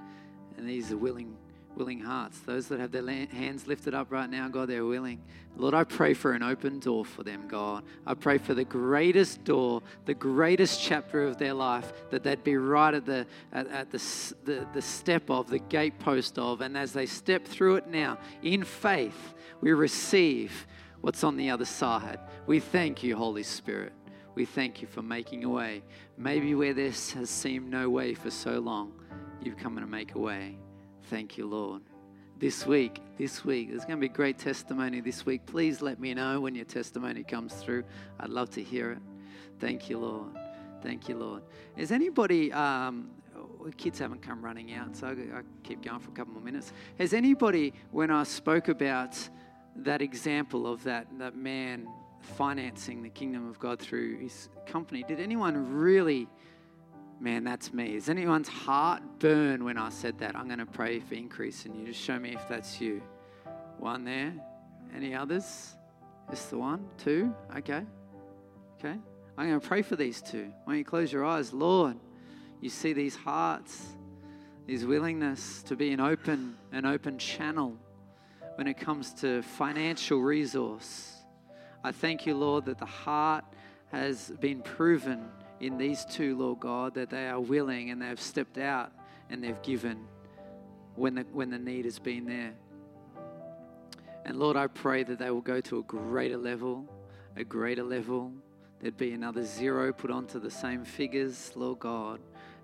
And 0.57 0.67
these 0.67 0.91
are 0.91 0.97
willing 0.97 1.37
willing 1.77 2.01
hearts. 2.01 2.41
Those 2.41 2.69
that 2.69 2.81
have 2.81 2.93
their 2.93 3.07
hands 3.27 3.67
lifted 3.67 3.95
up 3.95 4.11
right 4.11 4.29
now, 4.29 4.49
God, 4.49 4.69
they're 4.69 4.85
willing. 4.85 5.23
Lord, 5.57 5.75
I 5.75 5.85
pray 5.85 6.15
for 6.15 6.33
an 6.33 6.43
open 6.43 6.79
door 6.79 7.05
for 7.05 7.23
them, 7.23 7.49
God. 7.49 7.85
I 8.07 8.15
pray 8.15 8.39
for 8.39 8.55
the 8.55 8.65
greatest 8.65 9.45
door, 9.45 9.83
the 10.05 10.15
greatest 10.15 10.81
chapter 10.81 11.25
of 11.25 11.39
their 11.39 11.55
life, 11.55 11.93
that 12.11 12.23
they'd 12.23 12.45
be 12.45 12.57
right 12.57 12.95
at 12.95 13.07
the 13.07 13.27
at, 13.53 13.67
at 13.69 13.91
the, 13.91 13.99
the, 14.45 14.67
the 14.73 14.83
step 14.83 15.31
of, 15.31 15.49
the 15.49 15.59
gatepost 15.59 16.39
of. 16.39 16.61
And 16.61 16.77
as 16.77 16.93
they 16.93 17.07
step 17.07 17.47
through 17.47 17.77
it 17.77 17.89
now, 17.89 18.19
in 18.43 18.65
faith, 18.65 19.35
we 19.61 19.73
receive 19.73 20.67
what's 21.01 21.25
on 21.25 21.37
the 21.37 21.51
other 21.51 21.65
side. 21.65 22.21
We 22.47 22.61
thank 22.61 23.03
you, 23.03 23.17
Holy 23.17 23.43
Spirit. 23.43 23.93
We 24.35 24.45
thank 24.45 24.81
you 24.81 24.89
for 24.89 25.03
making 25.03 25.45
a 25.45 25.49
way. 25.49 25.83
Maybe 26.17 26.55
where 26.55 26.75
this 26.75 27.13
has 27.13 27.29
seemed 27.29 27.71
no 27.71 27.91
way 27.91 28.15
for 28.15 28.31
so 28.31 28.61
long, 28.61 28.93
you've 29.43 29.57
come 29.57 29.77
to 29.77 29.87
make 29.87 30.15
a 30.15 30.19
way. 30.19 30.57
Thank 31.11 31.37
you, 31.37 31.45
Lord. 31.45 31.83
This 32.39 32.65
week, 32.65 33.01
this 33.19 33.45
week, 33.45 33.71
there's 33.71 33.85
going 33.85 33.97
to 33.97 34.01
be 34.01 34.09
great 34.09 34.39
testimony 34.39 35.01
this 35.01 35.27
week. 35.27 35.45
Please 35.45 35.83
let 35.83 35.99
me 35.99 36.15
know 36.15 36.41
when 36.41 36.55
your 36.55 36.65
testimony 36.65 37.25
comes 37.25 37.53
through. 37.53 37.83
I'd 38.21 38.31
love 38.31 38.49
to 38.51 38.63
hear 38.63 38.93
it. 38.93 39.01
Thank 39.59 39.91
you, 39.91 39.99
Lord. 39.99 40.39
Thank 40.83 41.09
you, 41.09 41.17
Lord. 41.17 41.43
Is 41.77 41.91
anybody, 41.91 42.53
um, 42.53 43.11
kids 43.77 43.99
haven't 43.99 44.23
come 44.23 44.41
running 44.41 44.73
out, 44.73 44.95
so 44.95 45.09
I 45.09 45.41
keep 45.65 45.83
going 45.83 45.99
for 45.99 46.11
a 46.11 46.15
couple 46.15 46.35
more 46.35 46.43
minutes. 46.43 46.73
Has 47.01 47.13
anybody, 47.13 47.75
when 47.91 48.13
I 48.13 48.23
spoke 48.23 48.69
about 48.69 49.19
that 49.75 50.03
example 50.03 50.65
of 50.65 50.85
that, 50.85 51.09
that 51.19 51.37
man 51.37 51.89
financing 52.21 53.03
the 53.03 53.11
kingdom 53.11 53.49
of 53.49 53.59
God 53.59 53.81
through 53.81 54.19
his 54.19 54.49
company, 54.65 55.03
did 55.03 55.19
anyone 55.19 55.75
really 55.75 56.29
Man, 57.23 57.45
that's 57.45 57.75
me. 57.75 57.97
Is 57.97 58.09
anyone's 58.09 58.49
heart 58.49 59.03
burn 59.19 59.63
when 59.63 59.77
I 59.77 59.91
said 59.91 60.19
that? 60.21 60.35
I'm 60.35 60.47
going 60.47 60.59
to 60.59 60.65
pray 60.65 61.01
for 61.01 61.15
increase 61.15 61.67
and 61.67 61.77
you 61.77 61.85
just 61.89 62.01
show 62.01 62.19
me 62.19 62.31
if 62.35 62.49
that's 62.49 62.81
you. 62.81 63.03
One 63.79 64.05
there. 64.05 64.33
Any 64.97 65.15
others? 65.15 65.75
Just 66.31 66.49
the 66.49 66.57
one? 66.57 66.87
Two? 66.97 67.35
Okay. 67.55 67.85
Okay. 68.79 68.99
I'm 69.37 69.49
going 69.49 69.61
to 69.61 69.69
pray 69.69 69.83
for 69.83 69.97
these 69.97 70.23
two. 70.23 70.51
Why 70.65 70.73
don't 70.73 70.79
you 70.79 70.85
close 70.85 71.13
your 71.13 71.27
eyes? 71.27 71.53
Lord, 71.53 71.99
you 72.63 72.71
see 72.71 72.95
these 72.95 73.17
hearts, 73.17 73.89
this 74.67 74.85
willingness 74.85 75.63
to 75.65 75.77
be 75.77 75.93
an 75.93 76.01
open, 76.01 76.57
an 76.73 76.87
open 76.87 77.19
channel 77.19 77.77
when 78.55 78.67
it 78.67 78.79
comes 78.79 79.13
to 79.21 79.43
financial 79.43 80.23
resource. 80.23 81.19
I 81.85 81.93
thank 81.93 82.25
you, 82.25 82.35
Lord, 82.35 82.65
that 82.65 82.79
the 82.79 82.87
heart 82.87 83.45
has 83.93 84.33
been 84.41 84.63
proven 84.63 85.29
in 85.61 85.77
these 85.77 86.05
two, 86.07 86.37
Lord 86.37 86.61
God, 86.61 86.95
that 86.95 87.11
they 87.11 87.29
are 87.29 87.41
willing 87.41 87.91
and 87.91 88.01
they've 88.01 88.21
stepped 88.21 88.59
out 88.59 88.93
and 89.29 89.45
they've 89.45 89.61
given 89.63 90.07
when 90.97 91.15
the, 91.15 91.23
when 91.33 91.51
the 91.51 91.59
need 91.59 91.85
has 91.85 91.99
been 91.99 92.25
there. 92.25 92.53
And 94.25 94.39
Lord, 94.39 94.57
I 94.57 94.67
pray 94.67 95.03
that 95.05 95.19
they 95.19 95.31
will 95.31 95.41
go 95.41 95.61
to 95.63 95.79
a 95.79 95.83
greater 95.83 96.37
level, 96.37 96.87
a 97.37 97.45
greater 97.45 97.83
level. 97.83 98.33
There'd 98.81 98.97
be 98.97 99.13
another 99.13 99.45
zero 99.45 99.93
put 99.93 100.11
onto 100.11 100.41
the 100.41 100.51
same 100.51 100.85
figures, 100.85 101.53
Lord 101.55 101.81
God, 101.81 102.21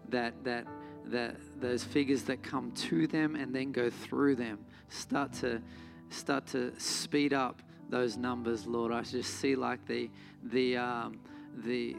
that, 0.09 0.33
that, 0.45 0.67
that 1.07 1.37
those 1.61 1.85
figures 1.85 2.23
that 2.25 2.43
come 2.43 2.73
to 2.73 3.07
them 3.07 3.37
and 3.37 3.55
then 3.55 3.73
go 3.73 3.91
through 3.91 4.37
them 4.37 4.59
start 4.89 5.33
to, 5.35 5.63
start 6.11 6.47
to 6.49 6.79
speed 6.79 7.33
up 7.33 7.63
those 7.89 8.17
numbers, 8.17 8.67
Lord. 8.67 8.93
I 8.93 9.03
just 9.03 9.35
see 9.39 9.55
like 9.55 9.87
the, 9.87 10.11
the, 10.43 10.77
um, 10.77 11.21
the, 11.65 11.97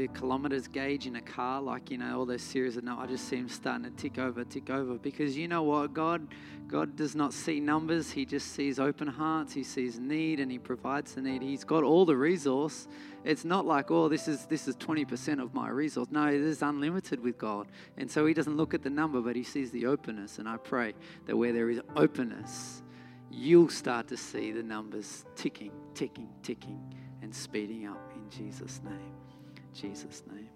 the 0.00 0.08
kilometers 0.08 0.66
gauge 0.66 1.06
in 1.06 1.16
a 1.16 1.20
car, 1.20 1.60
like 1.60 1.90
you 1.90 1.98
know 1.98 2.20
all 2.20 2.24
those 2.24 2.40
series 2.40 2.78
of 2.78 2.84
no, 2.84 2.98
I 2.98 3.06
just 3.06 3.28
see 3.28 3.36
them 3.36 3.50
starting 3.50 3.84
to 3.84 3.90
tick 3.90 4.18
over, 4.18 4.44
tick 4.44 4.70
over. 4.70 4.94
Because 4.94 5.36
you 5.36 5.46
know 5.46 5.62
what, 5.62 5.92
God, 5.92 6.26
God 6.68 6.96
does 6.96 7.14
not 7.14 7.34
see 7.34 7.60
numbers. 7.60 8.10
He 8.10 8.24
just 8.24 8.52
sees 8.52 8.80
open 8.80 9.06
hearts. 9.06 9.52
He 9.52 9.62
sees 9.62 9.98
need, 9.98 10.40
and 10.40 10.50
He 10.50 10.58
provides 10.58 11.14
the 11.14 11.20
need. 11.20 11.42
He's 11.42 11.64
got 11.64 11.84
all 11.84 12.06
the 12.06 12.16
resource. 12.16 12.88
It's 13.24 13.44
not 13.44 13.66
like 13.66 13.90
oh, 13.90 14.08
this 14.08 14.26
is 14.26 14.46
this 14.46 14.66
is 14.66 14.74
twenty 14.76 15.04
percent 15.04 15.38
of 15.38 15.52
my 15.52 15.68
resource. 15.68 16.08
No, 16.10 16.28
it 16.28 16.40
is 16.40 16.62
unlimited 16.62 17.20
with 17.22 17.36
God, 17.36 17.66
and 17.98 18.10
so 18.10 18.24
He 18.24 18.32
doesn't 18.32 18.56
look 18.56 18.72
at 18.72 18.82
the 18.82 18.88
number, 18.88 19.20
but 19.20 19.36
He 19.36 19.44
sees 19.44 19.70
the 19.70 19.84
openness. 19.84 20.38
And 20.38 20.48
I 20.48 20.56
pray 20.56 20.94
that 21.26 21.36
where 21.36 21.52
there 21.52 21.68
is 21.68 21.82
openness, 21.94 22.82
you'll 23.30 23.68
start 23.68 24.08
to 24.08 24.16
see 24.16 24.50
the 24.50 24.62
numbers 24.62 25.26
ticking, 25.36 25.72
ticking, 25.92 26.30
ticking 26.42 26.80
and 27.20 27.34
speeding 27.34 27.86
up 27.86 28.12
in 28.14 28.30
Jesus' 28.30 28.80
name. 28.82 29.29
Jesus' 29.74 30.22
name. 30.32 30.48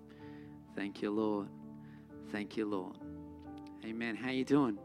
Thank 0.75 1.03
you, 1.03 1.11
Lord. 1.11 1.49
Thank 2.33 2.57
you, 2.57 2.67
Lord. 2.67 2.97
Amen. 3.85 4.17
How 4.17 4.31
you 4.31 4.45
doing? 4.45 4.79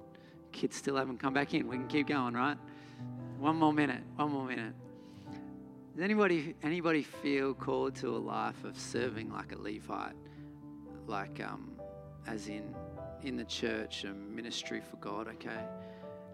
Kids 0.52 0.76
still 0.76 0.96
haven't 0.96 1.20
come 1.20 1.34
back 1.34 1.54
in. 1.54 1.68
We 1.68 1.78
can 1.78 1.88
keep 1.88 2.08
going, 2.08 2.34
right? 2.34 2.58
One 3.40 3.56
more 3.56 3.74
minute. 3.74 4.04
One 4.16 4.32
more 4.32 4.46
minute. 4.46 4.74
Does 5.96 6.04
anybody 6.04 6.56
anybody 6.64 7.04
feel 7.04 7.54
called 7.54 7.96
to 7.98 8.10
a 8.10 8.18
life 8.18 8.64
of 8.64 8.78
serving 8.78 9.32
like 9.32 9.52
a 9.54 9.58
Levite, 9.58 10.16
like 11.08 11.42
um, 11.44 11.72
as 12.28 12.48
in 12.48 12.76
in 13.24 13.36
the 13.36 13.46
church 13.46 14.04
and 14.04 14.34
ministry 14.34 14.82
for 14.82 14.98
God? 14.98 15.28
Okay, 15.28 15.62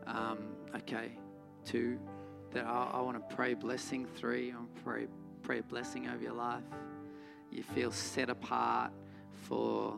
um, 0.08 0.40
okay. 0.76 1.18
Two, 1.64 1.98
that 2.52 2.66
I, 2.66 2.92
I 2.94 3.02
want 3.02 3.18
to 3.18 3.36
pray 3.36 3.54
blessing. 3.54 4.06
Three, 4.06 4.52
I 4.52 4.56
want 4.56 4.76
to 4.76 4.82
pray 4.82 5.08
pray 5.42 5.60
a 5.60 5.64
blessing 5.64 6.08
over 6.10 6.22
your 6.22 6.34
life. 6.34 6.64
You 7.56 7.64
feel 7.64 7.92
set 7.94 8.30
apart 8.30 8.92
for 9.44 9.98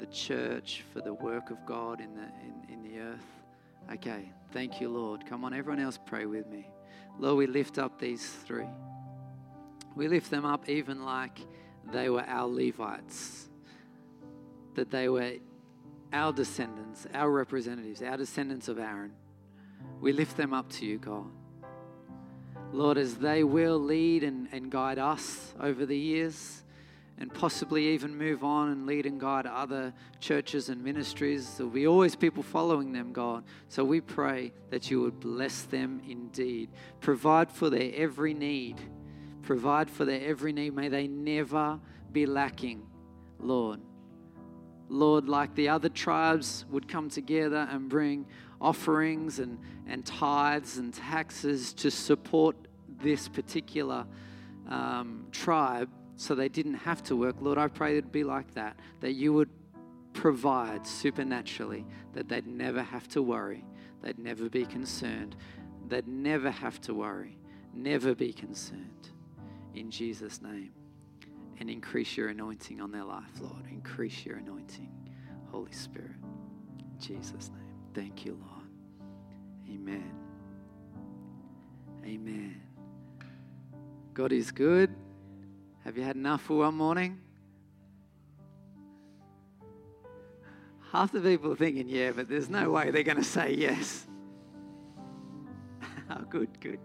the 0.00 0.06
church, 0.06 0.84
for 0.92 1.00
the 1.00 1.14
work 1.14 1.50
of 1.50 1.56
God 1.64 1.98
in 1.98 2.14
the 2.14 2.20
in, 2.20 2.74
in 2.74 2.82
the 2.82 3.00
earth. 3.00 3.26
Okay, 3.94 4.30
thank 4.52 4.82
you, 4.82 4.90
Lord. 4.90 5.24
Come 5.24 5.42
on, 5.42 5.54
everyone 5.54 5.80
else, 5.80 5.98
pray 6.04 6.26
with 6.26 6.46
me. 6.48 6.68
Lord, 7.18 7.38
we 7.38 7.46
lift 7.46 7.78
up 7.78 7.98
these 7.98 8.28
three. 8.46 8.68
We 9.96 10.08
lift 10.08 10.30
them 10.30 10.44
up 10.44 10.68
even 10.68 11.02
like 11.02 11.38
they 11.90 12.10
were 12.10 12.20
our 12.20 12.46
Levites, 12.46 13.48
that 14.74 14.90
they 14.90 15.08
were 15.08 15.36
our 16.12 16.34
descendants, 16.34 17.06
our 17.14 17.30
representatives, 17.30 18.02
our 18.02 18.18
descendants 18.18 18.68
of 18.68 18.78
Aaron. 18.78 19.12
We 20.02 20.12
lift 20.12 20.36
them 20.36 20.52
up 20.52 20.68
to 20.72 20.84
you, 20.84 20.98
God. 20.98 21.30
Lord, 22.74 22.98
as 22.98 23.14
they 23.16 23.42
will 23.42 23.78
lead 23.78 24.22
and, 24.22 24.48
and 24.52 24.70
guide 24.70 24.98
us 24.98 25.54
over 25.58 25.86
the 25.86 25.96
years, 25.96 26.62
and 27.20 27.32
possibly 27.34 27.88
even 27.88 28.16
move 28.16 28.42
on 28.42 28.70
and 28.70 28.86
lead 28.86 29.04
and 29.04 29.20
guide 29.20 29.46
other 29.46 29.92
churches 30.20 30.70
and 30.70 30.82
ministries. 30.82 31.56
There'll 31.56 31.70
be 31.70 31.86
always 31.86 32.16
people 32.16 32.42
following 32.42 32.92
them, 32.92 33.12
God. 33.12 33.44
So 33.68 33.84
we 33.84 34.00
pray 34.00 34.52
that 34.70 34.90
you 34.90 35.02
would 35.02 35.20
bless 35.20 35.62
them 35.62 36.00
indeed. 36.08 36.70
Provide 37.00 37.52
for 37.52 37.68
their 37.68 37.92
every 37.94 38.32
need. 38.32 38.80
Provide 39.42 39.90
for 39.90 40.06
their 40.06 40.26
every 40.26 40.54
need. 40.54 40.74
May 40.74 40.88
they 40.88 41.08
never 41.08 41.78
be 42.10 42.24
lacking, 42.24 42.86
Lord. 43.38 43.80
Lord, 44.88 45.28
like 45.28 45.54
the 45.54 45.68
other 45.68 45.90
tribes 45.90 46.64
would 46.70 46.88
come 46.88 47.10
together 47.10 47.68
and 47.70 47.88
bring 47.90 48.24
offerings 48.62 49.40
and, 49.40 49.58
and 49.86 50.06
tithes 50.06 50.78
and 50.78 50.92
taxes 50.92 51.74
to 51.74 51.90
support 51.90 52.56
this 53.02 53.28
particular 53.28 54.06
um, 54.68 55.26
tribe 55.32 55.90
so 56.20 56.34
they 56.34 56.50
didn't 56.50 56.74
have 56.74 57.02
to 57.02 57.16
work. 57.16 57.36
Lord, 57.40 57.56
I 57.56 57.66
pray 57.66 57.96
it'd 57.96 58.12
be 58.12 58.24
like 58.24 58.52
that, 58.52 58.76
that 59.00 59.12
you 59.12 59.32
would 59.32 59.48
provide 60.12 60.86
supernaturally, 60.86 61.86
that 62.12 62.28
they'd 62.28 62.46
never 62.46 62.82
have 62.82 63.08
to 63.08 63.22
worry, 63.22 63.64
they'd 64.02 64.18
never 64.18 64.50
be 64.50 64.66
concerned, 64.66 65.34
they'd 65.88 66.06
never 66.06 66.50
have 66.50 66.78
to 66.82 66.92
worry, 66.92 67.38
never 67.72 68.14
be 68.14 68.34
concerned. 68.34 69.08
In 69.74 69.90
Jesus' 69.90 70.42
name. 70.42 70.72
And 71.58 71.70
increase 71.70 72.18
your 72.18 72.28
anointing 72.28 72.82
on 72.82 72.90
their 72.92 73.04
life, 73.04 73.40
Lord. 73.40 73.64
Increase 73.70 74.26
your 74.26 74.36
anointing, 74.36 74.90
Holy 75.50 75.72
Spirit. 75.72 76.10
In 76.78 77.00
Jesus' 77.00 77.48
name. 77.48 77.76
Thank 77.94 78.26
you, 78.26 78.38
Lord. 78.46 78.68
Amen. 79.70 80.12
Amen. 82.04 82.60
God 84.12 84.32
is 84.32 84.50
good. 84.50 84.94
Have 85.84 85.96
you 85.96 86.02
had 86.02 86.16
enough 86.16 86.42
for 86.42 86.58
one 86.58 86.74
morning? 86.74 87.18
Half 90.92 91.12
the 91.12 91.20
people 91.20 91.52
are 91.52 91.56
thinking, 91.56 91.88
yeah, 91.88 92.10
but 92.10 92.28
there's 92.28 92.50
no 92.50 92.70
way 92.70 92.90
they're 92.90 93.02
going 93.02 93.16
to 93.16 93.24
say 93.24 93.54
yes. 93.54 94.06
oh, 96.10 96.22
good, 96.28 96.60
good. 96.60 96.80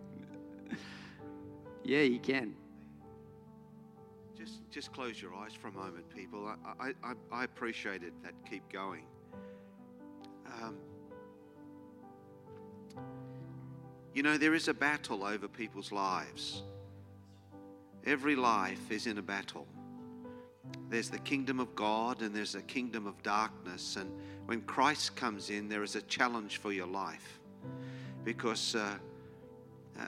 yeah, 1.84 2.02
you 2.02 2.20
can. 2.20 2.56
Just, 4.38 4.70
just 4.70 4.94
close 4.94 5.20
your 5.20 5.34
eyes 5.34 5.54
for 5.54 5.70
a 5.70 5.72
moment, 5.72 6.08
people. 6.16 6.48
I, 6.80 6.92
I, 7.04 7.14
I 7.32 7.44
appreciate 7.44 8.04
it 8.04 8.14
that 8.24 8.34
keep 8.48 8.72
going. 8.72 9.06
Um, 10.62 10.78
you 14.14 14.24
know, 14.24 14.38
there 14.38 14.54
is 14.54 14.68
a 14.68 14.74
battle 14.74 15.26
over 15.26 15.48
people's 15.48 15.92
lives. 15.92 16.64
Every 18.06 18.36
life 18.36 18.92
is 18.92 19.08
in 19.08 19.18
a 19.18 19.22
battle. 19.22 19.68
There's 20.90 21.10
the 21.10 21.20
kingdom 21.20 21.60
of 21.60 21.74
God 21.76 22.22
and 22.22 22.36
there's 22.36 22.56
a 22.56 22.62
kingdom 22.62 23.08
of 23.08 23.22
darkness. 23.24 23.96
And 23.96 24.12
when 24.46 24.62
Christ 24.62 25.16
comes 25.16 25.50
in, 25.50 25.68
there 25.68 25.84
is 25.84 25.96
a 25.96 26.02
challenge 26.04 26.58
for 26.58 26.72
your 26.72 26.88
life. 26.88 27.40
Because 28.24 28.76
uh, 28.76 28.96
uh, 30.00 30.04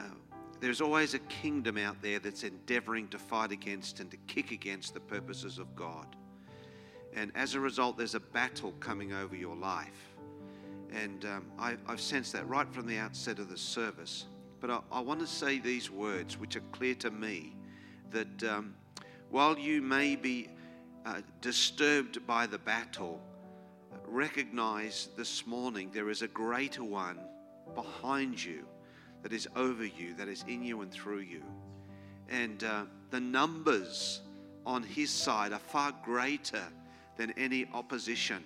there's 0.59 0.81
always 0.81 1.15
a 1.15 1.19
kingdom 1.19 1.77
out 1.77 2.01
there 2.01 2.19
that's 2.19 2.43
endeavoring 2.43 3.07
to 3.09 3.17
fight 3.17 3.51
against 3.51 3.99
and 3.99 4.11
to 4.11 4.17
kick 4.27 4.51
against 4.51 4.93
the 4.93 4.99
purposes 4.99 5.57
of 5.57 5.75
God. 5.75 6.15
And 7.15 7.31
as 7.33 7.55
a 7.55 7.59
result, 7.59 7.97
there's 7.97 8.15
a 8.15 8.19
battle 8.19 8.73
coming 8.79 9.13
over 9.13 9.35
your 9.35 9.55
life. 9.55 10.13
And 10.93 11.25
um, 11.25 11.45
I, 11.57 11.75
have 11.87 11.99
sensed 11.99 12.33
that 12.33 12.47
right 12.47 12.71
from 12.71 12.85
the 12.85 12.97
outset 12.97 13.39
of 13.39 13.49
the 13.49 13.57
service. 13.57 14.25
But 14.59 14.69
I, 14.69 14.79
I 14.91 14.99
want 14.99 15.19
to 15.19 15.27
say 15.27 15.57
these 15.57 15.89
words, 15.89 16.37
which 16.37 16.55
are 16.55 16.63
clear 16.71 16.95
to 16.95 17.09
me 17.11 17.56
that 18.11 18.43
um, 18.43 18.73
while 19.29 19.57
you 19.57 19.81
may 19.81 20.15
be 20.15 20.49
uh, 21.05 21.21
disturbed 21.41 22.25
by 22.25 22.45
the 22.47 22.57
battle, 22.57 23.21
recognize 24.05 25.09
this 25.17 25.45
morning 25.45 25.89
there 25.93 26.09
is 26.09 26.21
a 26.21 26.27
greater 26.27 26.83
one 26.83 27.19
behind 27.75 28.43
you 28.43 28.65
that 29.23 29.33
is 29.33 29.47
over 29.55 29.85
you, 29.85 30.13
that 30.15 30.27
is 30.27 30.43
in 30.47 30.63
you 30.63 30.81
and 30.81 30.91
through 30.91 31.19
you. 31.19 31.43
And 32.29 32.63
uh, 32.63 32.83
the 33.09 33.19
numbers 33.19 34.21
on 34.65 34.83
his 34.83 35.09
side 35.09 35.53
are 35.53 35.59
far 35.59 35.93
greater 36.03 36.63
than 37.17 37.31
any 37.31 37.67
opposition. 37.73 38.43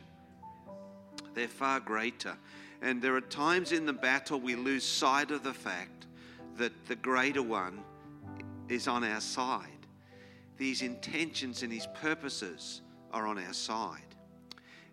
They're 1.34 1.48
far 1.48 1.80
greater. 1.80 2.36
And 2.82 3.02
there 3.02 3.16
are 3.16 3.22
times 3.22 3.72
in 3.72 3.86
the 3.86 3.94
battle 3.94 4.40
we 4.40 4.56
lose 4.56 4.84
sight 4.84 5.32
of 5.32 5.44
the 5.44 5.54
fact 5.54 6.08
that 6.58 6.88
the 6.88 6.96
greater 6.96 7.44
one 7.44 7.84
is 8.72 8.88
on 8.88 9.04
our 9.04 9.22
side. 9.22 9.68
These 10.58 10.82
intentions 10.82 11.64
and 11.64 11.72
his 11.72 11.88
purposes 11.96 12.82
are 13.12 13.28
on 13.28 13.38
our 13.38 13.54
side. 13.54 14.00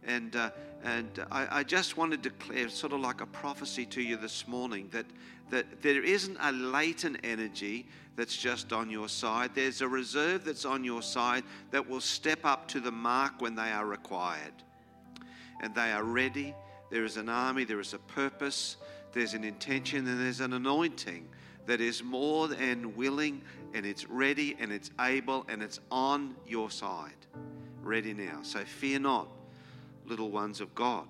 And, 0.04 0.34
uh, 0.36 0.50
and 0.84 1.24
I, 1.30 1.58
I, 1.58 1.62
just 1.62 1.96
want 1.96 2.12
to 2.12 2.16
declare, 2.16 2.68
sort 2.68 2.92
of 2.92 3.00
like 3.00 3.20
a 3.20 3.26
prophecy 3.26 3.84
to 3.86 4.02
you 4.02 4.16
this 4.16 4.48
morning, 4.48 4.88
that, 4.92 5.06
that 5.50 5.82
there 5.82 6.02
isn't 6.02 6.36
a 6.40 6.52
latent 6.52 7.18
energy 7.24 7.86
that's 8.16 8.36
just 8.36 8.72
on 8.72 8.90
your 8.90 9.08
side. 9.08 9.50
There's 9.54 9.80
a 9.80 9.88
reserve 9.88 10.44
that's 10.44 10.64
on 10.64 10.84
your 10.84 11.02
side 11.02 11.44
that 11.70 11.88
will 11.88 12.00
step 12.00 12.40
up 12.44 12.68
to 12.68 12.80
the 12.80 12.90
mark 12.90 13.40
when 13.40 13.54
they 13.54 13.70
are 13.70 13.86
required. 13.86 14.54
And 15.60 15.74
they 15.74 15.92
are 15.92 16.04
ready. 16.04 16.54
There 16.90 17.04
is 17.04 17.16
an 17.16 17.28
army, 17.28 17.64
there 17.64 17.80
is 17.80 17.92
a 17.92 17.98
purpose, 17.98 18.76
there's 19.12 19.34
an 19.34 19.44
intention, 19.44 20.06
and 20.06 20.20
there's 20.20 20.40
an 20.40 20.54
anointing 20.54 21.28
that 21.68 21.82
is 21.82 22.02
more 22.02 22.48
than 22.48 22.96
willing 22.96 23.42
and 23.74 23.84
it's 23.84 24.08
ready 24.08 24.56
and 24.58 24.72
it's 24.72 24.90
able 25.02 25.44
and 25.50 25.62
it's 25.62 25.80
on 25.90 26.34
your 26.46 26.70
side. 26.70 27.12
Ready 27.82 28.14
now. 28.14 28.40
So 28.42 28.60
fear 28.60 28.98
not, 28.98 29.28
little 30.06 30.30
ones 30.30 30.62
of 30.62 30.74
God. 30.74 31.06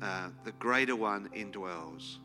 Uh, 0.00 0.30
the 0.44 0.52
greater 0.52 0.96
one 0.96 1.28
indwells. 1.36 2.16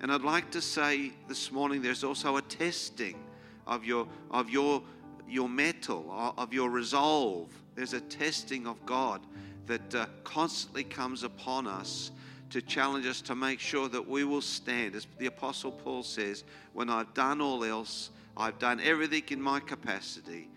And 0.00 0.12
I'd 0.12 0.22
like 0.22 0.52
to 0.52 0.62
say 0.62 1.10
this 1.26 1.50
morning 1.50 1.82
there's 1.82 2.04
also 2.04 2.36
a 2.36 2.42
testing 2.42 3.18
of 3.66 3.84
your, 3.84 4.06
of 4.30 4.48
your, 4.48 4.80
your 5.28 5.48
mettle, 5.48 6.32
of 6.38 6.54
your 6.54 6.70
resolve. 6.70 7.48
There's 7.74 7.92
a 7.92 8.00
testing 8.00 8.68
of 8.68 8.86
God 8.86 9.20
that 9.66 9.94
uh, 9.96 10.06
constantly 10.22 10.84
comes 10.84 11.24
upon 11.24 11.66
us 11.66 12.12
to 12.50 12.60
challenge 12.60 13.06
us 13.06 13.20
to 13.22 13.34
make 13.34 13.60
sure 13.60 13.88
that 13.88 14.08
we 14.08 14.24
will 14.24 14.40
stand. 14.40 14.94
As 14.94 15.06
the 15.18 15.26
Apostle 15.26 15.72
Paul 15.72 16.02
says, 16.02 16.44
when 16.72 16.90
I've 16.90 17.12
done 17.14 17.40
all 17.40 17.64
else, 17.64 18.10
I've 18.36 18.58
done 18.58 18.80
everything 18.80 19.24
in 19.30 19.40
my 19.40 19.60
capacity. 19.60 20.48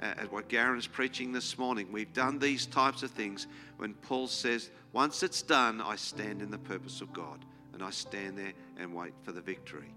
Uh, 0.00 0.14
at 0.16 0.32
what 0.32 0.48
Garen's 0.48 0.86
preaching 0.86 1.30
this 1.30 1.58
morning, 1.58 1.92
we've 1.92 2.12
done 2.14 2.38
these 2.38 2.64
types 2.64 3.02
of 3.02 3.10
things. 3.10 3.46
When 3.76 3.92
Paul 3.94 4.28
says, 4.28 4.70
once 4.92 5.22
it's 5.22 5.42
done, 5.42 5.80
I 5.80 5.96
stand 5.96 6.40
in 6.40 6.50
the 6.50 6.58
purpose 6.58 7.02
of 7.02 7.12
God. 7.12 7.44
And 7.74 7.82
I 7.82 7.90
stand 7.90 8.38
there 8.38 8.52
and 8.78 8.94
wait 8.94 9.12
for 9.22 9.32
the 9.32 9.42
victory. 9.42 9.92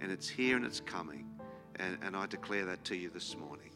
And 0.00 0.12
it's 0.12 0.28
here 0.28 0.56
and 0.56 0.64
it's 0.64 0.80
coming. 0.80 1.28
And, 1.76 1.98
and 2.02 2.16
I 2.16 2.26
declare 2.26 2.64
that 2.66 2.84
to 2.84 2.96
you 2.96 3.10
this 3.10 3.36
morning. 3.36 3.71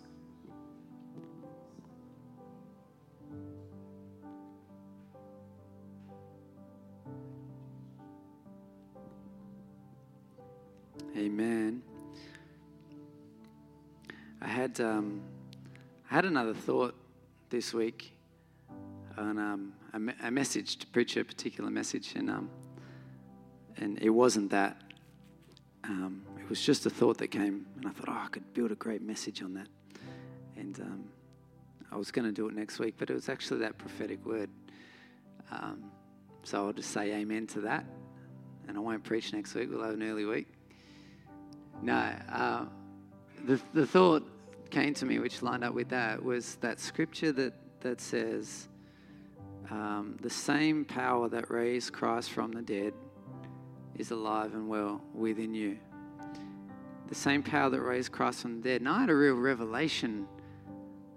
Amen. 11.17 11.81
I 14.43 14.49
had 14.49 14.79
um, 14.83 15.23
I 16.11 16.15
had 16.17 16.27
another 16.27 16.53
thought 16.53 16.95
this 17.49 17.73
week 17.73 18.13
on 19.17 19.39
um, 19.39 19.73
a, 19.95 20.27
a 20.27 20.31
message 20.31 20.77
to 20.77 20.87
preach 20.89 21.17
a 21.17 21.25
particular 21.25 21.71
message, 21.71 22.13
and 22.17 22.29
um, 22.29 22.51
and 23.79 23.99
it 24.03 24.11
wasn't 24.11 24.51
that. 24.51 24.77
Um, 25.85 26.23
it 26.39 26.51
was 26.51 26.61
just 26.61 26.85
a 26.85 26.91
thought 26.91 27.17
that 27.19 27.29
came, 27.29 27.65
and 27.77 27.87
I 27.87 27.91
thought, 27.93 28.11
oh, 28.11 28.23
I 28.25 28.29
could 28.29 28.53
build 28.53 28.71
a 28.73 28.75
great 28.75 29.01
message 29.01 29.43
on 29.43 29.55
that. 29.55 29.69
And 30.57 30.79
um, 30.81 31.05
I 31.91 31.97
was 31.97 32.11
going 32.11 32.27
to 32.27 32.33
do 32.33 32.47
it 32.49 32.55
next 32.55 32.79
week, 32.79 32.97
but 32.99 33.09
it 33.09 33.15
was 33.15 33.31
actually 33.31 33.61
that 33.61 33.79
prophetic 33.79 34.23
word. 34.27 34.51
Um, 35.51 35.85
so 36.43 36.67
I'll 36.67 36.73
just 36.75 36.91
say 36.91 37.15
amen 37.15 37.47
to 37.49 37.63
that, 37.63 37.87
and 38.69 38.77
I 38.77 38.81
won't 38.81 39.03
preach 39.03 39.33
next 39.33 39.55
week. 39.55 39.71
We'll 39.71 39.83
have 39.83 39.95
an 39.95 40.03
early 40.03 40.27
week. 40.27 40.49
No, 41.83 42.13
uh, 42.31 42.65
the 43.45 43.61
the 43.73 43.87
thought 43.87 44.27
came 44.71 44.95
to 44.95 45.07
me, 45.07 45.19
which 45.19 45.43
lined 45.43 45.65
up 45.65 45.75
with 45.75 45.89
that, 45.91 46.23
was 46.23 46.57
that 46.57 46.81
scripture 46.81 47.33
that 47.33 47.55
that 47.81 48.01
says, 48.01 48.69
um, 49.71 50.17
"The 50.21 50.31
same 50.31 50.85
power 50.85 51.29
that 51.29 51.51
raised 51.51 51.93
Christ 51.93 52.31
from 52.33 52.53
the 52.53 52.63
dead 52.63 52.95
is 53.97 54.11
alive 54.11 54.55
and 54.55 54.69
well 54.69 55.01
within 55.15 55.55
you." 55.55 55.79
The 57.09 57.15
same 57.15 57.43
power 57.43 57.71
that 57.71 57.81
raised 57.81 58.11
Christ 58.11 58.43
from 58.43 58.61
the 58.61 58.69
dead. 58.69 58.81
And 58.81 58.89
I 58.89 59.01
had 59.01 59.11
a 59.11 59.15
real 59.15 59.37
revelation 59.37 60.27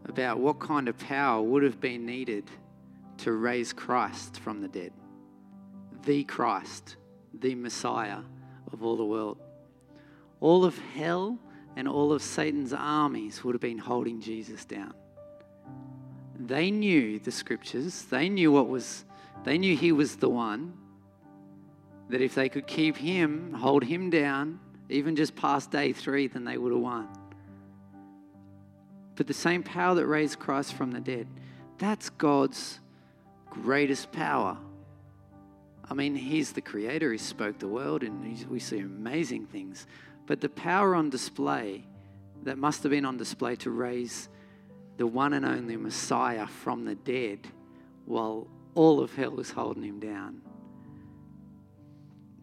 about 0.06 0.40
what 0.40 0.60
kind 0.60 0.88
of 0.88 0.98
power 1.00 1.42
would 1.42 1.64
have 1.64 1.80
been 1.80 2.06
needed 2.06 2.50
to 3.18 3.32
raise 3.32 3.74
Christ 3.74 4.40
from 4.40 4.62
the 4.62 4.68
dead. 4.68 4.94
The 6.04 6.24
Christ, 6.24 6.98
the 7.34 7.56
Messiah 7.56 8.20
of 8.72 8.84
all 8.84 8.96
the 8.98 9.06
world. 9.06 9.40
All 10.42 10.66
of 10.66 10.78
hell 10.96 11.38
and 11.76 11.88
all 11.88 12.12
of 12.12 12.22
Satan's 12.22 12.74
armies 12.74 13.44
would 13.44 13.56
have 13.56 13.62
been 13.62 13.78
holding 13.78 14.22
Jesus 14.22 14.66
down. 14.66 14.94
They 16.40 16.72
knew 16.72 17.20
the 17.20 17.32
scriptures, 17.32 18.04
they 18.04 18.30
knew 18.30 18.52
what 18.52 18.68
was, 18.68 19.06
they 19.44 19.58
knew 19.58 19.76
he 19.76 19.92
was 19.92 20.16
the 20.16 20.30
one, 20.30 20.74
that 22.10 22.22
if 22.22 22.34
they 22.34 22.50
could 22.50 22.66
keep 22.66 22.98
him, 22.98 23.54
hold 23.54 23.84
him 23.84 24.10
down, 24.10 24.60
even 24.90 25.16
just 25.16 25.36
past 25.36 25.70
day 25.70 25.94
three, 25.94 26.28
then 26.28 26.46
they 26.46 26.58
would 26.58 26.72
have 26.72 26.82
won. 26.82 27.08
But 29.16 29.28
the 29.28 29.34
same 29.34 29.64
power 29.64 29.96
that 29.96 30.08
raised 30.08 30.40
Christ 30.40 30.74
from 30.74 30.92
the 30.92 31.02
dead, 31.02 31.28
that's 31.78 32.10
God's 32.10 32.80
greatest 33.50 34.12
power. 34.12 34.58
I 35.90 35.94
mean, 35.94 36.16
He's 36.16 36.54
the 36.54 36.62
creator, 36.62 37.12
He 37.12 37.18
spoke 37.18 37.60
the 37.60 37.68
world, 37.68 38.04
and 38.04 38.48
we 38.50 38.60
see 38.60 38.80
amazing 38.80 39.48
things. 39.48 39.88
But 40.30 40.42
the 40.42 40.50
power 40.50 40.94
on 40.94 41.10
display 41.10 41.88
that 42.44 42.60
must 42.60 42.84
have 42.84 42.92
been 42.92 43.04
on 43.04 43.18
display 43.18 43.56
to 43.56 43.72
raise 43.72 44.30
the 44.98 45.08
one 45.08 45.34
and 45.34 45.44
only 45.44 45.76
Messiah 45.76 46.46
from 46.46 46.86
the 46.86 46.94
dead 46.94 47.48
while 48.06 48.46
all 48.76 49.00
of 49.00 49.16
hell 49.16 49.32
was 49.32 49.50
holding 49.50 49.82
him 49.82 50.00
down 50.00 50.44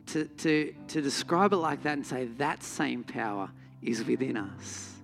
to, 0.07 0.25
to, 0.25 0.75
to 0.89 1.01
describe 1.01 1.53
it 1.53 1.59
like 1.59 1.85
that 1.85 1.93
and 1.93 2.05
say 2.05 2.25
that 2.25 2.65
same 2.65 3.05
power 3.05 3.53
is 3.81 4.05
within 4.05 4.37
us. 4.37 4.95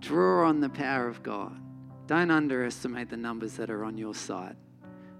Draw 0.00 0.48
on 0.48 0.60
the 0.60 0.70
power 0.70 1.06
of 1.06 1.22
God. 1.22 1.54
Don't 2.06 2.30
underestimate 2.30 3.10
the 3.10 3.18
numbers 3.18 3.58
that 3.58 3.68
are 3.68 3.84
on 3.84 3.98
your 3.98 4.14
side. 4.14 4.56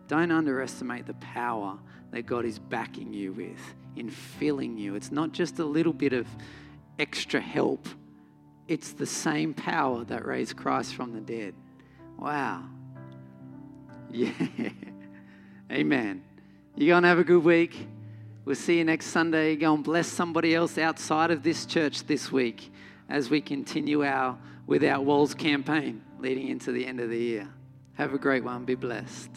Don't 0.09 0.33
underestimate 0.33 1.05
the 1.05 1.15
power 1.15 1.79
that 2.11 2.25
God 2.25 2.47
is 2.47 2.59
backing 2.59 3.13
you 3.13 3.35
with 3.35 3.75
in 3.97 4.11
filling 4.11 4.79
you. 4.79 4.95
It's 4.95 5.11
not 5.11 5.33
just 5.33 5.59
a 5.59 5.65
little 5.65 5.93
bit 5.93 6.13
of 6.13 6.27
extra 6.99 7.41
help, 7.41 7.89
it's 8.69 8.93
the 8.93 9.07
same 9.07 9.55
power 9.55 10.05
that 10.05 10.27
raised 10.27 10.57
Christ 10.57 10.95
from 10.95 11.13
the 11.13 11.21
dead. 11.21 11.55
Wow. 12.19 12.65
Yeah. 14.09 14.31
Amen. 15.71 16.23
You're 16.77 16.95
going 16.95 17.03
to 17.03 17.09
have 17.09 17.19
a 17.19 17.25
good 17.25 17.43
week. 17.43 17.89
We'll 18.45 18.55
see 18.55 18.79
you 18.79 18.85
next 18.85 19.07
Sunday. 19.07 19.57
Go 19.57 19.75
and 19.75 19.83
bless 19.83 20.07
somebody 20.07 20.55
else 20.55 20.79
outside 20.79 21.33
of 21.33 21.43
this 21.43 21.67
church 21.67 22.05
this 22.05 22.31
week 22.31 22.71
as 23.09 23.29
we 23.29 23.41
continue 23.41 24.05
our 24.05 24.39
Without 24.67 25.05
Walls 25.05 25.35
campaign 25.35 26.03
leading 26.21 26.49
into 26.49 26.71
the 26.71 26.87
end 26.87 27.01
of 27.01 27.11
the 27.11 27.19
year. 27.19 27.49
Have 27.95 28.15
a 28.15 28.19
great 28.19 28.45
one. 28.45 28.65
Be 28.65 28.75
blessed. 28.75 29.31